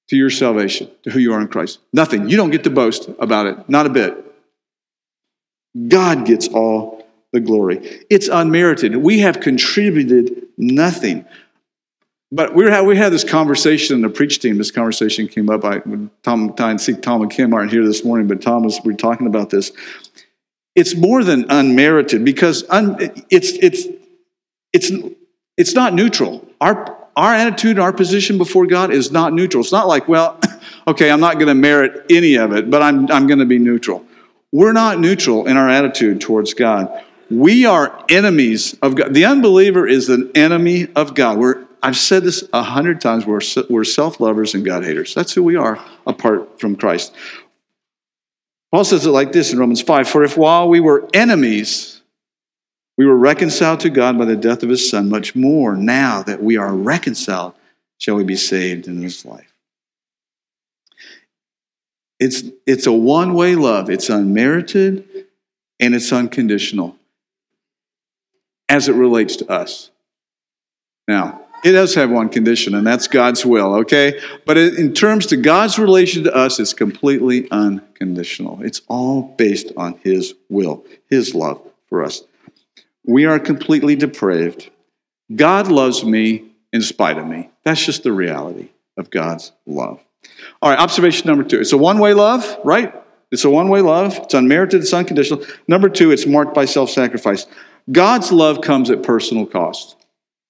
to 0.08 0.16
your 0.16 0.30
salvation, 0.30 0.90
to 1.04 1.10
who 1.10 1.18
you 1.18 1.32
are 1.32 1.40
in 1.40 1.48
Christ. 1.48 1.78
Nothing. 1.92 2.28
You 2.28 2.36
don't 2.36 2.50
get 2.50 2.64
to 2.64 2.70
boast 2.70 3.08
about 3.18 3.46
it, 3.46 3.68
not 3.68 3.86
a 3.86 3.90
bit. 3.90 4.22
God 5.88 6.26
gets 6.26 6.46
all 6.48 7.06
the 7.32 7.40
glory. 7.40 8.04
It's 8.10 8.28
unmerited. 8.28 8.96
We 8.96 9.20
have 9.20 9.40
contributed 9.40 10.46
nothing. 10.56 11.24
But 12.34 12.52
we 12.52 12.68
had, 12.68 12.84
we 12.84 12.96
had 12.96 13.12
this 13.12 13.22
conversation 13.22 13.94
in 13.94 14.02
the 14.02 14.08
preach 14.08 14.40
team. 14.40 14.58
This 14.58 14.72
conversation 14.72 15.28
came 15.28 15.48
up. 15.48 15.64
I 15.64 15.80
Tom, 16.24 16.52
Tom, 16.54 16.78
see 16.78 16.94
Tom 16.94 17.22
and 17.22 17.30
Kim 17.30 17.54
aren't 17.54 17.70
here 17.70 17.84
this 17.84 18.04
morning, 18.04 18.26
but 18.26 18.42
Tom 18.42 18.64
was 18.64 18.80
we 18.84 18.92
are 18.92 18.96
talking 18.96 19.28
about 19.28 19.50
this. 19.50 19.70
It's 20.74 20.96
more 20.96 21.22
than 21.22 21.46
unmerited 21.48 22.24
because 22.24 22.64
un, 22.70 22.96
it's 23.30 23.52
it's 23.52 23.86
it's 24.72 24.90
it's 25.56 25.74
not 25.74 25.94
neutral. 25.94 26.44
Our 26.60 26.98
our 27.14 27.32
attitude, 27.32 27.78
our 27.78 27.92
position 27.92 28.36
before 28.36 28.66
God 28.66 28.92
is 28.92 29.12
not 29.12 29.32
neutral. 29.32 29.62
It's 29.62 29.70
not 29.70 29.86
like, 29.86 30.08
well, 30.08 30.40
okay, 30.88 31.12
I'm 31.12 31.20
not 31.20 31.34
going 31.34 31.46
to 31.46 31.54
merit 31.54 32.06
any 32.10 32.34
of 32.34 32.52
it, 32.52 32.68
but 32.68 32.82
I'm 32.82 33.08
I'm 33.12 33.28
going 33.28 33.38
to 33.38 33.46
be 33.46 33.60
neutral. 33.60 34.04
We're 34.50 34.72
not 34.72 34.98
neutral 34.98 35.46
in 35.46 35.56
our 35.56 35.68
attitude 35.68 36.20
towards 36.20 36.52
God. 36.54 37.00
We 37.30 37.64
are 37.64 38.04
enemies 38.08 38.76
of 38.82 38.96
God. 38.96 39.14
The 39.14 39.24
unbeliever 39.24 39.86
is 39.86 40.08
an 40.08 40.32
enemy 40.34 40.88
of 40.96 41.14
God. 41.14 41.38
We're, 41.38 41.64
I've 41.84 41.98
said 41.98 42.24
this 42.24 42.42
a 42.54 42.62
hundred 42.62 43.02
times. 43.02 43.26
We're, 43.26 43.42
we're 43.68 43.84
self 43.84 44.18
lovers 44.18 44.54
and 44.54 44.64
God 44.64 44.84
haters. 44.84 45.14
That's 45.14 45.34
who 45.34 45.42
we 45.42 45.56
are 45.56 45.78
apart 46.06 46.58
from 46.58 46.76
Christ. 46.76 47.14
Paul 48.72 48.84
says 48.84 49.04
it 49.04 49.10
like 49.10 49.32
this 49.32 49.52
in 49.52 49.58
Romans 49.58 49.82
5 49.82 50.08
For 50.08 50.24
if 50.24 50.34
while 50.34 50.66
we 50.66 50.80
were 50.80 51.06
enemies, 51.12 52.00
we 52.96 53.04
were 53.04 53.16
reconciled 53.16 53.80
to 53.80 53.90
God 53.90 54.16
by 54.16 54.24
the 54.24 54.34
death 54.34 54.62
of 54.62 54.70
his 54.70 54.88
Son, 54.88 55.10
much 55.10 55.36
more 55.36 55.76
now 55.76 56.22
that 56.22 56.42
we 56.42 56.56
are 56.56 56.74
reconciled, 56.74 57.52
shall 57.98 58.14
we 58.14 58.24
be 58.24 58.34
saved 58.34 58.88
in 58.88 59.02
this 59.02 59.26
life. 59.26 59.52
It's, 62.18 62.44
it's 62.66 62.86
a 62.86 62.92
one 62.92 63.34
way 63.34 63.56
love, 63.56 63.90
it's 63.90 64.08
unmerited 64.08 65.26
and 65.78 65.94
it's 65.94 66.10
unconditional 66.14 66.96
as 68.70 68.88
it 68.88 68.94
relates 68.94 69.36
to 69.36 69.50
us. 69.50 69.90
Now, 71.06 71.43
it 71.64 71.72
does 71.72 71.94
have 71.94 72.10
one 72.10 72.28
condition, 72.28 72.74
and 72.74 72.86
that's 72.86 73.08
God's 73.08 73.44
will, 73.44 73.74
okay? 73.76 74.20
But 74.44 74.58
in 74.58 74.92
terms 74.92 75.26
to 75.26 75.38
God's 75.38 75.78
relation 75.78 76.24
to 76.24 76.34
us, 76.34 76.60
it's 76.60 76.74
completely 76.74 77.50
unconditional. 77.50 78.62
It's 78.62 78.82
all 78.86 79.22
based 79.38 79.72
on 79.74 79.98
His 80.04 80.34
will, 80.50 80.84
His 81.08 81.34
love 81.34 81.60
for 81.88 82.04
us. 82.04 82.22
We 83.06 83.24
are 83.24 83.38
completely 83.38 83.96
depraved. 83.96 84.70
God 85.34 85.68
loves 85.68 86.04
me 86.04 86.44
in 86.70 86.82
spite 86.82 87.16
of 87.16 87.26
me. 87.26 87.50
That's 87.64 87.84
just 87.84 88.02
the 88.02 88.12
reality 88.12 88.68
of 88.98 89.08
God's 89.10 89.52
love. 89.66 90.00
All 90.60 90.70
right, 90.70 90.78
observation 90.78 91.26
number 91.26 91.44
two. 91.44 91.60
It's 91.60 91.72
a 91.72 91.78
one 91.78 91.98
way 91.98 92.12
love, 92.12 92.58
right? 92.62 92.94
It's 93.30 93.44
a 93.44 93.50
one 93.50 93.70
way 93.70 93.80
love. 93.80 94.18
It's 94.18 94.34
unmerited, 94.34 94.82
it's 94.82 94.92
unconditional. 94.92 95.44
Number 95.66 95.88
two, 95.88 96.10
it's 96.10 96.26
marked 96.26 96.54
by 96.54 96.66
self 96.66 96.90
sacrifice. 96.90 97.46
God's 97.90 98.32
love 98.32 98.60
comes 98.60 98.90
at 98.90 99.02
personal 99.02 99.46
cost. 99.46 99.96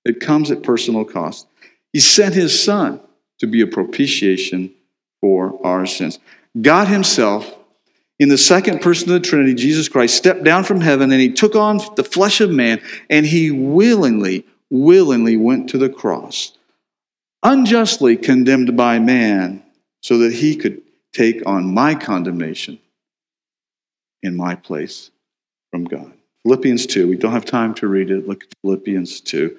It 0.04 0.20
comes 0.20 0.50
at 0.50 0.62
personal 0.62 1.04
cost. 1.04 1.46
He 1.92 2.00
sent 2.00 2.34
his 2.34 2.62
son 2.62 3.00
to 3.38 3.46
be 3.46 3.60
a 3.60 3.66
propitiation 3.66 4.72
for 5.20 5.58
our 5.64 5.86
sins. 5.86 6.18
God 6.60 6.88
himself, 6.88 7.54
in 8.18 8.28
the 8.28 8.38
second 8.38 8.80
person 8.80 9.10
of 9.10 9.22
the 9.22 9.28
Trinity, 9.28 9.54
Jesus 9.54 9.88
Christ, 9.88 10.16
stepped 10.16 10.44
down 10.44 10.64
from 10.64 10.80
heaven 10.80 11.10
and 11.10 11.20
he 11.20 11.32
took 11.32 11.54
on 11.54 11.80
the 11.96 12.04
flesh 12.04 12.40
of 12.40 12.50
man 12.50 12.80
and 13.10 13.26
he 13.26 13.50
willingly, 13.50 14.46
willingly 14.70 15.36
went 15.36 15.70
to 15.70 15.78
the 15.78 15.88
cross, 15.88 16.56
unjustly 17.42 18.16
condemned 18.16 18.76
by 18.76 18.98
man 18.98 19.62
so 20.00 20.18
that 20.18 20.32
he 20.32 20.54
could 20.54 20.82
take 21.12 21.42
on 21.46 21.72
my 21.72 21.94
condemnation 21.94 22.78
in 24.22 24.36
my 24.36 24.54
place 24.54 25.10
from 25.70 25.84
God. 25.84 26.12
Philippians 26.42 26.86
2, 26.86 27.08
we 27.08 27.16
don't 27.16 27.32
have 27.32 27.44
time 27.44 27.74
to 27.74 27.88
read 27.88 28.10
it. 28.10 28.28
Look 28.28 28.44
at 28.44 28.54
Philippians 28.62 29.20
2 29.22 29.58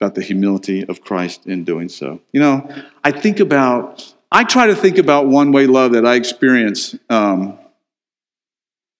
about 0.00 0.14
the 0.14 0.22
humility 0.22 0.84
of 0.86 1.00
Christ 1.00 1.46
in 1.46 1.64
doing 1.64 1.88
so. 1.88 2.20
You 2.32 2.40
know, 2.40 2.82
I 3.02 3.12
think 3.12 3.40
about, 3.40 4.12
I 4.30 4.44
try 4.44 4.66
to 4.66 4.76
think 4.76 4.98
about 4.98 5.26
one 5.26 5.52
way 5.52 5.66
love 5.66 5.92
that 5.92 6.06
I 6.06 6.16
experience. 6.16 6.94
Um, 7.08 7.58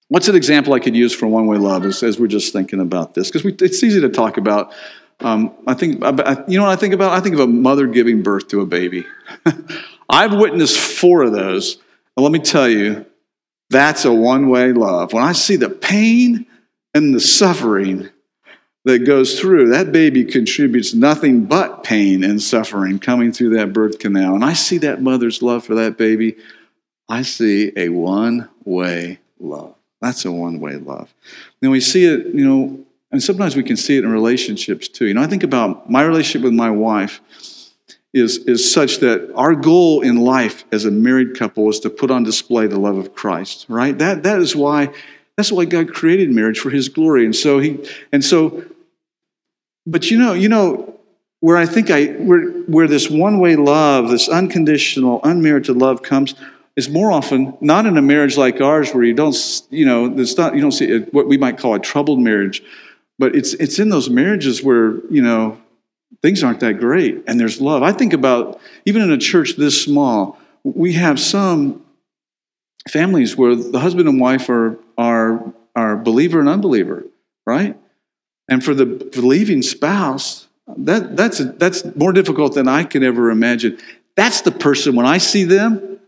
what's 0.08 0.28
an 0.28 0.36
example 0.36 0.72
I 0.72 0.78
could 0.78 0.96
use 0.96 1.14
for 1.14 1.26
one 1.26 1.46
way 1.46 1.58
love 1.58 1.84
as, 1.84 2.02
as 2.02 2.18
we're 2.18 2.28
just 2.28 2.52
thinking 2.52 2.80
about 2.80 3.14
this? 3.14 3.30
Because 3.30 3.44
it's 3.60 3.82
easy 3.82 4.00
to 4.00 4.08
talk 4.08 4.38
about. 4.38 4.72
Um, 5.20 5.52
I 5.66 5.74
think, 5.74 5.94
you 6.48 6.58
know 6.58 6.64
what 6.64 6.72
I 6.72 6.76
think 6.76 6.94
about? 6.94 7.12
I 7.12 7.20
think 7.20 7.34
of 7.34 7.40
a 7.40 7.46
mother 7.46 7.86
giving 7.86 8.22
birth 8.22 8.48
to 8.48 8.60
a 8.60 8.66
baby. 8.66 9.06
I've 10.08 10.34
witnessed 10.34 10.78
four 10.78 11.22
of 11.22 11.32
those. 11.32 11.76
And 12.16 12.24
let 12.24 12.32
me 12.32 12.38
tell 12.38 12.68
you, 12.68 13.04
that's 13.68 14.04
a 14.04 14.12
one 14.12 14.48
way 14.48 14.72
love. 14.72 15.12
When 15.12 15.24
I 15.24 15.32
see 15.32 15.56
the 15.56 15.68
pain 15.68 16.46
and 16.94 17.14
the 17.14 17.20
suffering 17.20 18.10
that 18.86 19.00
goes 19.00 19.38
through, 19.38 19.68
that 19.70 19.90
baby 19.90 20.24
contributes 20.24 20.94
nothing 20.94 21.44
but 21.44 21.82
pain 21.82 22.22
and 22.22 22.40
suffering 22.40 23.00
coming 23.00 23.32
through 23.32 23.50
that 23.50 23.72
birth 23.72 23.98
canal. 23.98 24.36
And 24.36 24.44
I 24.44 24.52
see 24.52 24.78
that 24.78 25.02
mother's 25.02 25.42
love 25.42 25.64
for 25.64 25.74
that 25.74 25.98
baby. 25.98 26.36
I 27.08 27.22
see 27.22 27.72
a 27.76 27.88
one 27.88 28.48
way 28.64 29.18
love. 29.40 29.74
That's 30.00 30.24
a 30.24 30.30
one 30.30 30.60
way 30.60 30.76
love. 30.76 31.12
Then 31.60 31.72
we 31.72 31.80
see 31.80 32.04
it, 32.04 32.26
you 32.26 32.46
know, 32.48 32.78
and 33.10 33.20
sometimes 33.20 33.56
we 33.56 33.64
can 33.64 33.76
see 33.76 33.96
it 33.96 34.04
in 34.04 34.10
relationships 34.10 34.86
too. 34.86 35.06
You 35.06 35.14
know, 35.14 35.22
I 35.22 35.26
think 35.26 35.42
about 35.42 35.90
my 35.90 36.04
relationship 36.04 36.42
with 36.44 36.52
my 36.52 36.70
wife 36.70 37.20
is, 38.14 38.38
is 38.38 38.72
such 38.72 38.98
that 38.98 39.32
our 39.34 39.56
goal 39.56 40.02
in 40.02 40.18
life 40.18 40.64
as 40.70 40.84
a 40.84 40.92
married 40.92 41.36
couple 41.36 41.68
is 41.70 41.80
to 41.80 41.90
put 41.90 42.12
on 42.12 42.22
display 42.22 42.68
the 42.68 42.78
love 42.78 42.98
of 42.98 43.16
Christ, 43.16 43.66
right? 43.68 43.98
That, 43.98 44.22
that 44.22 44.38
is 44.38 44.54
why, 44.54 44.90
that's 45.36 45.50
why 45.50 45.64
God 45.64 45.92
created 45.92 46.30
marriage 46.30 46.60
for 46.60 46.70
his 46.70 46.88
glory. 46.88 47.24
And 47.24 47.34
so 47.34 47.58
he, 47.58 47.84
and 48.12 48.24
so, 48.24 48.64
but 49.86 50.10
you 50.10 50.18
know, 50.18 50.32
you 50.32 50.48
know, 50.48 50.98
where 51.40 51.56
I 51.56 51.66
think 51.66 51.90
I, 51.90 52.06
where, 52.06 52.42
where 52.62 52.88
this 52.88 53.10
one-way 53.10 53.56
love, 53.56 54.08
this 54.08 54.28
unconditional, 54.28 55.20
unmerited 55.22 55.76
love 55.76 56.02
comes 56.02 56.34
is 56.76 56.88
more 56.90 57.12
often 57.12 57.56
not 57.60 57.86
in 57.86 57.96
a 57.96 58.02
marriage 58.02 58.36
like 58.36 58.60
ours 58.60 58.92
where 58.92 59.04
you 59.04 59.14
don't, 59.14 59.36
you 59.70 59.86
know, 59.86 60.08
there's 60.08 60.36
not, 60.36 60.54
you 60.54 60.60
don't 60.60 60.72
see 60.72 60.98
what 61.12 61.26
we 61.26 61.36
might 61.36 61.58
call 61.58 61.74
a 61.74 61.78
troubled 61.78 62.18
marriage, 62.18 62.62
but 63.18 63.34
it's, 63.34 63.54
it's 63.54 63.78
in 63.78 63.88
those 63.88 64.10
marriages 64.10 64.62
where, 64.62 64.96
you 65.10 65.22
know, 65.22 65.58
things 66.22 66.42
aren't 66.42 66.60
that 66.60 66.74
great 66.74 67.22
and 67.26 67.38
there's 67.38 67.60
love. 67.60 67.82
I 67.82 67.92
think 67.92 68.12
about 68.12 68.60
even 68.84 69.02
in 69.02 69.10
a 69.10 69.18
church 69.18 69.56
this 69.56 69.82
small, 69.82 70.38
we 70.64 70.94
have 70.94 71.20
some 71.20 71.84
families 72.88 73.36
where 73.36 73.54
the 73.54 73.80
husband 73.80 74.08
and 74.08 74.20
wife 74.20 74.48
are 74.48 74.78
are 74.96 75.52
are 75.74 75.96
believer 75.96 76.40
and 76.40 76.48
unbeliever, 76.48 77.04
right? 77.46 77.76
And 78.48 78.64
for 78.64 78.74
the 78.74 78.86
believing 78.86 79.62
spouse, 79.62 80.46
that 80.76 81.16
that's 81.16 81.38
that's 81.38 81.84
more 81.96 82.12
difficult 82.12 82.54
than 82.54 82.68
I 82.68 82.84
could 82.84 83.02
ever 83.02 83.30
imagine. 83.30 83.78
That's 84.16 84.40
the 84.40 84.52
person 84.52 84.96
when 84.96 85.06
I 85.06 85.18
see 85.18 85.44
them, 85.44 86.00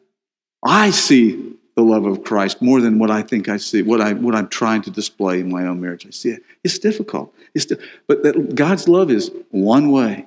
I 0.64 0.90
see 0.90 1.54
the 1.76 1.82
love 1.82 2.06
of 2.06 2.24
Christ 2.24 2.60
more 2.60 2.80
than 2.80 2.98
what 2.98 3.10
I 3.10 3.22
think 3.22 3.48
I 3.48 3.56
see, 3.56 3.82
what 3.82 4.00
I 4.00 4.12
what 4.12 4.34
I'm 4.34 4.48
trying 4.48 4.82
to 4.82 4.90
display 4.90 5.40
in 5.40 5.50
my 5.50 5.66
own 5.66 5.80
marriage. 5.80 6.06
I 6.06 6.10
see 6.10 6.30
it. 6.30 6.42
It's 6.64 6.78
difficult. 6.78 7.32
It's 7.54 7.66
di- 7.66 7.76
but 8.06 8.22
that 8.24 8.54
God's 8.54 8.88
love 8.88 9.10
is 9.10 9.30
one 9.50 9.90
way, 9.92 10.26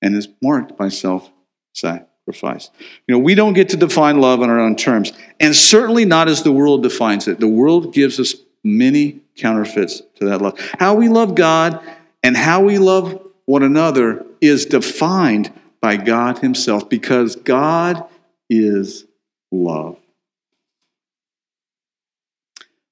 and 0.00 0.16
is 0.16 0.28
marked 0.40 0.78
by 0.78 0.88
self-sacrifice. 0.88 2.70
You 3.06 3.14
know, 3.14 3.18
we 3.18 3.34
don't 3.34 3.52
get 3.52 3.68
to 3.70 3.76
define 3.76 4.20
love 4.20 4.40
on 4.40 4.48
our 4.48 4.60
own 4.60 4.76
terms, 4.76 5.12
and 5.40 5.54
certainly 5.54 6.04
not 6.04 6.28
as 6.28 6.42
the 6.42 6.52
world 6.52 6.82
defines 6.82 7.28
it. 7.28 7.38
The 7.38 7.48
world 7.48 7.92
gives 7.92 8.18
us 8.18 8.34
many 8.64 9.20
counterfeits 9.36 10.02
to 10.16 10.26
that 10.26 10.42
love. 10.42 10.58
How 10.78 10.94
we 10.94 11.08
love 11.08 11.34
God 11.34 11.80
and 12.22 12.36
how 12.36 12.62
we 12.62 12.78
love 12.78 13.22
one 13.44 13.62
another 13.62 14.24
is 14.40 14.66
defined 14.66 15.52
by 15.80 15.96
God 15.96 16.38
Himself 16.38 16.88
because 16.88 17.36
God 17.36 18.04
is 18.50 19.04
love. 19.52 19.98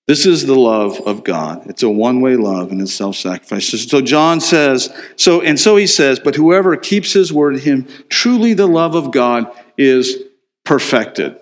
This 0.07 0.27
is 0.27 0.45
the 0.45 0.55
love 0.55 1.01
of 1.01 1.25
God. 1.25 1.67
It's 1.67 1.83
a 1.83 1.89
one 1.89 2.21
way 2.21 2.37
love 2.37 2.71
and 2.71 2.81
it's 2.81 2.93
self 2.93 3.17
sacrifice. 3.17 3.69
So 3.91 4.03
John 4.03 4.41
says, 4.41 4.95
so, 5.17 5.41
and 5.41 5.59
so 5.59 5.77
he 5.77 5.87
says, 5.87 6.21
but 6.21 6.35
whoever 6.35 6.77
keeps 6.77 7.13
his 7.13 7.33
word 7.33 7.59
him, 7.61 7.89
truly 8.11 8.53
the 8.53 8.67
love 8.67 8.95
of 8.95 9.13
God 9.13 9.51
is 9.79 10.23
perfected. 10.65 11.39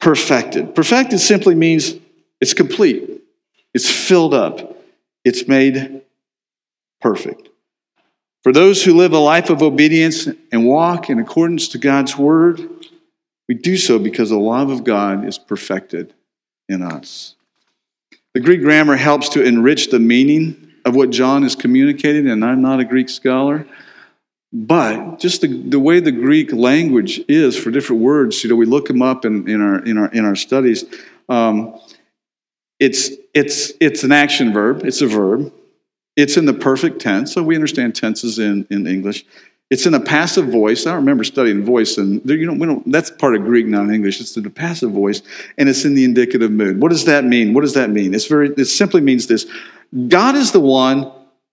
Perfected. 0.00 0.74
Perfected 0.74 1.20
simply 1.20 1.54
means 1.54 1.94
it's 2.40 2.54
complete, 2.54 3.11
it's 3.74 3.90
filled 3.90 4.34
up, 4.34 4.82
it's 5.24 5.48
made 5.48 6.02
perfect. 7.00 7.48
For 8.42 8.52
those 8.52 8.82
who 8.82 8.96
live 8.96 9.12
a 9.12 9.18
life 9.18 9.50
of 9.50 9.62
obedience 9.62 10.26
and 10.50 10.66
walk 10.66 11.08
in 11.08 11.18
accordance 11.18 11.68
to 11.68 11.78
God's 11.78 12.18
word, 12.18 12.68
We 13.48 13.54
do 13.54 13.76
so 13.76 13.98
because 13.98 14.30
the 14.30 14.38
love 14.38 14.70
of 14.70 14.82
God 14.82 15.26
is 15.26 15.38
perfected 15.38 16.14
in 16.70 16.80
us. 16.82 17.34
The 18.34 18.40
Greek 18.40 18.62
grammar 18.62 18.96
helps 18.96 19.28
to 19.30 19.44
enrich 19.44 19.90
the 19.90 19.98
meaning 19.98 20.72
of 20.84 20.96
what 20.96 21.10
John 21.10 21.44
is 21.44 21.54
communicating, 21.54 22.28
and 22.28 22.44
I'm 22.44 22.62
not 22.62 22.80
a 22.80 22.84
Greek 22.86 23.08
scholar. 23.08 23.66
But 24.54 25.18
just 25.18 25.42
the, 25.42 25.48
the 25.48 25.78
way 25.78 26.00
the 26.00 26.12
Greek 26.12 26.52
language 26.52 27.20
is 27.28 27.58
for 27.58 27.70
different 27.70 28.00
words, 28.00 28.42
you 28.42 28.50
know, 28.50 28.56
we 28.56 28.64
look 28.64 28.86
them 28.86 29.02
up 29.02 29.24
in, 29.24 29.48
in, 29.48 29.60
our, 29.60 29.84
in, 29.84 29.98
our, 29.98 30.08
in 30.08 30.24
our 30.24 30.36
studies. 30.36 30.84
Um, 31.28 31.78
it's, 32.80 33.10
it's, 33.34 33.72
it's 33.80 34.04
an 34.04 34.12
action 34.12 34.52
verb, 34.52 34.84
it's 34.84 35.00
a 35.00 35.06
verb. 35.06 35.52
It's 36.16 36.36
in 36.36 36.44
the 36.44 36.52
perfect 36.52 37.00
tense, 37.00 37.32
so 37.32 37.42
we 37.42 37.54
understand 37.54 37.94
tenses 37.94 38.38
in, 38.38 38.66
in 38.70 38.86
English. 38.86 39.24
It's 39.70 39.86
in 39.86 39.94
a 39.94 40.00
passive 40.00 40.48
voice. 40.48 40.84
I 40.84 40.94
remember 40.94 41.24
studying 41.24 41.64
voice, 41.64 41.96
and 41.96 42.22
there, 42.24 42.36
you 42.36 42.46
know, 42.46 42.52
we 42.52 42.66
don't, 42.66 42.92
that's 42.92 43.10
part 43.10 43.34
of 43.34 43.44
Greek, 43.44 43.66
not 43.66 43.88
English. 43.88 44.20
It's 44.20 44.36
in 44.36 44.42
the 44.42 44.50
passive 44.50 44.90
voice, 44.90 45.22
and 45.56 45.70
it's 45.70 45.86
in 45.86 45.94
the 45.94 46.04
indicative 46.04 46.50
mood. 46.50 46.82
What 46.82 46.90
does 46.90 47.06
that 47.06 47.24
mean? 47.24 47.54
What 47.54 47.62
does 47.62 47.72
that 47.72 47.88
mean? 47.88 48.12
It's 48.12 48.26
very. 48.26 48.50
It 48.50 48.66
simply 48.66 49.00
means 49.00 49.28
this: 49.28 49.46
God 50.08 50.34
is 50.34 50.52
the 50.52 50.60
one 50.60 51.10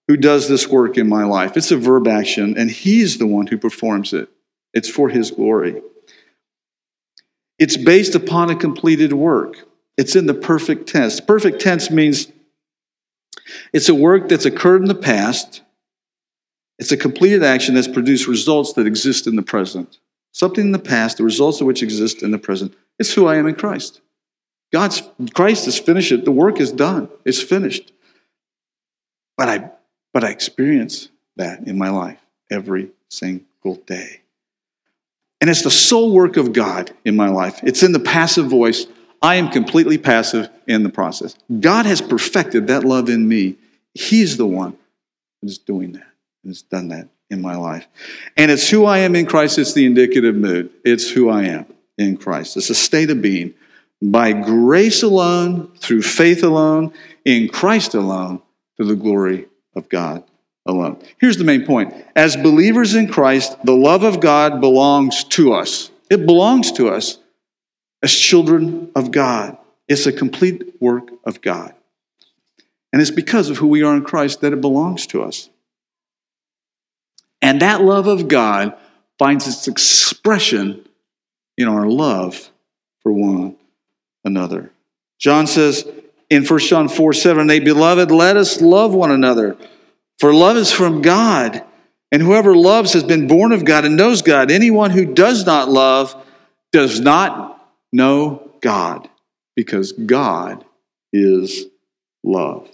who 0.10 0.18
does 0.18 0.50
this 0.50 0.68
work 0.68 0.98
in 0.98 1.08
my 1.08 1.24
life. 1.24 1.56
It's 1.56 1.72
a 1.72 1.78
verb 1.78 2.10
action, 2.10 2.58
and 2.58 2.70
He's 2.70 3.20
the 3.20 3.28
one 3.28 3.48
who 3.48 3.58
performs 3.58 4.12
it. 4.12 4.28
It's 4.74 4.90
for 4.90 5.08
His 5.08 5.32
glory. 5.32 5.82
It's 7.58 7.78
based 7.78 8.16
upon 8.16 8.50
a 8.50 8.56
completed 8.58 9.14
work. 9.14 9.69
It's 10.00 10.16
in 10.16 10.28
the 10.28 10.34
perfect 10.34 10.88
tense. 10.88 11.20
Perfect 11.20 11.60
tense 11.60 11.92
means 11.92 12.32
it's 13.74 13.90
a 13.90 13.94
work 13.94 14.30
that's 14.30 14.46
occurred 14.46 14.82
in 14.82 14.88
the 14.88 14.96
past. 14.96 15.62
It's 16.78 16.94
a 16.94 16.96
completed 16.96 17.44
action 17.44 17.76
that's 17.76 17.90
produced 17.90 18.26
results 18.26 18.72
that 18.74 18.88
exist 18.88 19.28
in 19.28 19.36
the 19.36 19.42
present. 19.42 20.00
Something 20.32 20.68
in 20.68 20.72
the 20.72 20.80
past, 20.80 21.18
the 21.18 21.26
results 21.26 21.60
of 21.60 21.68
which 21.68 21.84
exist 21.84 22.24
in 22.24 22.32
the 22.32 22.38
present. 22.38 22.76
It's 22.98 23.14
who 23.14 23.28
I 23.28 23.36
am 23.36 23.46
in 23.46 23.56
Christ. 23.56 24.00
God's 24.72 25.04
Christ 25.34 25.66
has 25.66 25.78
finished 25.78 26.14
it. 26.14 26.24
The 26.24 26.32
work 26.32 26.62
is 26.62 26.72
done. 26.72 27.10
It's 27.26 27.42
finished. 27.42 27.92
But 29.36 29.50
I 29.50 29.70
but 30.14 30.24
I 30.24 30.30
experience 30.30 31.10
that 31.36 31.68
in 31.68 31.78
my 31.78 31.90
life 31.90 32.22
every 32.50 32.92
single 33.10 33.76
day. 33.86 34.22
And 35.42 35.50
it's 35.50 35.64
the 35.64 35.70
sole 35.70 36.14
work 36.14 36.38
of 36.38 36.54
God 36.54 36.92
in 37.04 37.18
my 37.18 37.28
life. 37.28 37.60
It's 37.64 37.84
in 37.84 37.92
the 37.92 38.00
passive 38.00 38.46
voice 38.46 38.88
I 39.22 39.36
am 39.36 39.50
completely 39.50 39.98
passive 39.98 40.50
in 40.68 40.84
the 40.84 40.90
process. 40.90 41.36
God 41.60 41.86
has 41.86 42.02
perfected 42.02 42.68
that 42.68 42.84
love 42.84 43.10
in 43.10 43.28
me. 43.28 43.58
He's 43.94 44.38
the 44.38 44.46
one 44.46 44.78
who's 45.42 45.58
doing 45.58 45.94
that, 45.94 46.08
who's 46.44 46.62
done 46.62 46.90
that 46.90 47.08
in 47.30 47.42
my 47.42 47.56
life. 47.56 47.88
And 48.38 48.50
it's 48.50 48.70
who 48.70 48.86
I 48.86 49.00
am 49.00 49.16
in 49.16 49.26
Christ, 49.26 49.58
it's 49.58 49.74
the 49.74 49.86
indicative 49.86 50.36
mood. 50.36 50.72
It's 50.84 51.10
who 51.10 51.30
I 51.30 51.44
am 51.44 51.66
in 51.98 52.18
Christ. 52.18 52.58
It's 52.58 52.70
a 52.70 52.76
state 52.76 53.10
of 53.10 53.22
being. 53.22 53.54
By 54.02 54.32
grace 54.32 55.04
alone, 55.04 55.74
through 55.78 56.04
faith 56.04 56.44
alone, 56.44 56.94
in 57.26 57.50
Christ 57.50 57.94
alone, 57.94 58.42
to 58.78 58.86
the 58.86 58.96
glory 58.96 59.48
of 59.76 59.90
God 59.90 60.24
alone. 60.66 61.02
Here's 61.20 61.38
the 61.38 61.44
main 61.44 61.66
point. 61.66 61.94
As 62.16 62.38
believers 62.38 62.96
in 62.96 63.12
Christ, 63.12 63.58
the 63.66 63.76
love 63.76 64.04
of 64.04 64.22
God 64.22 64.62
belongs 64.62 65.26
to 65.26 65.54
us. 65.54 65.92
It 66.10 66.26
belongs 66.26 66.72
to 66.74 66.88
us 66.90 67.20
as 68.02 68.12
children 68.12 68.92
of 68.96 69.12
God. 69.12 69.58
It's 69.88 70.06
a 70.06 70.14
complete 70.14 70.76
work 70.80 71.10
of 71.24 71.42
God. 71.42 71.74
And 72.92 73.02
it's 73.02 73.12
because 73.12 73.50
of 73.50 73.58
who 73.58 73.68
we 73.68 73.84
are 73.84 73.96
in 73.96 74.04
Christ 74.04 74.42
that 74.42 74.54
it 74.54 74.62
belongs 74.62 75.08
to 75.08 75.24
us. 75.24 75.50
And 77.42 77.62
that 77.62 77.82
love 77.82 78.08
of 78.08 78.28
God 78.28 78.76
finds 79.18 79.48
its 79.48 79.68
expression 79.68 80.88
in 81.58 81.68
our 81.68 81.88
love 81.88 82.50
for 83.02 83.12
one 83.12 83.56
another. 84.24 84.72
John 85.20 85.48
says 85.48 85.88
in 86.30 86.46
1 86.46 86.60
John 86.60 86.88
4 86.90 87.14
7 87.14 87.42
and 87.42 87.52
8, 87.52 87.64
Beloved, 87.64 88.12
let 88.12 88.38
us 88.38 88.62
love 88.62 88.94
one 88.94 89.12
another, 89.12 89.58
for 90.20 90.34
love 90.34 90.58
is 90.58 90.72
from 90.72 91.02
God. 91.02 91.64
And 92.12 92.24
whoever 92.24 92.56
loves 92.56 92.94
has 92.94 93.04
been 93.04 93.28
born 93.28 93.52
of 93.52 93.66
God 93.66 93.86
and 93.86 93.96
knows 93.96 94.24
God. 94.24 94.50
Anyone 94.50 94.90
who 94.90 95.14
does 95.14 95.46
not 95.46 95.70
love 95.70 96.16
does 96.72 97.00
not 97.00 97.59
know 97.92 98.52
God 98.62 99.10
because 99.56 99.92
God 99.92 100.64
is 101.12 101.66
love. 102.24 102.70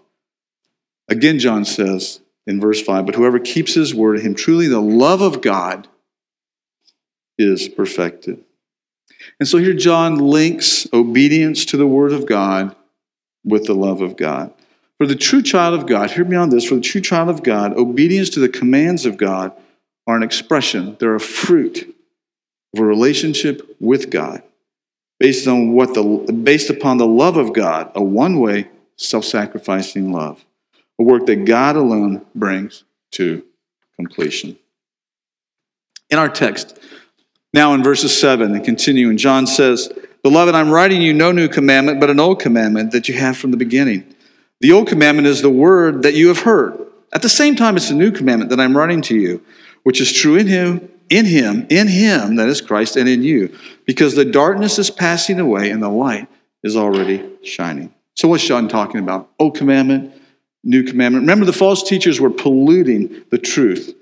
Again, 1.07 1.39
John 1.39 1.65
says 1.65 2.19
in 2.47 2.59
verse 2.59 2.81
5 2.81 3.05
But 3.05 3.15
whoever 3.15 3.39
keeps 3.39 3.73
his 3.73 3.93
word, 3.93 4.19
him 4.19 4.35
truly 4.35 4.67
the 4.67 4.81
love 4.81 5.21
of 5.21 5.41
God 5.41 5.87
is 7.37 7.67
perfected. 7.67 8.43
And 9.39 9.47
so 9.47 9.57
here 9.57 9.73
John 9.73 10.17
links 10.17 10.87
obedience 10.93 11.65
to 11.65 11.77
the 11.77 11.87
word 11.87 12.13
of 12.13 12.25
God 12.25 12.75
with 13.43 13.65
the 13.65 13.75
love 13.75 14.01
of 14.01 14.17
God. 14.17 14.53
For 14.97 15.05
the 15.05 15.15
true 15.15 15.41
child 15.41 15.73
of 15.73 15.87
God, 15.87 16.11
hear 16.11 16.23
me 16.23 16.37
on 16.37 16.49
this, 16.49 16.65
for 16.65 16.75
the 16.75 16.81
true 16.81 17.01
child 17.01 17.29
of 17.29 17.43
God, 17.43 17.77
obedience 17.77 18.29
to 18.31 18.39
the 18.39 18.49
commands 18.49 19.05
of 19.05 19.17
God 19.17 19.51
are 20.07 20.15
an 20.15 20.23
expression, 20.23 20.95
they're 20.99 21.15
a 21.15 21.19
fruit 21.19 21.95
of 22.73 22.79
a 22.79 22.85
relationship 22.85 23.75
with 23.79 24.09
God 24.09 24.43
based 25.19 25.47
on 25.47 25.71
what 25.73 25.93
the 25.93 26.03
based 26.03 26.69
upon 26.69 26.97
the 26.97 27.07
love 27.07 27.37
of 27.37 27.53
God, 27.53 27.91
a 27.95 28.03
one-way 28.03 28.69
self-sacrificing 28.97 30.11
love, 30.11 30.43
a 30.99 31.03
work 31.03 31.25
that 31.25 31.45
God 31.45 31.75
alone 31.75 32.25
brings 32.33 32.83
to 33.11 33.43
completion. 33.95 34.57
In 36.09 36.19
our 36.19 36.29
text, 36.29 36.79
now 37.53 37.73
in 37.73 37.83
verses 37.83 38.17
7 38.17 38.53
and 38.53 38.63
continuing, 38.63 39.17
John 39.17 39.47
says, 39.47 39.91
Beloved, 40.23 40.55
I'm 40.55 40.71
writing 40.71 41.01
you 41.01 41.13
no 41.13 41.31
new 41.31 41.47
commandment, 41.47 41.99
but 41.99 42.09
an 42.09 42.19
old 42.19 42.39
commandment 42.39 42.91
that 42.91 43.07
you 43.07 43.15
have 43.15 43.37
from 43.37 43.51
the 43.51 43.57
beginning. 43.57 44.15
The 44.59 44.71
old 44.71 44.87
commandment 44.87 45.27
is 45.27 45.41
the 45.41 45.49
word 45.49 46.03
that 46.03 46.15
you 46.15 46.27
have 46.29 46.39
heard. 46.39 46.79
At 47.13 47.21
the 47.21 47.29
same 47.29 47.55
time, 47.55 47.77
it's 47.77 47.89
a 47.89 47.95
new 47.95 48.11
commandment 48.11 48.49
that 48.49 48.59
I'm 48.59 48.75
writing 48.75 49.01
to 49.03 49.15
you, 49.15 49.43
which 49.83 50.01
is 50.01 50.11
true 50.11 50.35
in 50.35 50.47
him 50.47 50.89
in 51.09 51.25
him, 51.25 51.67
in 51.69 51.87
him, 51.87 52.35
that 52.37 52.49
is 52.49 52.61
Christ, 52.61 52.95
and 52.95 53.07
in 53.07 53.23
you, 53.23 53.55
because 53.85 54.15
the 54.15 54.25
darkness 54.25 54.79
is 54.79 54.89
passing 54.89 55.39
away 55.39 55.69
and 55.69 55.81
the 55.81 55.89
light 55.89 56.27
is 56.63 56.75
already 56.75 57.23
shining. 57.43 57.93
So, 58.15 58.27
what's 58.27 58.45
John 58.45 58.67
talking 58.67 58.99
about? 58.99 59.29
Old 59.39 59.55
commandment, 59.55 60.13
new 60.63 60.83
commandment. 60.83 61.23
Remember, 61.23 61.45
the 61.45 61.53
false 61.53 61.87
teachers 61.87 62.19
were 62.19 62.29
polluting 62.29 63.23
the 63.29 63.37
truth 63.37 63.93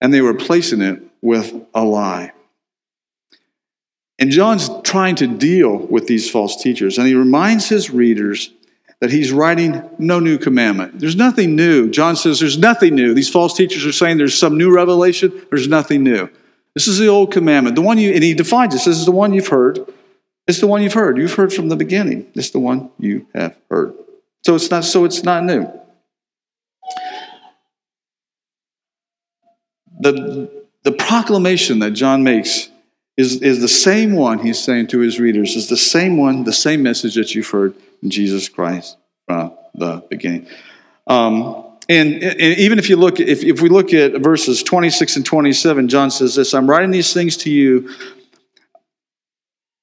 and 0.00 0.12
they 0.12 0.20
were 0.20 0.32
replacing 0.32 0.82
it 0.82 1.00
with 1.22 1.54
a 1.74 1.84
lie. 1.84 2.32
And 4.18 4.30
John's 4.30 4.68
trying 4.82 5.14
to 5.16 5.26
deal 5.26 5.76
with 5.76 6.06
these 6.06 6.30
false 6.30 6.62
teachers, 6.62 6.98
and 6.98 7.06
he 7.06 7.14
reminds 7.14 7.68
his 7.68 7.90
readers 7.90 8.52
that 9.00 9.10
he's 9.10 9.32
writing 9.32 9.82
no 9.98 10.20
new 10.20 10.38
commandment. 10.38 11.00
There's 11.00 11.16
nothing 11.16 11.56
new. 11.56 11.90
John 11.90 12.14
says 12.14 12.38
there's 12.38 12.58
nothing 12.58 12.94
new. 12.94 13.14
These 13.14 13.30
false 13.30 13.56
teachers 13.56 13.84
are 13.84 13.92
saying 13.92 14.18
there's 14.18 14.38
some 14.38 14.56
new 14.56 14.72
revelation. 14.72 15.44
There's 15.50 15.66
nothing 15.66 16.04
new. 16.04 16.28
This 16.74 16.88
is 16.88 16.98
the 16.98 17.08
old 17.08 17.32
commandment. 17.32 17.76
The 17.76 17.82
one 17.82 17.98
you, 17.98 18.12
and 18.12 18.22
he 18.22 18.34
defines 18.34 18.72
this. 18.72 18.84
This 18.84 18.98
is 18.98 19.04
the 19.04 19.12
one 19.12 19.34
you've 19.34 19.48
heard. 19.48 19.78
It's 20.46 20.60
the 20.60 20.66
one 20.66 20.82
you've 20.82 20.94
heard. 20.94 21.18
You've 21.18 21.34
heard 21.34 21.52
from 21.52 21.68
the 21.68 21.76
beginning. 21.76 22.30
It's 22.34 22.50
the 22.50 22.58
one 22.58 22.90
you 22.98 23.26
have 23.34 23.56
heard. 23.70 23.94
So 24.44 24.54
it's 24.54 24.70
not, 24.70 24.84
so 24.84 25.04
it's 25.04 25.22
not 25.22 25.44
new. 25.44 25.70
The, 30.00 30.64
the 30.82 30.92
proclamation 30.92 31.78
that 31.80 31.92
John 31.92 32.24
makes 32.24 32.68
is, 33.16 33.40
is 33.42 33.60
the 33.60 33.68
same 33.68 34.14
one 34.14 34.40
he's 34.40 34.58
saying 34.58 34.88
to 34.88 34.98
his 34.98 35.20
readers, 35.20 35.54
is 35.54 35.68
the 35.68 35.76
same 35.76 36.16
one, 36.16 36.44
the 36.44 36.52
same 36.52 36.82
message 36.82 37.14
that 37.14 37.34
you've 37.34 37.48
heard 37.48 37.74
in 38.02 38.10
Jesus 38.10 38.48
Christ 38.48 38.96
from 39.28 39.52
the 39.74 40.02
beginning. 40.10 40.48
Um, 41.06 41.71
and, 41.88 42.22
and, 42.22 42.40
even 42.40 42.78
if 42.78 42.88
you 42.88 42.96
look, 42.96 43.20
if, 43.20 43.42
if 43.42 43.60
we 43.60 43.68
look 43.68 43.92
at 43.92 44.20
verses 44.20 44.62
26 44.62 45.16
and 45.16 45.26
27, 45.26 45.88
John 45.88 46.10
says 46.10 46.34
this 46.34 46.54
I'm 46.54 46.68
writing 46.68 46.90
these 46.90 47.12
things 47.12 47.36
to 47.38 47.50
you 47.50 47.90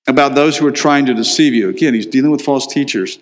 about 0.07 0.35
those 0.35 0.57
who 0.57 0.65
are 0.65 0.71
trying 0.71 1.05
to 1.05 1.13
deceive 1.13 1.53
you. 1.53 1.69
Again, 1.69 1.93
he's 1.93 2.05
dealing 2.05 2.31
with 2.31 2.41
false 2.41 2.65
teachers. 2.65 3.19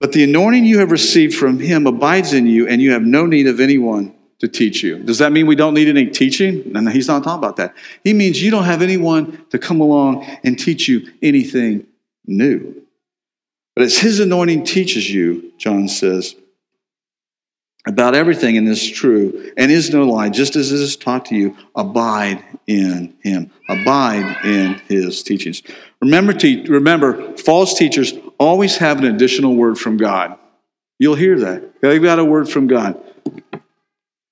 But 0.00 0.12
the 0.12 0.24
anointing 0.24 0.64
you 0.64 0.78
have 0.78 0.90
received 0.90 1.34
from 1.34 1.60
him 1.60 1.86
abides 1.86 2.32
in 2.32 2.46
you, 2.46 2.66
and 2.66 2.82
you 2.82 2.92
have 2.92 3.02
no 3.02 3.26
need 3.26 3.46
of 3.46 3.60
anyone 3.60 4.14
to 4.40 4.48
teach 4.48 4.82
you. 4.82 4.98
Does 4.98 5.18
that 5.18 5.30
mean 5.30 5.46
we 5.46 5.54
don't 5.54 5.74
need 5.74 5.88
any 5.88 6.06
teaching? 6.06 6.72
No, 6.72 6.80
no, 6.80 6.90
he's 6.90 7.06
not 7.06 7.22
talking 7.22 7.38
about 7.38 7.56
that. 7.56 7.74
He 8.02 8.12
means 8.12 8.42
you 8.42 8.50
don't 8.50 8.64
have 8.64 8.82
anyone 8.82 9.44
to 9.50 9.58
come 9.58 9.80
along 9.80 10.24
and 10.42 10.58
teach 10.58 10.88
you 10.88 11.12
anything 11.22 11.86
new. 12.26 12.82
But 13.76 13.84
as 13.84 13.98
his 13.98 14.18
anointing 14.18 14.64
teaches 14.64 15.08
you, 15.08 15.52
John 15.58 15.86
says, 15.86 16.34
about 17.86 18.14
everything 18.14 18.56
in 18.56 18.64
this 18.64 18.82
is 18.82 18.90
true 18.90 19.52
and 19.56 19.72
is 19.72 19.92
no 19.92 20.04
lie, 20.04 20.28
just 20.28 20.54
as 20.54 20.70
it 20.70 20.80
is 20.80 20.96
taught 20.96 21.26
to 21.26 21.34
you, 21.34 21.56
abide 21.74 22.42
in 22.66 23.14
him. 23.22 23.50
Abide 23.68 24.44
in 24.44 24.74
his 24.88 25.22
teachings. 25.22 25.62
Remember, 26.00 26.32
to, 26.32 26.64
remember, 26.64 27.36
false 27.36 27.76
teachers 27.76 28.12
always 28.38 28.76
have 28.76 28.98
an 28.98 29.04
additional 29.04 29.56
word 29.56 29.78
from 29.78 29.96
God. 29.96 30.38
You'll 30.98 31.16
hear 31.16 31.40
that. 31.40 31.80
They've 31.80 32.02
got 32.02 32.20
a 32.20 32.24
word 32.24 32.48
from 32.48 32.68
God. 32.68 33.02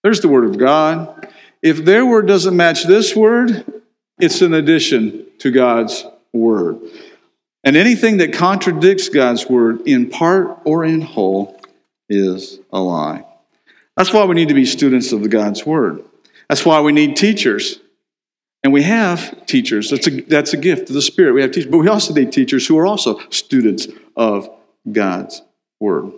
There's 0.05 0.21
the 0.21 0.29
word 0.29 0.45
of 0.45 0.57
God. 0.57 1.29
If 1.63 1.85
their 1.85 2.07
word 2.07 2.27
doesn't 2.27 2.57
match 2.57 2.85
this 2.85 3.15
word, 3.17 3.65
it's 4.21 4.43
an 4.43 4.55
addition 4.55 5.27
to 5.39 5.51
God's 5.51 6.05
word. 6.33 6.79
And 7.65 7.77
anything 7.77 8.19
that 8.19 8.33
contradicts 8.33 9.09
God's 9.09 9.49
word 9.49 9.87
in 9.87 10.09
part 10.09 10.61
or 10.65 10.85
in 10.85 11.01
whole 11.01 11.61
is 12.09 12.59
a 12.73 12.81
lie. 12.81 13.25
That's 13.97 14.12
why 14.12 14.24
we 14.24 14.34
need 14.34 14.49
to 14.49 14.55
be 14.55 14.64
students 14.64 15.12
of 15.12 15.28
God's 15.30 15.66
word. 15.66 16.05
That's 16.49 16.64
why 16.64 16.80
we 16.80 16.93
need 16.93 17.16
teachers. 17.16 17.80
And 18.62 18.72
we 18.72 18.82
have 18.82 19.47
teachers. 19.47 19.91
That's 19.91 20.07
a, 20.07 20.20
that's 20.22 20.53
a 20.53 20.57
gift 20.57 20.88
of 20.88 20.95
the 20.95 21.03
Spirit. 21.03 21.32
We 21.32 21.43
have 21.43 21.51
teachers, 21.51 21.70
but 21.70 21.78
we 21.78 21.88
also 21.88 22.12
need 22.12 22.32
teachers 22.32 22.66
who 22.66 22.78
are 22.78 22.86
also 22.86 23.18
students 23.30 23.88
of 24.16 24.51
God's 24.91 25.43
word. 25.78 26.12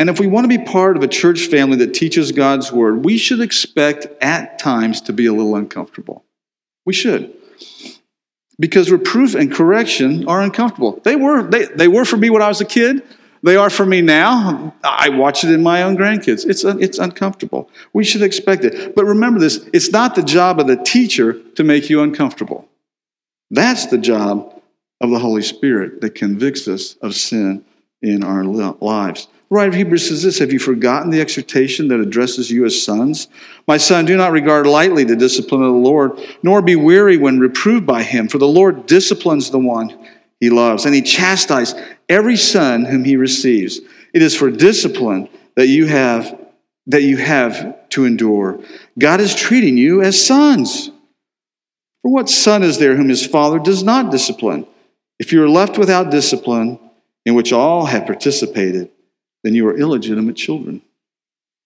And 0.00 0.08
if 0.08 0.20
we 0.20 0.28
want 0.28 0.50
to 0.50 0.58
be 0.58 0.64
part 0.64 0.96
of 0.96 1.02
a 1.02 1.08
church 1.08 1.46
family 1.46 1.76
that 1.78 1.92
teaches 1.92 2.30
God's 2.30 2.72
word, 2.72 3.04
we 3.04 3.18
should 3.18 3.40
expect 3.40 4.06
at 4.22 4.58
times 4.58 5.00
to 5.02 5.12
be 5.12 5.26
a 5.26 5.32
little 5.32 5.56
uncomfortable. 5.56 6.24
We 6.86 6.92
should. 6.92 7.34
Because 8.60 8.90
reproof 8.90 9.34
and 9.34 9.52
correction 9.52 10.28
are 10.28 10.40
uncomfortable. 10.40 11.00
They 11.04 11.16
were, 11.16 11.42
they, 11.42 11.66
they 11.66 11.88
were 11.88 12.04
for 12.04 12.16
me 12.16 12.30
when 12.30 12.42
I 12.42 12.48
was 12.48 12.60
a 12.60 12.64
kid. 12.64 13.02
They 13.42 13.56
are 13.56 13.70
for 13.70 13.86
me 13.86 14.00
now. 14.00 14.74
I 14.82 15.10
watch 15.10 15.44
it 15.44 15.50
in 15.50 15.62
my 15.62 15.82
own 15.82 15.96
grandkids. 15.96 16.46
It's, 16.46 16.64
it's 16.64 16.98
uncomfortable. 16.98 17.70
We 17.92 18.04
should 18.04 18.22
expect 18.22 18.64
it. 18.64 18.94
But 18.94 19.04
remember 19.04 19.38
this 19.38 19.68
it's 19.72 19.90
not 19.90 20.14
the 20.14 20.22
job 20.22 20.60
of 20.60 20.66
the 20.66 20.76
teacher 20.76 21.40
to 21.54 21.64
make 21.64 21.88
you 21.88 22.02
uncomfortable. 22.02 22.68
That's 23.50 23.86
the 23.86 23.98
job 23.98 24.60
of 25.00 25.10
the 25.10 25.18
Holy 25.18 25.42
Spirit 25.42 26.00
that 26.00 26.14
convicts 26.14 26.66
us 26.68 26.96
of 26.96 27.14
sin 27.14 27.64
in 28.02 28.24
our 28.24 28.44
lives. 28.44 29.28
The 29.48 29.54
writer 29.54 29.68
of 29.70 29.74
Hebrews 29.74 30.08
says 30.08 30.22
this 30.22 30.38
Have 30.40 30.52
you 30.52 30.58
forgotten 30.58 31.10
the 31.10 31.20
exhortation 31.20 31.88
that 31.88 32.00
addresses 32.00 32.50
you 32.50 32.66
as 32.66 32.82
sons? 32.82 33.28
My 33.66 33.78
son, 33.78 34.04
do 34.04 34.16
not 34.16 34.32
regard 34.32 34.66
lightly 34.66 35.04
the 35.04 35.16
discipline 35.16 35.62
of 35.62 35.72
the 35.72 35.78
Lord, 35.78 36.18
nor 36.42 36.60
be 36.60 36.76
weary 36.76 37.16
when 37.16 37.38
reproved 37.38 37.86
by 37.86 38.02
him, 38.02 38.28
for 38.28 38.38
the 38.38 38.48
Lord 38.48 38.86
disciplines 38.86 39.50
the 39.50 39.58
one 39.58 40.06
he 40.40 40.50
loves, 40.50 40.84
and 40.84 40.94
he 40.94 41.02
chastises 41.02 41.74
every 42.08 42.36
son 42.36 42.84
whom 42.84 43.04
he 43.04 43.16
receives. 43.16 43.80
It 44.14 44.22
is 44.22 44.36
for 44.36 44.50
discipline 44.50 45.28
that 45.56 45.66
you 45.66 45.86
have 45.86 46.38
that 46.86 47.02
you 47.02 47.18
have 47.18 47.88
to 47.90 48.06
endure. 48.06 48.60
God 48.98 49.20
is 49.20 49.34
treating 49.34 49.76
you 49.76 50.00
as 50.00 50.24
sons. 50.24 50.90
For 52.02 52.10
what 52.10 52.30
son 52.30 52.62
is 52.62 52.78
there 52.78 52.96
whom 52.96 53.10
his 53.10 53.26
father 53.26 53.58
does 53.58 53.82
not 53.82 54.10
discipline? 54.10 54.66
If 55.18 55.32
you 55.32 55.42
are 55.42 55.48
left 55.48 55.76
without 55.76 56.10
discipline, 56.10 56.78
in 57.26 57.34
which 57.34 57.52
all 57.52 57.84
have 57.84 58.06
participated, 58.06 58.90
then 59.44 59.54
you 59.54 59.68
are 59.68 59.76
illegitimate 59.76 60.34
children 60.34 60.80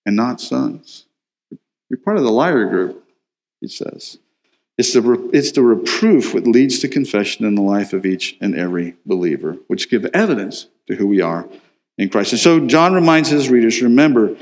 and 0.04 0.16
not 0.16 0.40
sons. 0.40 1.04
You're 1.88 1.98
part 1.98 2.16
of 2.16 2.24
the 2.24 2.32
liar 2.32 2.66
group, 2.66 3.04
he 3.60 3.68
says. 3.68 4.18
It's 4.78 4.94
the, 4.94 5.30
it's 5.32 5.52
the 5.52 5.62
reproof 5.62 6.32
that 6.32 6.46
leads 6.46 6.78
to 6.80 6.88
confession 6.88 7.44
in 7.44 7.54
the 7.54 7.62
life 7.62 7.92
of 7.92 8.06
each 8.06 8.36
and 8.40 8.54
every 8.54 8.96
believer, 9.04 9.58
which 9.66 9.90
give 9.90 10.04
evidence 10.06 10.66
to 10.86 10.96
who 10.96 11.06
we 11.06 11.20
are 11.20 11.46
in 11.98 12.08
Christ. 12.08 12.32
And 12.32 12.40
so 12.40 12.66
John 12.66 12.94
reminds 12.94 13.28
his 13.28 13.50
readers, 13.50 13.82
remember, 13.82 14.34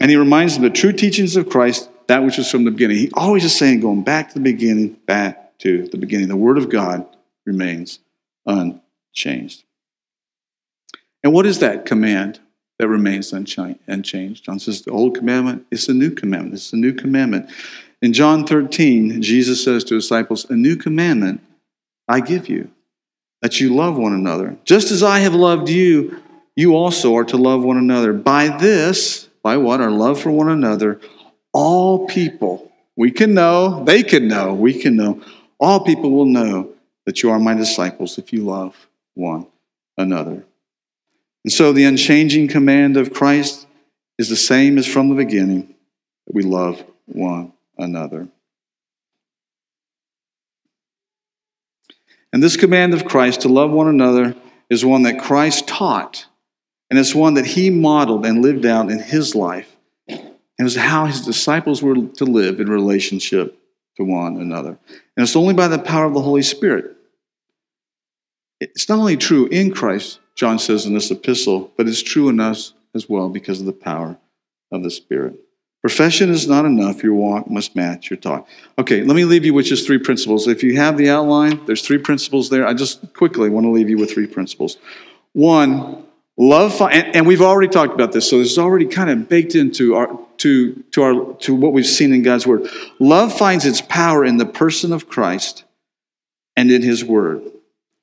and 0.00 0.10
he 0.10 0.16
reminds 0.16 0.54
them 0.54 0.62
the 0.62 0.70
true 0.70 0.92
teachings 0.92 1.36
of 1.36 1.48
Christ, 1.48 1.90
that 2.06 2.24
which 2.24 2.38
is 2.38 2.50
from 2.50 2.64
the 2.64 2.70
beginning. 2.70 2.96
He 2.96 3.10
always 3.14 3.44
is 3.44 3.56
saying, 3.56 3.80
going 3.80 4.02
back 4.02 4.28
to 4.28 4.34
the 4.34 4.40
beginning, 4.40 4.96
back 5.06 5.58
to 5.58 5.86
the 5.88 5.98
beginning. 5.98 6.28
The 6.28 6.36
Word 6.36 6.58
of 6.58 6.68
God 6.68 7.06
remains 7.44 7.98
unchanged. 8.46 9.64
And 11.22 11.32
what 11.32 11.46
is 11.46 11.58
that 11.58 11.86
command 11.86 12.40
that 12.78 12.88
remains 12.88 13.32
unchanged? 13.32 14.44
John 14.44 14.58
says 14.58 14.82
the 14.82 14.90
old 14.90 15.16
commandment 15.16 15.66
is 15.70 15.88
a 15.88 15.94
new 15.94 16.10
commandment. 16.10 16.54
It's 16.54 16.72
a 16.72 16.76
new 16.76 16.92
commandment. 16.92 17.50
In 18.02 18.12
John 18.12 18.46
13, 18.46 19.22
Jesus 19.22 19.64
says 19.64 19.84
to 19.84 19.94
his 19.94 20.04
disciples, 20.04 20.46
A 20.50 20.54
new 20.54 20.76
commandment 20.76 21.40
I 22.08 22.20
give 22.20 22.48
you, 22.48 22.70
that 23.42 23.60
you 23.60 23.74
love 23.74 23.96
one 23.96 24.12
another. 24.12 24.56
Just 24.64 24.90
as 24.90 25.02
I 25.02 25.20
have 25.20 25.34
loved 25.34 25.68
you, 25.68 26.20
you 26.54 26.74
also 26.74 27.16
are 27.16 27.24
to 27.24 27.36
love 27.36 27.62
one 27.62 27.76
another. 27.76 28.12
By 28.12 28.48
this, 28.56 29.28
by 29.42 29.56
what? 29.56 29.80
Our 29.80 29.90
love 29.90 30.20
for 30.20 30.30
one 30.30 30.48
another, 30.48 31.00
all 31.52 32.06
people, 32.06 32.70
we 32.96 33.10
can 33.10 33.34
know, 33.34 33.84
they 33.84 34.02
can 34.02 34.28
know, 34.28 34.54
we 34.54 34.74
can 34.74 34.96
know, 34.96 35.22
all 35.58 35.80
people 35.80 36.10
will 36.10 36.26
know 36.26 36.70
that 37.04 37.22
you 37.22 37.30
are 37.30 37.38
my 37.38 37.54
disciples 37.54 38.18
if 38.18 38.32
you 38.32 38.44
love 38.44 38.74
one 39.14 39.46
another. 39.96 40.44
And 41.46 41.52
so 41.52 41.72
the 41.72 41.84
unchanging 41.84 42.48
command 42.48 42.96
of 42.96 43.12
Christ 43.12 43.68
is 44.18 44.28
the 44.28 44.34
same 44.34 44.78
as 44.78 44.86
from 44.86 45.10
the 45.10 45.14
beginning 45.14 45.76
that 46.26 46.34
we 46.34 46.42
love 46.42 46.82
one 47.04 47.52
another. 47.78 48.26
And 52.32 52.42
this 52.42 52.56
command 52.56 52.94
of 52.94 53.04
Christ 53.04 53.42
to 53.42 53.48
love 53.48 53.70
one 53.70 53.86
another 53.86 54.34
is 54.68 54.84
one 54.84 55.04
that 55.04 55.20
Christ 55.20 55.68
taught, 55.68 56.26
and 56.90 56.98
it's 56.98 57.14
one 57.14 57.34
that 57.34 57.46
he 57.46 57.70
modeled 57.70 58.26
and 58.26 58.42
lived 58.42 58.66
out 58.66 58.90
in 58.90 58.98
his 58.98 59.36
life. 59.36 59.76
And 60.08 60.34
it 60.58 60.64
was 60.64 60.74
how 60.74 61.06
his 61.06 61.24
disciples 61.24 61.80
were 61.80 61.94
to 61.94 62.24
live 62.24 62.58
in 62.58 62.68
relationship 62.68 63.56
to 63.98 64.02
one 64.02 64.38
another. 64.38 64.76
And 65.16 65.22
it's 65.22 65.36
only 65.36 65.54
by 65.54 65.68
the 65.68 65.78
power 65.78 66.06
of 66.06 66.14
the 66.14 66.22
Holy 66.22 66.42
Spirit. 66.42 66.96
It's 68.58 68.88
not 68.88 68.98
only 68.98 69.16
true 69.16 69.46
in 69.46 69.72
Christ, 69.72 70.18
John 70.36 70.58
says 70.58 70.86
in 70.86 70.94
this 70.94 71.10
epistle, 71.10 71.72
but 71.76 71.88
it's 71.88 72.02
true 72.02 72.28
in 72.28 72.38
us 72.38 72.74
as 72.94 73.08
well 73.08 73.28
because 73.28 73.58
of 73.60 73.66
the 73.66 73.72
power 73.72 74.16
of 74.70 74.82
the 74.82 74.90
Spirit. 74.90 75.40
Profession 75.80 76.30
is 76.30 76.48
not 76.48 76.64
enough. 76.64 77.02
Your 77.02 77.14
walk 77.14 77.48
must 77.48 77.76
match 77.76 78.10
your 78.10 78.16
talk. 78.16 78.48
Okay, 78.78 79.02
let 79.02 79.14
me 79.14 79.24
leave 79.24 79.44
you 79.44 79.54
with 79.54 79.66
just 79.66 79.86
three 79.86 79.98
principles. 79.98 80.48
If 80.48 80.62
you 80.62 80.76
have 80.76 80.96
the 80.96 81.08
outline, 81.08 81.64
there's 81.64 81.82
three 81.82 81.98
principles 81.98 82.50
there. 82.50 82.66
I 82.66 82.74
just 82.74 83.12
quickly 83.14 83.48
want 83.48 83.64
to 83.64 83.70
leave 83.70 83.88
you 83.88 83.96
with 83.96 84.10
three 84.10 84.26
principles. 84.26 84.78
One, 85.32 86.04
love, 86.36 86.80
and, 86.80 87.14
and 87.14 87.26
we've 87.26 87.42
already 87.42 87.68
talked 87.68 87.94
about 87.94 88.12
this, 88.12 88.28
so 88.28 88.38
this 88.38 88.50
is 88.50 88.58
already 88.58 88.86
kind 88.86 89.10
of 89.10 89.28
baked 89.28 89.54
into 89.54 89.94
our 89.94 90.18
to 90.38 90.82
to 90.90 91.02
our 91.02 91.34
to 91.34 91.54
what 91.54 91.72
we've 91.72 91.86
seen 91.86 92.12
in 92.12 92.22
God's 92.22 92.46
word. 92.46 92.68
Love 92.98 93.32
finds 93.32 93.64
its 93.64 93.80
power 93.80 94.24
in 94.24 94.38
the 94.38 94.46
person 94.46 94.92
of 94.92 95.08
Christ 95.08 95.64
and 96.56 96.70
in 96.70 96.82
His 96.82 97.04
word 97.04 97.42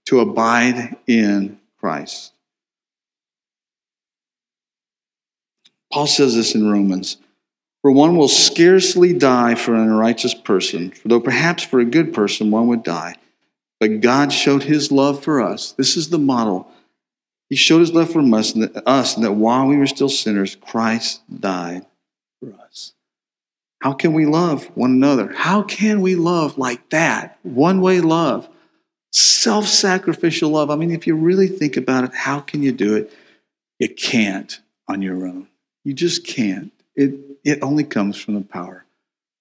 to 0.05 0.19
abide 0.19 0.95
in 1.05 1.59
Christ. 1.83 2.31
Paul 5.91 6.07
says 6.07 6.33
this 6.33 6.55
in 6.55 6.71
Romans 6.71 7.17
For 7.81 7.91
one 7.91 8.15
will 8.15 8.29
scarcely 8.29 9.11
die 9.11 9.55
for 9.55 9.75
an 9.75 9.81
unrighteous 9.81 10.33
person, 10.33 10.93
though 11.03 11.19
perhaps 11.19 11.61
for 11.61 11.81
a 11.81 11.85
good 11.85 12.13
person 12.13 12.51
one 12.51 12.67
would 12.67 12.83
die. 12.83 13.15
But 13.81 13.99
God 13.99 14.31
showed 14.31 14.63
his 14.63 14.93
love 14.93 15.21
for 15.21 15.41
us. 15.41 15.73
This 15.73 15.97
is 15.97 16.07
the 16.07 16.17
model. 16.17 16.71
He 17.49 17.57
showed 17.57 17.79
his 17.79 17.91
love 17.91 18.13
for 18.13 18.21
us, 18.33 18.55
us, 18.85 19.15
and 19.17 19.25
that 19.25 19.33
while 19.33 19.67
we 19.67 19.75
were 19.75 19.85
still 19.85 20.07
sinners, 20.07 20.55
Christ 20.55 21.21
died 21.37 21.85
for 22.39 22.53
us. 22.65 22.93
How 23.81 23.91
can 23.91 24.13
we 24.13 24.25
love 24.25 24.67
one 24.75 24.91
another? 24.91 25.33
How 25.33 25.63
can 25.63 25.99
we 25.99 26.15
love 26.15 26.57
like 26.57 26.91
that? 26.91 27.39
One 27.43 27.81
way 27.81 27.99
love 27.99 28.47
self 29.13 29.67
sacrificial 29.67 30.49
love. 30.49 30.69
I 30.69 30.75
mean, 30.75 30.91
if 30.91 31.07
you 31.07 31.15
really 31.15 31.47
think 31.47 31.77
about 31.77 32.03
it, 32.03 32.13
how 32.13 32.39
can 32.39 32.63
you 32.63 32.71
do 32.71 32.95
it? 32.95 33.13
You 33.79 33.89
can't 33.89 34.59
on 34.87 35.01
your 35.01 35.25
own. 35.27 35.47
You 35.83 35.93
just 35.93 36.25
can't. 36.25 36.71
It, 36.95 37.13
it 37.43 37.59
only 37.61 37.83
comes 37.83 38.17
from 38.17 38.35
the 38.35 38.41
power 38.41 38.85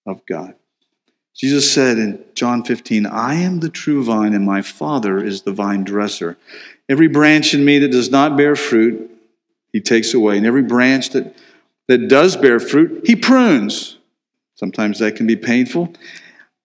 of 0.06 0.24
God. 0.26 0.54
Jesus 1.34 1.72
said 1.72 1.98
in 1.98 2.22
John 2.34 2.62
15, 2.62 3.06
I 3.06 3.34
am 3.34 3.60
the 3.60 3.70
true 3.70 4.04
vine, 4.04 4.34
and 4.34 4.44
my 4.44 4.60
Father 4.60 5.24
is 5.24 5.42
the 5.42 5.52
vine 5.52 5.82
dresser. 5.82 6.36
Every 6.88 7.08
branch 7.08 7.54
in 7.54 7.64
me 7.64 7.78
that 7.78 7.90
does 7.90 8.10
not 8.10 8.36
bear 8.36 8.54
fruit, 8.54 9.10
he 9.72 9.80
takes 9.80 10.12
away. 10.12 10.36
And 10.36 10.44
every 10.44 10.62
branch 10.62 11.10
that, 11.10 11.34
that 11.88 12.08
does 12.08 12.36
bear 12.36 12.60
fruit, 12.60 13.06
he 13.06 13.16
prunes. 13.16 13.96
Sometimes 14.56 14.98
that 14.98 15.16
can 15.16 15.26
be 15.26 15.36
painful, 15.36 15.94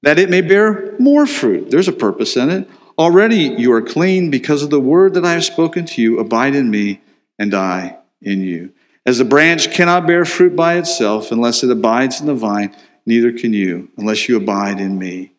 that 0.03 0.20
it 0.20 0.30
may 0.30 0.41
bear 0.41 0.95
more 0.99 1.26
fruit. 1.26 1.72
There's 1.72 1.88
a 1.88 1.93
purpose 1.93 2.36
in 2.36 2.49
it. 2.49 2.70
Already 2.98 3.56
you 3.58 3.72
are 3.74 3.82
clean 3.82 4.32
because 4.32 4.64
of 4.64 4.70
the 4.70 4.80
word 4.80 5.14
that 5.14 5.26
I 5.26 5.34
have 5.34 5.45
spoken 5.45 5.86
to 5.86 6.02
you. 6.02 6.20
Abide 6.20 6.56
in 6.56 6.72
me, 6.72 7.02
and 7.38 7.54
I 7.54 7.98
in 8.22 8.41
you. 8.41 8.74
As 9.06 9.20
the 9.20 9.26
branch 9.26 9.72
cannot 9.72 10.08
bear 10.08 10.26
fruit 10.26 10.56
by 10.56 10.78
itself 10.78 11.32
unless 11.32 11.64
it 11.64 11.72
abides 11.72 12.20
in 12.20 12.28
the 12.28 12.36
vine, 12.36 12.76
neither 13.06 13.32
can 13.32 13.54
you 13.54 13.89
unless 13.98 14.28
you 14.28 14.36
abide 14.36 14.80
in 14.80 14.98
me. 14.98 15.32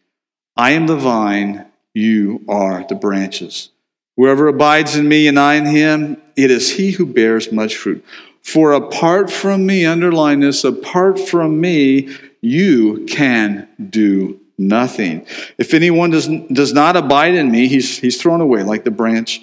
I 0.57 0.71
am 0.71 0.87
the 0.87 0.97
vine, 0.97 1.67
you 1.93 2.45
are 2.49 2.85
the 2.89 2.95
branches. 2.95 3.71
Whoever 4.17 4.49
abides 4.49 4.97
in 4.97 5.09
me 5.09 5.29
and 5.29 5.39
I 5.39 5.55
in 5.55 5.67
him, 5.67 6.23
it 6.37 6.51
is 6.51 6.73
he 6.73 6.93
who 6.93 7.07
bears 7.07 7.53
much 7.53 7.77
fruit. 7.77 8.05
For 8.43 8.73
apart 8.73 9.31
from 9.31 9.67
me, 9.67 9.85
underline 9.85 10.41
this, 10.41 10.65
apart 10.65 11.19
from 11.19 11.61
me, 11.61 12.17
you 12.41 13.05
can 13.07 13.69
do 13.91 14.41
nothing. 14.59 15.27
If 15.57 15.73
anyone 15.73 16.11
does, 16.11 16.29
does 16.29 16.73
not 16.73 16.97
abide 16.97 17.35
in 17.35 17.51
me, 17.51 17.69
he's, 17.69 17.99
he's 17.99 18.21
thrown 18.21 18.41
away 18.41 18.63
like 18.65 18.85
the 18.85 18.91
branch 18.91 19.41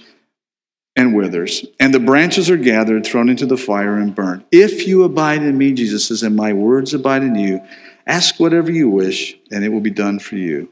and 0.96 1.16
withers. 1.16 1.66
And 1.80 1.94
the 1.94 2.00
branches 2.00 2.50
are 2.50 2.58
gathered, 2.58 3.06
thrown 3.06 3.30
into 3.30 3.46
the 3.46 3.58
fire, 3.58 3.98
and 3.98 4.14
burned. 4.14 4.46
If 4.52 4.88
you 4.88 5.04
abide 5.04 5.42
in 5.42 5.58
me, 5.58 5.74
Jesus 5.74 6.08
says, 6.08 6.24
and 6.24 6.36
my 6.36 6.54
words 6.54 6.94
abide 6.94 7.24
in 7.24 7.36
you, 7.36 7.62
ask 8.06 8.40
whatever 8.40 8.72
you 8.72 8.90
wish, 8.90 9.38
and 9.52 9.64
it 9.64 9.70
will 9.70 9.82
be 9.82 9.90
done 9.90 10.20
for 10.20 10.36
you. 10.36 10.70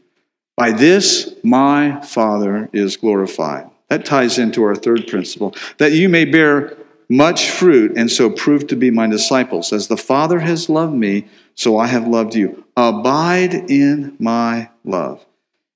By 0.55 0.71
this 0.71 1.33
my 1.43 2.01
Father 2.01 2.69
is 2.73 2.97
glorified. 2.97 3.69
That 3.89 4.05
ties 4.05 4.37
into 4.37 4.63
our 4.63 4.75
third 4.75 5.07
principle 5.07 5.55
that 5.77 5.91
you 5.91 6.09
may 6.09 6.25
bear 6.25 6.77
much 7.09 7.49
fruit 7.49 7.93
and 7.97 8.09
so 8.09 8.29
prove 8.29 8.67
to 8.67 8.75
be 8.75 8.89
my 8.89 9.07
disciples. 9.07 9.73
As 9.73 9.87
the 9.87 9.97
Father 9.97 10.39
has 10.39 10.69
loved 10.69 10.95
me, 10.95 11.27
so 11.55 11.77
I 11.77 11.87
have 11.87 12.07
loved 12.07 12.35
you. 12.35 12.65
Abide 12.75 13.53
in 13.69 14.15
my 14.19 14.69
love. 14.83 15.25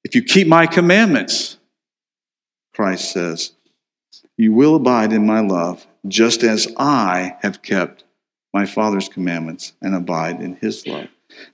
If 0.03 0.15
you 0.15 0.23
keep 0.23 0.47
my 0.47 0.65
commandments, 0.65 1.57
Christ 2.73 3.11
says, 3.11 3.53
you 4.38 4.53
will 4.53 4.75
abide 4.75 5.13
in 5.13 5.25
my 5.25 5.39
love, 5.39 5.86
just 6.07 6.43
as 6.43 6.67
I 6.78 7.38
have 7.41 7.61
kept 7.61 8.03
my 8.53 8.65
Father's 8.65 9.09
commandments 9.09 9.73
and 9.82 9.95
abide 9.95 10.41
in 10.41 10.55
his 10.57 10.86
love. 10.88 11.07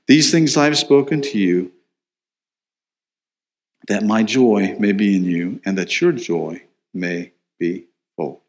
These 0.07 0.31
things 0.31 0.57
I 0.57 0.65
have 0.65 0.77
spoken 0.77 1.21
to 1.21 1.37
you, 1.37 1.71
that 3.87 4.03
my 4.03 4.23
joy 4.23 4.75
may 4.79 4.91
be 4.91 5.15
in 5.15 5.23
you, 5.23 5.61
and 5.65 5.77
that 5.77 5.99
your 5.99 6.11
joy 6.11 6.63
may 6.93 7.31
be 7.59 7.85
full. 8.15 8.41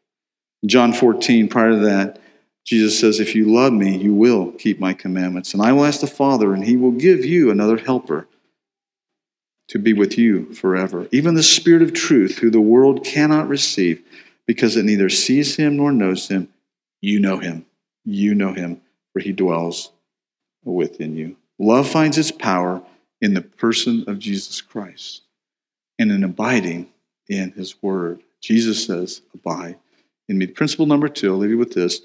John 0.65 0.93
14, 0.93 1.47
prior 1.47 1.71
to 1.71 1.77
that, 1.77 2.19
Jesus 2.65 2.99
says, 2.99 3.19
If 3.19 3.35
you 3.35 3.45
love 3.45 3.73
me, 3.73 3.95
you 3.95 4.13
will 4.13 4.51
keep 4.51 4.79
my 4.79 4.93
commandments. 4.93 5.53
And 5.53 5.61
I 5.61 5.71
will 5.71 5.85
ask 5.85 6.01
the 6.01 6.07
Father, 6.07 6.53
and 6.53 6.63
he 6.63 6.75
will 6.75 6.91
give 6.91 7.23
you 7.23 7.51
another 7.51 7.77
helper 7.77 8.27
to 9.69 9.79
be 9.79 9.93
with 9.93 10.17
you 10.17 10.53
forever. 10.53 11.07
Even 11.11 11.35
the 11.35 11.43
Spirit 11.43 11.81
of 11.81 11.93
truth, 11.93 12.39
who 12.39 12.49
the 12.49 12.61
world 12.61 13.03
cannot 13.03 13.47
receive, 13.47 14.03
because 14.45 14.75
it 14.75 14.85
neither 14.85 15.09
sees 15.09 15.55
him 15.55 15.77
nor 15.77 15.91
knows 15.91 16.27
him. 16.27 16.49
You 17.01 17.19
know 17.19 17.37
him. 17.37 17.65
You 18.03 18.35
know 18.35 18.53
him, 18.53 18.81
for 19.13 19.19
he 19.19 19.31
dwells 19.31 19.91
within 20.63 21.15
you. 21.15 21.37
Love 21.57 21.87
finds 21.87 22.17
its 22.17 22.31
power 22.31 22.81
in 23.21 23.33
the 23.33 23.41
person 23.41 24.03
of 24.07 24.19
Jesus 24.19 24.61
Christ 24.61 25.21
and 25.97 26.11
in 26.11 26.23
abiding 26.23 26.89
in 27.27 27.51
his 27.51 27.81
word. 27.81 28.21
Jesus 28.41 28.85
says, 28.85 29.21
Abide 29.33 29.77
in 30.27 30.37
me. 30.37 30.47
Principle 30.47 30.85
number 30.85 31.07
two, 31.07 31.31
I'll 31.31 31.37
leave 31.37 31.51
you 31.51 31.57
with 31.57 31.73
this. 31.73 32.01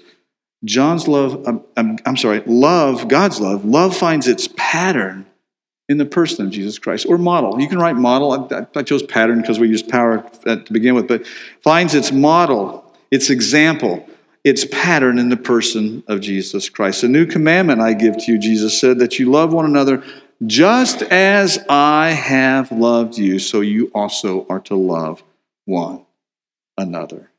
John's 0.63 1.07
love, 1.07 1.43
I'm, 1.47 1.61
I'm, 1.75 1.97
I'm 2.05 2.17
sorry, 2.17 2.43
love, 2.45 3.07
God's 3.07 3.39
love, 3.39 3.65
love 3.65 3.95
finds 3.95 4.27
its 4.27 4.47
pattern 4.55 5.25
in 5.89 5.97
the 5.97 6.05
person 6.05 6.45
of 6.45 6.51
Jesus 6.51 6.79
Christ, 6.79 7.05
or 7.09 7.17
model. 7.17 7.59
You 7.59 7.67
can 7.67 7.79
write 7.79 7.97
model. 7.97 8.31
I, 8.53 8.65
I 8.79 8.83
chose 8.83 9.03
pattern 9.03 9.41
because 9.41 9.59
we 9.59 9.67
used 9.67 9.89
power 9.89 10.23
to 10.45 10.63
begin 10.71 10.95
with, 10.95 11.07
but 11.07 11.27
finds 11.61 11.95
its 11.95 12.11
model, 12.11 12.93
its 13.09 13.29
example, 13.29 14.07
its 14.43 14.63
pattern 14.63 15.19
in 15.19 15.29
the 15.29 15.37
person 15.37 16.03
of 16.07 16.21
Jesus 16.21 16.69
Christ. 16.69 17.03
A 17.03 17.09
new 17.09 17.25
commandment 17.25 17.81
I 17.81 17.93
give 17.93 18.17
to 18.19 18.31
you, 18.31 18.37
Jesus 18.37 18.79
said, 18.79 18.99
that 18.99 19.19
you 19.19 19.29
love 19.29 19.51
one 19.51 19.65
another 19.65 20.03
just 20.45 21.03
as 21.03 21.59
I 21.69 22.11
have 22.11 22.71
loved 22.71 23.17
you, 23.17 23.37
so 23.37 23.61
you 23.61 23.91
also 23.93 24.47
are 24.49 24.61
to 24.61 24.75
love 24.75 25.23
one 25.65 26.05
another. 26.77 27.29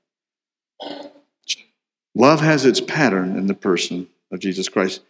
Love 2.15 2.41
has 2.41 2.65
its 2.65 2.81
pattern 2.81 3.37
in 3.37 3.47
the 3.47 3.55
person 3.55 4.09
of 4.31 4.41
Jesus 4.41 4.69
Christ. 4.69 5.03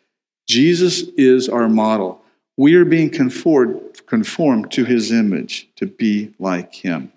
Jesus 0.47 1.03
is 1.17 1.49
our 1.49 1.69
model 1.69 2.23
we 2.57 2.75
are 2.75 2.85
being 2.85 3.11
conformed, 3.11 4.71
to 4.71 4.85
his 4.85 5.11
image 5.11 5.69
to 5.77 5.87
be 5.87 6.35
like 6.39 6.75
him. 6.75 7.13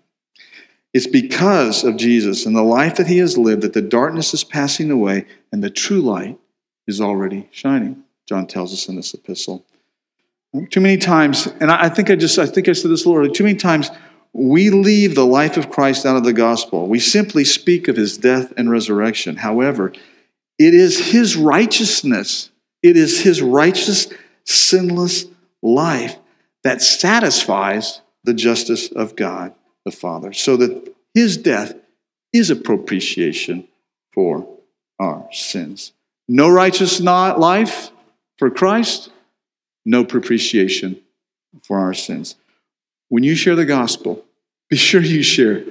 It's 0.94 1.08
because 1.08 1.84
of 1.84 1.98
Jesus 1.98 2.46
and 2.46 2.56
the 2.56 2.64
life 2.64 2.96
that 2.96 3.08
he 3.08 3.18
has 3.18 3.38
lived 3.38 3.64
that 3.64 3.74
the 3.74 3.82
darkness 3.82 4.34
is 4.34 4.46
passing 4.46 4.92
away 4.92 5.26
and 5.52 5.62
the 5.62 5.70
true 5.70 6.00
light 6.00 6.40
is 6.88 7.02
already 7.02 7.50
shining. 7.52 8.04
John 8.28 8.48
tells 8.48 8.72
us 8.72 8.88
in 8.88 8.96
this 8.96 9.14
epistle. 9.14 9.66
Too 10.70 10.80
many 10.80 10.98
times, 10.98 11.48
and 11.60 11.70
I 11.70 11.90
think 11.90 12.10
I 12.10 12.16
just 12.16 12.40
I 12.40 12.46
think 12.46 12.70
I 12.70 12.74
said 12.74 12.90
this 12.90 13.06
Lord, 13.06 13.34
too 13.34 13.44
many 13.44 13.58
times 13.58 13.90
we 14.38 14.70
leave 14.70 15.16
the 15.16 15.26
life 15.26 15.56
of 15.56 15.70
Christ 15.70 16.06
out 16.06 16.18
of 16.18 16.26
the 16.26 16.34
gospel. 16.34 16.90
We 16.90 17.00
simply 17.00 17.46
speak 17.46 17.88
of 17.88 17.96
his 17.96 18.18
death 18.18 18.52
and 18.58 18.70
resurrection. 18.70 19.38
However, 19.38 19.94
it 20.60 20.74
is 20.74 21.12
his 21.12 21.38
righteousness. 21.38 22.52
It 22.84 22.98
is 22.98 23.22
his 23.22 23.42
righteous 23.42 24.08
sinless 24.44 25.24
life 25.62 26.18
that 26.66 26.82
satisfies 26.82 28.02
the 28.26 28.34
justice 28.34 28.92
of 28.92 29.16
God 29.16 29.56
the 29.86 29.92
Father, 29.92 30.34
so 30.34 30.58
that 30.58 30.94
his 31.14 31.38
death 31.38 31.74
is 32.34 32.50
a 32.50 32.58
propitiation 32.58 33.68
for 34.14 34.46
our 35.00 35.30
sins. 35.32 35.94
No 36.28 36.50
righteous 36.50 37.00
life 37.00 37.92
for 38.38 38.50
Christ, 38.50 39.12
no 39.86 40.04
propitiation 40.04 41.00
for 41.64 41.80
our 41.80 41.94
sins. 41.94 42.36
When 43.08 43.24
you 43.24 43.36
share 43.36 43.56
the 43.56 43.66
gospel, 43.66 44.25
be 44.70 44.78
sure 44.78 45.02
you 45.02 45.24
share 45.24 45.64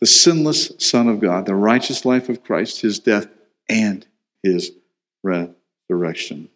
the 0.00 0.06
sinless 0.06 0.72
Son 0.78 1.08
of 1.08 1.20
God, 1.20 1.46
the 1.46 1.54
righteous 1.54 2.04
life 2.04 2.28
of 2.28 2.42
Christ, 2.42 2.80
his 2.80 2.98
death, 2.98 3.26
and 3.68 4.06
his 4.42 4.72
resurrection. 5.22 6.48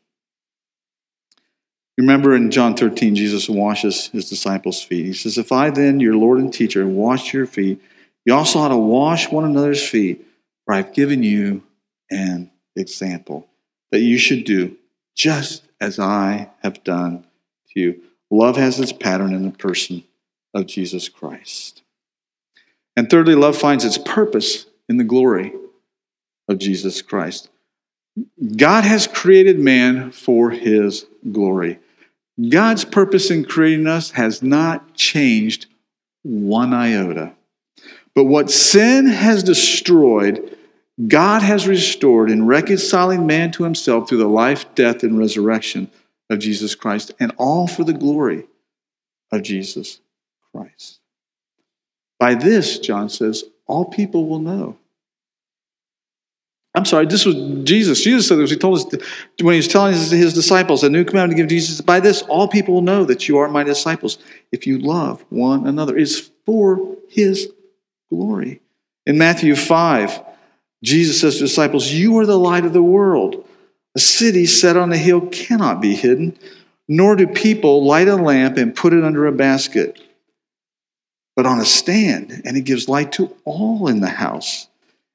Remember 1.97 2.35
in 2.35 2.51
John 2.51 2.77
13, 2.77 3.17
Jesus 3.17 3.49
washes 3.49 4.09
his 4.09 4.29
disciples' 4.29 4.83
feet. 4.83 5.07
He 5.07 5.13
says, 5.13 5.37
If 5.37 5.51
I 5.51 5.71
then, 5.71 5.99
your 5.99 6.15
Lord 6.15 6.39
and 6.39 6.53
teacher, 6.53 6.87
wash 6.87 7.33
your 7.33 7.47
feet, 7.47 7.81
you 8.25 8.35
also 8.35 8.61
ought 8.61 8.69
to 8.69 8.77
wash 8.77 9.33
one 9.33 9.45
another's 9.45 9.87
feet, 9.87 10.25
for 10.65 10.75
I've 10.75 10.93
given 10.93 11.23
you 11.23 11.63
an 12.11 12.51
example 12.77 13.49
that 13.91 14.01
you 14.01 14.19
should 14.19 14.45
do 14.45 14.77
just 15.17 15.65
as 15.81 15.99
I 15.99 16.51
have 16.63 16.85
done 16.85 17.25
to 17.71 17.81
you. 17.81 18.03
Love 18.31 18.57
has 18.57 18.79
its 18.79 18.93
pattern 18.93 19.33
in 19.33 19.45
the 19.45 19.57
person 19.57 20.05
of 20.55 20.67
Jesus 20.67 21.09
Christ. 21.09 21.83
And 22.97 23.09
thirdly, 23.09 23.35
love 23.35 23.57
finds 23.57 23.85
its 23.85 23.99
purpose 23.99 24.67
in 24.89 24.97
the 24.97 25.05
glory 25.05 25.53
of 26.49 26.59
Jesus 26.59 27.03
Christ. 27.03 27.49
God 28.57 28.85
has 28.85 29.07
created 29.07 29.59
man 29.59 30.11
for 30.11 30.51
his 30.51 31.07
glory. 31.31 31.79
God's 32.49 32.85
purpose 32.85 33.31
in 33.31 33.45
creating 33.45 33.87
us 33.87 34.13
has 34.13 34.43
not 34.43 34.95
changed 34.95 35.67
one 36.23 36.73
iota. 36.73 37.33
But 38.15 38.25
what 38.25 38.51
sin 38.51 39.07
has 39.07 39.45
destroyed, 39.45 40.57
God 41.07 41.43
has 41.43 41.69
restored 41.69 42.31
in 42.31 42.47
reconciling 42.47 43.27
man 43.27 43.53
to 43.53 43.65
himself 43.65 44.09
through 44.09 44.19
the 44.19 44.29
life, 44.29 44.75
death, 44.75 45.05
and 45.05 45.19
resurrection 45.19 45.91
of 46.31 46.41
Jesus 46.41 46.75
Christ, 46.75 47.13
and 47.21 47.33
all 47.37 47.69
for 47.69 47.85
the 47.85 47.93
glory 47.93 48.47
of 49.31 49.43
Jesus 49.43 50.01
Christ. 50.59 51.01
By 52.19 52.35
this, 52.35 52.79
John 52.79 53.09
says, 53.09 53.45
all 53.67 53.85
people 53.85 54.27
will 54.27 54.41
know 54.41 54.77
I'm 56.79 56.85
sorry, 56.85 57.07
this 57.07 57.25
was 57.25 57.35
Jesus. 57.65 58.03
Jesus 58.03 58.29
said 58.29 58.39
this. 58.39 58.51
He 58.51 58.57
told 58.57 58.79
us 58.79 58.85
when 59.41 59.55
he 59.55 59.59
was 59.59 59.67
telling 59.67 59.95
his 59.95 60.33
disciples, 60.33 60.85
a 60.85 60.89
new 60.89 61.05
commandment 61.05 61.37
to 61.37 61.43
give 61.43 61.51
Jesus, 61.51 61.81
by 61.81 61.99
this 61.99 62.23
all 62.23 62.47
people 62.47 62.75
will 62.75 62.83
know 62.83 63.05
that 63.05 63.27
you 63.27 63.39
are 63.39 63.49
my 63.49 63.65
disciples 63.65 64.19
if 64.53 64.65
you 64.65 64.79
love 64.79 65.25
one 65.31 65.67
another. 65.67 65.97
It's 65.97 66.31
for 66.47 66.97
his 67.09 67.51
glory. 68.11 68.61
In 69.07 69.19
Matthew 69.19 69.57
5, 69.57 70.23
Jesus 70.85 71.21
says 71.21 71.35
to 71.35 71.41
disciples, 71.41 71.91
You 71.91 72.17
are 72.19 72.27
the 72.27 72.39
light 72.39 72.65
of 72.65 72.73
the 72.73 72.83
world. 72.83 73.45
A 73.97 73.99
city 73.99 74.47
set 74.47 74.77
on 74.77 74.93
a 74.93 74.97
hill 74.97 75.23
cannot 75.23 75.81
be 75.81 75.97
hidden, 75.97 76.39
nor 76.87 77.17
do 77.17 77.27
people 77.27 77.85
light 77.85 78.07
a 78.07 78.15
lamp 78.15 78.57
and 78.57 78.77
put 78.77 78.93
it 78.93 79.03
under 79.03 79.27
a 79.27 79.33
basket, 79.33 80.01
but 81.39 81.47
on 81.47 81.61
a 81.61 81.65
stand, 81.65 82.43
and 82.45 82.57
it 82.57 82.63
gives 82.63 82.89
light 82.89 83.13
to 83.13 83.33
all 83.45 83.87
in 83.87 84.01
the 84.01 84.09
house. 84.09 84.67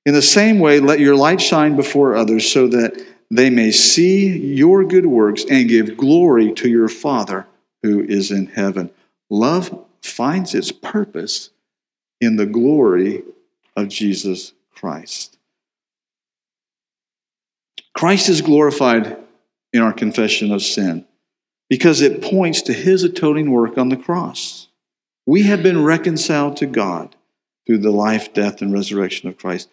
In 0.06 0.14
the 0.14 0.22
same 0.22 0.60
way, 0.60 0.80
let 0.80 1.02
your 1.02 1.18
light 1.18 1.42
shine 1.42 1.76
before 1.76 2.16
others 2.16 2.50
so 2.50 2.66
that 2.70 2.94
they 3.30 3.50
may 3.50 3.72
see 3.72 4.30
your 4.38 4.86
good 4.86 5.06
works 5.06 5.44
and 5.50 5.68
give 5.68 5.98
glory 5.98 6.54
to 6.54 6.70
your 6.70 6.88
Father 6.88 7.46
who 7.82 8.02
is 8.02 8.32
in 8.32 8.46
heaven. 8.46 8.90
Love 9.30 9.78
finds 10.02 10.56
its 10.56 10.72
purpose 10.72 11.50
in 12.22 12.38
the 12.38 12.46
glory 12.46 13.22
of 13.76 13.90
Jesus 13.90 14.54
Christ. 14.74 15.38
Christ 17.94 18.30
is 18.30 18.40
glorified 18.40 19.18
in 19.74 19.82
our 19.82 19.92
confession 19.92 20.54
of 20.54 20.62
sin 20.62 21.06
because 21.70 22.00
it 22.00 22.22
points 22.22 22.62
to 22.62 22.72
his 22.72 23.04
atoning 23.04 23.52
work 23.52 23.78
on 23.78 23.90
the 23.90 23.98
cross. 23.98 24.70
We 25.26 25.44
have 25.44 25.64
been 25.64 25.84
reconciled 25.84 26.58
to 26.58 26.66
God 26.66 27.16
through 27.66 27.80
the 27.80 27.92
life, 27.92 28.34
death, 28.34 28.62
and 28.62 28.74
resurrection 28.74 29.30
of 29.30 29.38
Christ. 29.38 29.70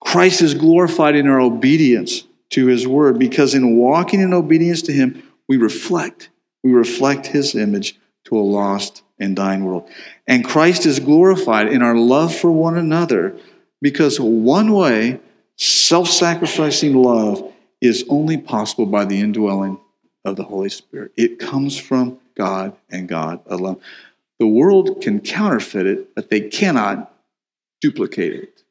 Christ 0.00 0.42
is 0.42 0.54
glorified 0.54 1.16
in 1.16 1.28
our 1.28 1.40
obedience 1.40 2.24
to 2.50 2.66
his 2.66 2.86
word 2.86 3.18
because 3.18 3.54
in 3.54 3.76
walking 3.76 4.20
in 4.20 4.32
obedience 4.32 4.82
to 4.82 4.92
him, 4.92 5.22
we 5.48 5.56
reflect. 5.56 6.30
We 6.62 6.72
reflect 6.72 7.26
his 7.26 7.54
image 7.54 7.98
to 8.24 8.36
a 8.36 8.40
lost 8.40 9.02
and 9.18 9.36
dying 9.36 9.64
world. 9.64 9.88
And 10.26 10.44
Christ 10.44 10.86
is 10.86 11.00
glorified 11.00 11.68
in 11.68 11.82
our 11.82 11.96
love 11.96 12.34
for 12.34 12.50
one 12.50 12.76
another 12.76 13.36
because 13.80 14.20
one 14.20 14.72
way 14.72 15.20
self 15.56 16.08
sacrificing 16.08 16.94
love 16.94 17.52
is 17.80 18.04
only 18.08 18.36
possible 18.36 18.86
by 18.86 19.04
the 19.04 19.20
indwelling 19.20 19.78
of 20.24 20.36
the 20.36 20.44
Holy 20.44 20.68
Spirit. 20.68 21.12
It 21.16 21.38
comes 21.38 21.78
from 21.78 22.18
God 22.36 22.76
and 22.90 23.08
God 23.08 23.40
alone. 23.46 23.80
The 24.38 24.46
world 24.46 25.00
can 25.00 25.20
counterfeit 25.20 25.86
it, 25.86 26.14
but 26.14 26.30
they 26.30 26.40
cannot 26.40 27.12
duplicate 27.80 28.34
it. 28.34 28.62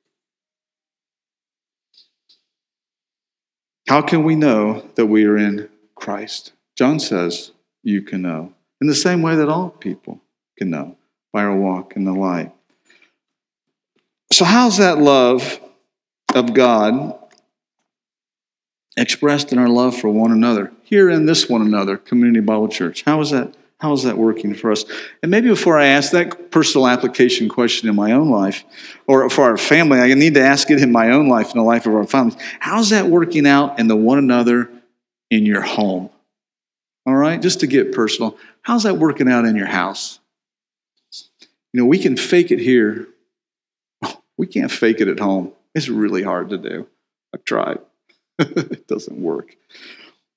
How 3.88 4.02
can 4.02 4.24
we 4.24 4.36
know 4.36 4.84
that 4.96 5.06
we 5.06 5.26
are 5.26 5.38
in 5.38 5.70
Christ? 5.96 6.54
John 6.76 7.00
says, 7.00 7.52
You 7.84 8.02
can 8.02 8.22
know. 8.22 8.54
In 8.82 8.88
the 8.88 8.96
same 8.96 9.22
way 9.22 9.36
that 9.36 9.50
all 9.50 9.70
people 9.70 10.22
can 10.58 10.70
know 10.70 10.98
by 11.32 11.44
our 11.44 11.56
walk 11.56 11.96
in 11.96 12.04
the 12.04 12.14
light. 12.14 12.52
So, 14.32 14.44
how's 14.44 14.78
that 14.78 14.98
love 14.98 15.60
of 16.34 16.54
God 16.54 17.18
expressed 18.98 19.52
in 19.52 19.60
our 19.60 19.70
love 19.70 19.96
for 19.96 20.10
one 20.10 20.32
another? 20.32 20.72
Here 20.84 21.10
in 21.10 21.26
this 21.26 21.48
one 21.48 21.62
another, 21.62 21.96
Community 21.98 22.42
Bible 22.42 22.68
Church. 22.68 23.04
How 23.04 23.22
is 23.22 23.30
that? 23.32 23.56
How 23.86 23.94
is 23.94 24.02
that 24.02 24.18
working 24.18 24.56
for 24.56 24.72
us? 24.72 24.84
And 25.22 25.30
maybe 25.30 25.48
before 25.48 25.78
I 25.78 25.86
ask 25.86 26.12
that 26.12 26.50
personal 26.50 26.88
application 26.88 27.48
question 27.48 27.88
in 27.88 27.96
my 27.96 28.14
own 28.14 28.32
life, 28.32 28.64
or 29.06 29.30
for 29.30 29.44
our 29.44 29.58
family, 29.58 30.00
I 30.00 30.12
need 30.16 30.34
to 30.34 30.42
ask 30.42 30.72
it 30.72 30.82
in 30.82 30.92
my 30.92 31.12
own 31.12 31.28
life, 31.28 31.52
in 31.52 31.60
the 31.60 31.64
life 31.64 31.86
of 31.86 31.94
our 31.94 32.08
families. 32.08 32.36
How's 32.60 32.90
that 32.90 33.06
working 33.06 33.46
out 33.46 33.78
in 33.78 33.88
the 33.88 33.96
one 33.96 34.18
another 34.18 34.72
in 35.30 35.46
your 35.46 35.62
home? 35.62 36.10
All 37.06 37.14
right, 37.14 37.40
just 37.40 37.60
to 37.60 37.68
get 37.68 37.92
personal, 37.92 38.40
how's 38.64 38.82
that 38.84 38.98
working 38.98 39.30
out 39.30 39.46
in 39.46 39.56
your 39.56 39.68
house? 39.68 40.20
You 41.72 41.82
know, 41.82 41.86
we 41.86 42.00
can 42.00 42.18
fake 42.18 42.50
it 42.50 42.60
here. 42.60 43.08
We 44.36 44.48
can't 44.48 44.72
fake 44.72 45.00
it 45.00 45.08
at 45.08 45.20
home. 45.20 45.54
It's 45.76 45.90
really 45.90 46.24
hard 46.24 46.50
to 46.50 46.58
do. 46.58 46.88
I've 47.36 47.46
tried. 47.46 47.78
it 48.40 48.88
doesn't 48.88 49.22
work. 49.22 49.56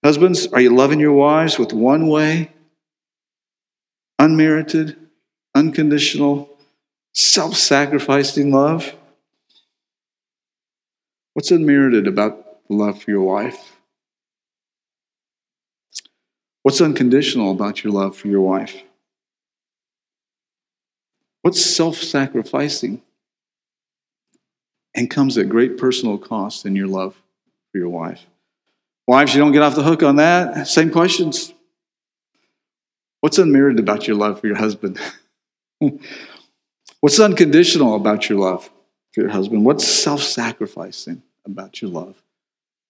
Husbands, 0.04 0.46
are 0.48 0.60
you 0.60 0.76
loving 0.76 1.00
your 1.00 1.14
wives 1.14 1.58
with 1.58 1.72
one 1.72 2.08
way 2.08 2.50
unmerited, 4.18 4.96
unconditional, 5.54 6.56
self 7.12 7.54
sacrificing 7.54 8.52
love? 8.52 8.94
What's 11.34 11.50
unmerited 11.50 12.06
about 12.06 12.66
the 12.68 12.74
love 12.74 13.02
for 13.02 13.10
your 13.10 13.22
wife? 13.22 13.76
What's 16.62 16.80
unconditional 16.80 17.52
about 17.52 17.84
your 17.84 17.92
love 17.92 18.16
for 18.16 18.28
your 18.28 18.40
wife? 18.40 18.82
What's 21.42 21.64
self 21.64 21.96
sacrificing 21.96 23.02
and 24.94 25.08
comes 25.08 25.38
at 25.38 25.48
great 25.48 25.78
personal 25.78 26.18
cost 26.18 26.66
in 26.66 26.74
your 26.74 26.88
love 26.88 27.14
for 27.72 27.78
your 27.78 27.88
wife? 27.88 28.26
Wives, 29.06 29.34
you 29.34 29.40
don't 29.40 29.52
get 29.52 29.62
off 29.62 29.74
the 29.74 29.82
hook 29.82 30.02
on 30.02 30.16
that. 30.16 30.66
Same 30.68 30.90
questions. 30.90 31.54
What's 33.20 33.38
unmerited 33.38 33.80
about 33.80 34.06
your 34.06 34.16
love 34.16 34.40
for 34.40 34.46
your 34.46 34.56
husband? 34.56 34.98
What's 37.00 37.20
unconditional 37.20 37.94
about 37.94 38.28
your 38.28 38.38
love 38.38 38.70
for 39.12 39.20
your 39.22 39.30
husband? 39.30 39.64
What's 39.64 39.86
self 39.86 40.22
sacrificing 40.22 41.22
about 41.44 41.80
your 41.80 41.90
love 41.90 42.16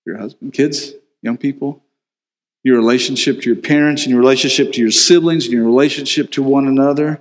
for 0.04 0.10
your 0.12 0.18
husband? 0.18 0.52
Kids, 0.52 0.92
young 1.22 1.36
people, 1.36 1.82
your 2.62 2.76
relationship 2.76 3.40
to 3.42 3.50
your 3.50 3.60
parents 3.60 4.02
and 4.04 4.10
your 4.10 4.20
relationship 4.20 4.72
to 4.72 4.80
your 4.80 4.90
siblings 4.90 5.44
and 5.44 5.54
your 5.54 5.64
relationship 5.64 6.30
to 6.32 6.42
one 6.42 6.66
another. 6.66 7.20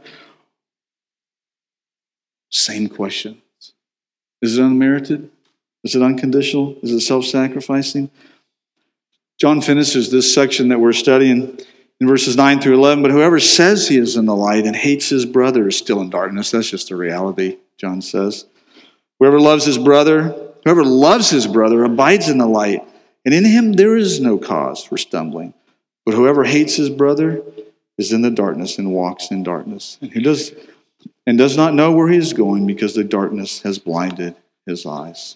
Same 2.49 2.87
question. 2.87 3.41
Is 4.41 4.57
it 4.57 4.63
unmerited? 4.63 5.29
Is 5.83 5.95
it 5.95 6.01
unconditional? 6.01 6.75
Is 6.83 6.91
it 6.91 7.01
self 7.01 7.25
sacrificing? 7.25 8.09
John 9.39 9.61
finishes 9.61 10.09
this 10.11 10.33
section 10.33 10.69
that 10.69 10.79
we're 10.79 10.93
studying 10.93 11.59
in 11.99 12.07
verses 12.07 12.35
9 12.37 12.61
through 12.61 12.75
11. 12.75 13.01
But 13.01 13.11
whoever 13.11 13.39
says 13.39 13.87
he 13.87 13.97
is 13.97 14.15
in 14.15 14.25
the 14.25 14.35
light 14.35 14.65
and 14.65 14.75
hates 14.75 15.09
his 15.09 15.25
brother 15.25 15.67
is 15.67 15.77
still 15.77 16.01
in 16.01 16.09
darkness. 16.09 16.51
That's 16.51 16.69
just 16.69 16.89
the 16.89 16.95
reality, 16.95 17.57
John 17.77 18.01
says. 18.01 18.45
Whoever 19.19 19.39
loves 19.39 19.65
his 19.65 19.77
brother, 19.77 20.35
whoever 20.63 20.83
loves 20.83 21.29
his 21.29 21.47
brother 21.47 21.83
abides 21.83 22.29
in 22.29 22.37
the 22.37 22.47
light, 22.47 22.87
and 23.25 23.33
in 23.33 23.45
him 23.45 23.73
there 23.73 23.97
is 23.97 24.19
no 24.19 24.37
cause 24.37 24.83
for 24.83 24.97
stumbling. 24.97 25.53
But 26.05 26.15
whoever 26.15 26.43
hates 26.43 26.75
his 26.75 26.89
brother 26.89 27.41
is 27.97 28.13
in 28.13 28.21
the 28.21 28.31
darkness 28.31 28.77
and 28.77 28.93
walks 28.93 29.31
in 29.31 29.43
darkness, 29.43 29.97
and 30.01 30.11
who 30.11 30.21
does 30.21 30.51
and 31.25 31.37
does 31.37 31.57
not 31.57 31.73
know 31.73 31.91
where 31.91 32.07
he 32.07 32.17
is 32.17 32.33
going 32.33 32.65
because 32.65 32.93
the 32.93 33.03
darkness 33.03 33.61
has 33.63 33.79
blinded 33.79 34.35
his 34.65 34.85
eyes. 34.85 35.35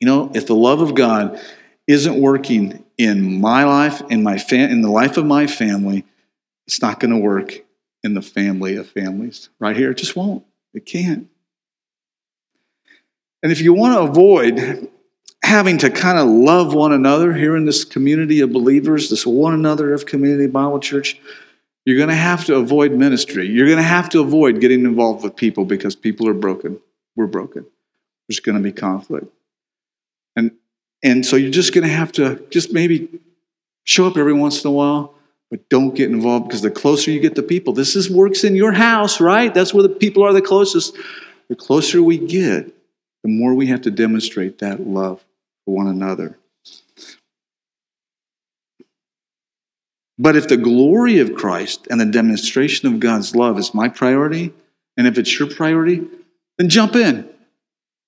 You 0.00 0.06
know, 0.06 0.30
if 0.34 0.46
the 0.46 0.54
love 0.54 0.80
of 0.80 0.94
God 0.94 1.40
isn't 1.88 2.20
working 2.20 2.84
in 2.98 3.40
my 3.40 3.64
life, 3.64 4.00
in 4.10 4.22
my 4.22 4.38
fam- 4.38 4.70
in 4.70 4.82
the 4.82 4.90
life 4.90 5.16
of 5.16 5.26
my 5.26 5.48
family, 5.48 6.04
it's 6.66 6.80
not 6.80 7.00
going 7.00 7.10
to 7.10 7.18
work 7.18 7.64
in 8.04 8.14
the 8.14 8.22
family 8.22 8.76
of 8.76 8.88
families. 8.88 9.48
Right 9.58 9.76
here, 9.76 9.90
it 9.90 9.96
just 9.96 10.14
won't. 10.14 10.44
It 10.74 10.86
can't. 10.86 11.28
And 13.42 13.50
if 13.50 13.60
you 13.60 13.72
want 13.72 13.94
to 13.94 14.00
avoid 14.02 14.88
having 15.42 15.78
to 15.78 15.90
kind 15.90 16.18
of 16.18 16.28
love 16.28 16.74
one 16.74 16.92
another 16.92 17.32
here 17.32 17.56
in 17.56 17.64
this 17.64 17.84
community 17.84 18.40
of 18.40 18.52
believers, 18.52 19.08
this 19.08 19.26
one 19.26 19.54
another 19.54 19.94
of 19.94 20.04
Community 20.04 20.46
Bible 20.46 20.80
Church, 20.80 21.18
you're 21.86 21.96
going 21.96 22.10
to 22.10 22.14
have 22.14 22.44
to 22.46 22.56
avoid 22.56 22.92
ministry. 22.92 23.48
You're 23.48 23.66
going 23.66 23.78
to 23.78 23.82
have 23.82 24.10
to 24.10 24.20
avoid 24.20 24.60
getting 24.60 24.84
involved 24.84 25.24
with 25.24 25.36
people 25.36 25.64
because 25.64 25.96
people 25.96 26.28
are 26.28 26.34
broken. 26.34 26.80
We're 27.16 27.28
broken. 27.28 27.64
There's 28.28 28.40
going 28.40 28.58
to 28.58 28.62
be 28.62 28.72
conflict. 28.72 29.32
And 31.02 31.24
so 31.24 31.36
you're 31.36 31.50
just 31.50 31.74
going 31.74 31.86
to 31.86 31.92
have 31.92 32.12
to 32.12 32.44
just 32.50 32.72
maybe 32.72 33.08
show 33.84 34.06
up 34.06 34.16
every 34.16 34.32
once 34.32 34.64
in 34.64 34.68
a 34.68 34.72
while, 34.72 35.14
but 35.50 35.68
don't 35.68 35.94
get 35.94 36.10
involved 36.10 36.48
because 36.48 36.62
the 36.62 36.70
closer 36.70 37.10
you 37.10 37.20
get 37.20 37.34
to 37.36 37.42
people, 37.42 37.72
this 37.72 37.96
is 37.96 38.10
works 38.10 38.44
in 38.44 38.56
your 38.56 38.72
house, 38.72 39.20
right? 39.20 39.54
That's 39.54 39.72
where 39.72 39.82
the 39.82 39.88
people 39.88 40.22
are 40.22 40.32
the 40.32 40.42
closest. 40.42 40.96
The 41.48 41.56
closer 41.56 42.02
we 42.02 42.18
get, 42.18 42.66
the 43.22 43.30
more 43.30 43.54
we 43.54 43.68
have 43.68 43.82
to 43.82 43.90
demonstrate 43.90 44.58
that 44.58 44.86
love 44.86 45.24
for 45.64 45.74
one 45.74 45.88
another. 45.88 46.36
But 50.18 50.36
if 50.36 50.48
the 50.48 50.56
glory 50.56 51.20
of 51.20 51.34
Christ 51.34 51.86
and 51.90 52.00
the 52.00 52.06
demonstration 52.06 52.92
of 52.92 53.00
God's 53.00 53.36
love 53.36 53.58
is 53.58 53.72
my 53.72 53.88
priority, 53.88 54.52
and 54.96 55.06
if 55.06 55.16
it's 55.16 55.38
your 55.38 55.48
priority, 55.48 56.06
then 56.58 56.68
jump 56.68 56.96
in. 56.96 57.28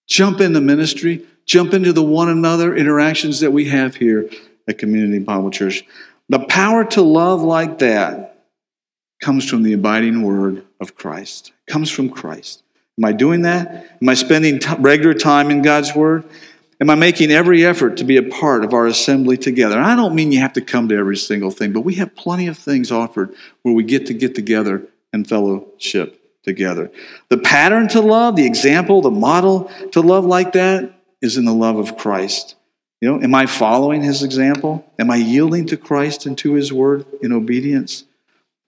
Jump 0.09 0.41
in 0.41 0.53
the 0.53 0.61
ministry 0.61 1.25
jump 1.51 1.75
into 1.75 1.93
the 1.93 2.01
one 2.03 2.29
another 2.29 2.77
interactions 2.77 3.41
that 3.41 3.51
we 3.51 3.65
have 3.65 3.97
here 3.97 4.31
at 4.69 4.79
Community 4.79 5.19
Bible 5.19 5.51
Church. 5.51 5.85
The 6.29 6.39
power 6.39 6.85
to 6.85 7.03
love 7.03 7.43
like 7.43 7.81
that 7.81 8.45
comes 9.21 9.51
from 9.51 9.65
the 9.65 9.73
abiding 9.73 10.23
word 10.23 10.65
of 10.81 10.95
Christ. 10.95 11.53
Comes 11.67 11.91
from 11.91 12.09
Christ. 12.09 12.63
Am 12.97 13.05
I 13.05 13.11
doing 13.11 13.43
that? 13.43 13.97
Am 14.01 14.09
I 14.09 14.15
spending 14.15 14.61
t- 14.61 14.73
regular 14.79 15.13
time 15.13 15.51
in 15.51 15.61
God's 15.61 15.93
word? 15.93 16.25
Am 16.81 16.89
I 16.89 16.95
making 16.95 17.33
every 17.33 17.65
effort 17.65 17.97
to 17.97 18.05
be 18.05 18.17
a 18.17 18.23
part 18.23 18.65
of 18.65 18.73
our 18.73 18.87
assembly 18.87 19.37
together? 19.37 19.77
I 19.81 19.97
don't 19.97 20.15
mean 20.15 20.31
you 20.31 20.39
have 20.39 20.53
to 20.53 20.61
come 20.61 20.89
to 20.91 20.97
every 20.97 21.17
single 21.17 21.51
thing, 21.51 21.73
but 21.73 21.81
we 21.81 21.97
have 21.97 22.15
plenty 22.15 22.47
of 22.47 22.59
things 22.59 22.93
offered 22.93 23.35
where 23.63 23.75
we 23.75 23.83
get 23.83 24.07
to 24.07 24.15
get 24.15 24.37
together 24.37 24.87
and 25.13 25.29
fellowship 25.29 26.23
together. 26.45 26.93
The 27.29 27.39
pattern 27.39 27.89
to 27.89 28.01
love, 28.01 28.37
the 28.37 28.47
example, 28.47 29.03
the 29.03 29.11
model 29.11 29.69
to 29.91 30.01
love 30.01 30.25
like 30.25 30.53
that 30.53 30.95
is 31.23 31.37
in 31.37 31.45
the 31.45 31.55
love 31.55 31.79
of 31.79 31.97
Christ. 31.97 32.57
You 33.01 33.11
know, 33.11 33.23
am 33.23 33.35
I 33.35 33.47
following 33.47 34.03
his 34.03 34.23
example? 34.23 34.85
Am 34.99 35.11
I 35.11 35.17
yielding 35.17 35.67
to 35.67 35.77
Christ 35.77 36.27
and 36.27 36.37
to 36.39 36.55
his 36.55 36.73
word 36.73 37.07
in 37.23 37.33
obedience? 37.33 38.05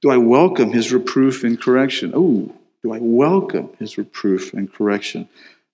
Do 0.00 0.11
I 0.11 0.16
welcome 0.16 0.72
his 0.72 0.92
reproof 0.92 1.44
and 1.44 1.61
correction? 1.61 2.12
Oh, 2.14 2.53
do 2.82 2.92
I 2.92 2.98
welcome 3.00 3.70
his 3.78 3.98
reproof 3.98 4.53
and 4.55 4.72
correction 4.72 5.28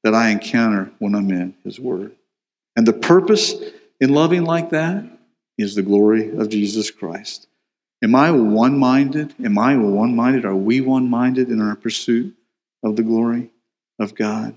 that 0.05 0.15
I 0.15 0.31
encounter 0.31 0.91
when 0.99 1.15
I'm 1.15 1.31
in 1.31 1.55
his 1.65 1.81
word? 1.81 2.15
And 2.77 2.87
the 2.87 2.93
purpose 2.93 3.55
in 4.01 4.13
loving 4.15 4.45
like 4.45 4.71
that 4.71 5.05
is 5.57 5.75
the 5.75 5.83
glory 5.83 6.37
of 6.37 6.49
Jesus 6.49 6.91
Christ. 6.91 7.47
Am 8.03 8.15
I 8.15 8.31
one 8.31 8.79
minded? 8.79 9.35
Am 9.43 9.59
I 9.59 9.77
one 9.77 10.15
minded? 10.15 10.45
Are 10.45 10.55
we 10.55 10.81
one 10.81 11.09
minded 11.09 11.49
in 11.49 11.61
our 11.61 11.75
pursuit 11.75 12.37
of 12.85 12.97
the 12.97 13.03
glory 13.03 13.51
of 13.99 14.15
God? 14.15 14.55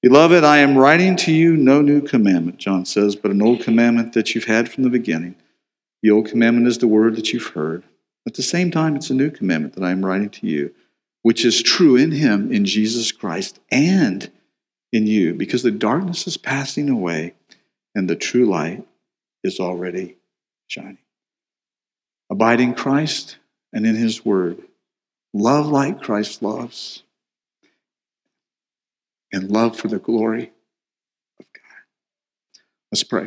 Beloved, 0.00 0.44
I 0.44 0.58
am 0.58 0.78
writing 0.78 1.16
to 1.16 1.32
you 1.32 1.56
no 1.56 1.82
new 1.82 2.00
commandment, 2.00 2.58
John 2.58 2.84
says, 2.84 3.16
but 3.16 3.32
an 3.32 3.42
old 3.42 3.62
commandment 3.62 4.12
that 4.12 4.32
you've 4.32 4.44
had 4.44 4.70
from 4.70 4.84
the 4.84 4.90
beginning. 4.90 5.34
The 6.02 6.12
old 6.12 6.28
commandment 6.28 6.68
is 6.68 6.78
the 6.78 6.86
word 6.86 7.16
that 7.16 7.32
you've 7.32 7.48
heard. 7.48 7.82
At 8.24 8.34
the 8.34 8.42
same 8.42 8.70
time, 8.70 8.94
it's 8.94 9.10
a 9.10 9.14
new 9.14 9.30
commandment 9.30 9.74
that 9.74 9.82
I 9.82 9.90
am 9.90 10.06
writing 10.06 10.30
to 10.30 10.46
you, 10.46 10.72
which 11.22 11.44
is 11.44 11.62
true 11.62 11.96
in 11.96 12.12
him, 12.12 12.52
in 12.52 12.64
Jesus 12.64 13.10
Christ, 13.10 13.58
and 13.72 14.30
in 14.92 15.08
you, 15.08 15.34
because 15.34 15.64
the 15.64 15.72
darkness 15.72 16.28
is 16.28 16.36
passing 16.36 16.88
away 16.88 17.34
and 17.94 18.08
the 18.08 18.14
true 18.14 18.46
light 18.46 18.86
is 19.42 19.58
already 19.58 20.16
shining. 20.68 20.98
Abide 22.30 22.60
in 22.60 22.74
Christ 22.74 23.38
and 23.72 23.84
in 23.84 23.96
his 23.96 24.24
word. 24.24 24.62
Love 25.34 25.66
like 25.66 26.00
Christ 26.00 26.40
loves 26.40 27.02
and 29.32 29.50
love 29.50 29.78
for 29.78 29.88
the 29.88 29.98
glory 29.98 30.52
of 31.40 31.46
God. 31.52 31.62
Let's 32.92 33.02
pray. 33.04 33.26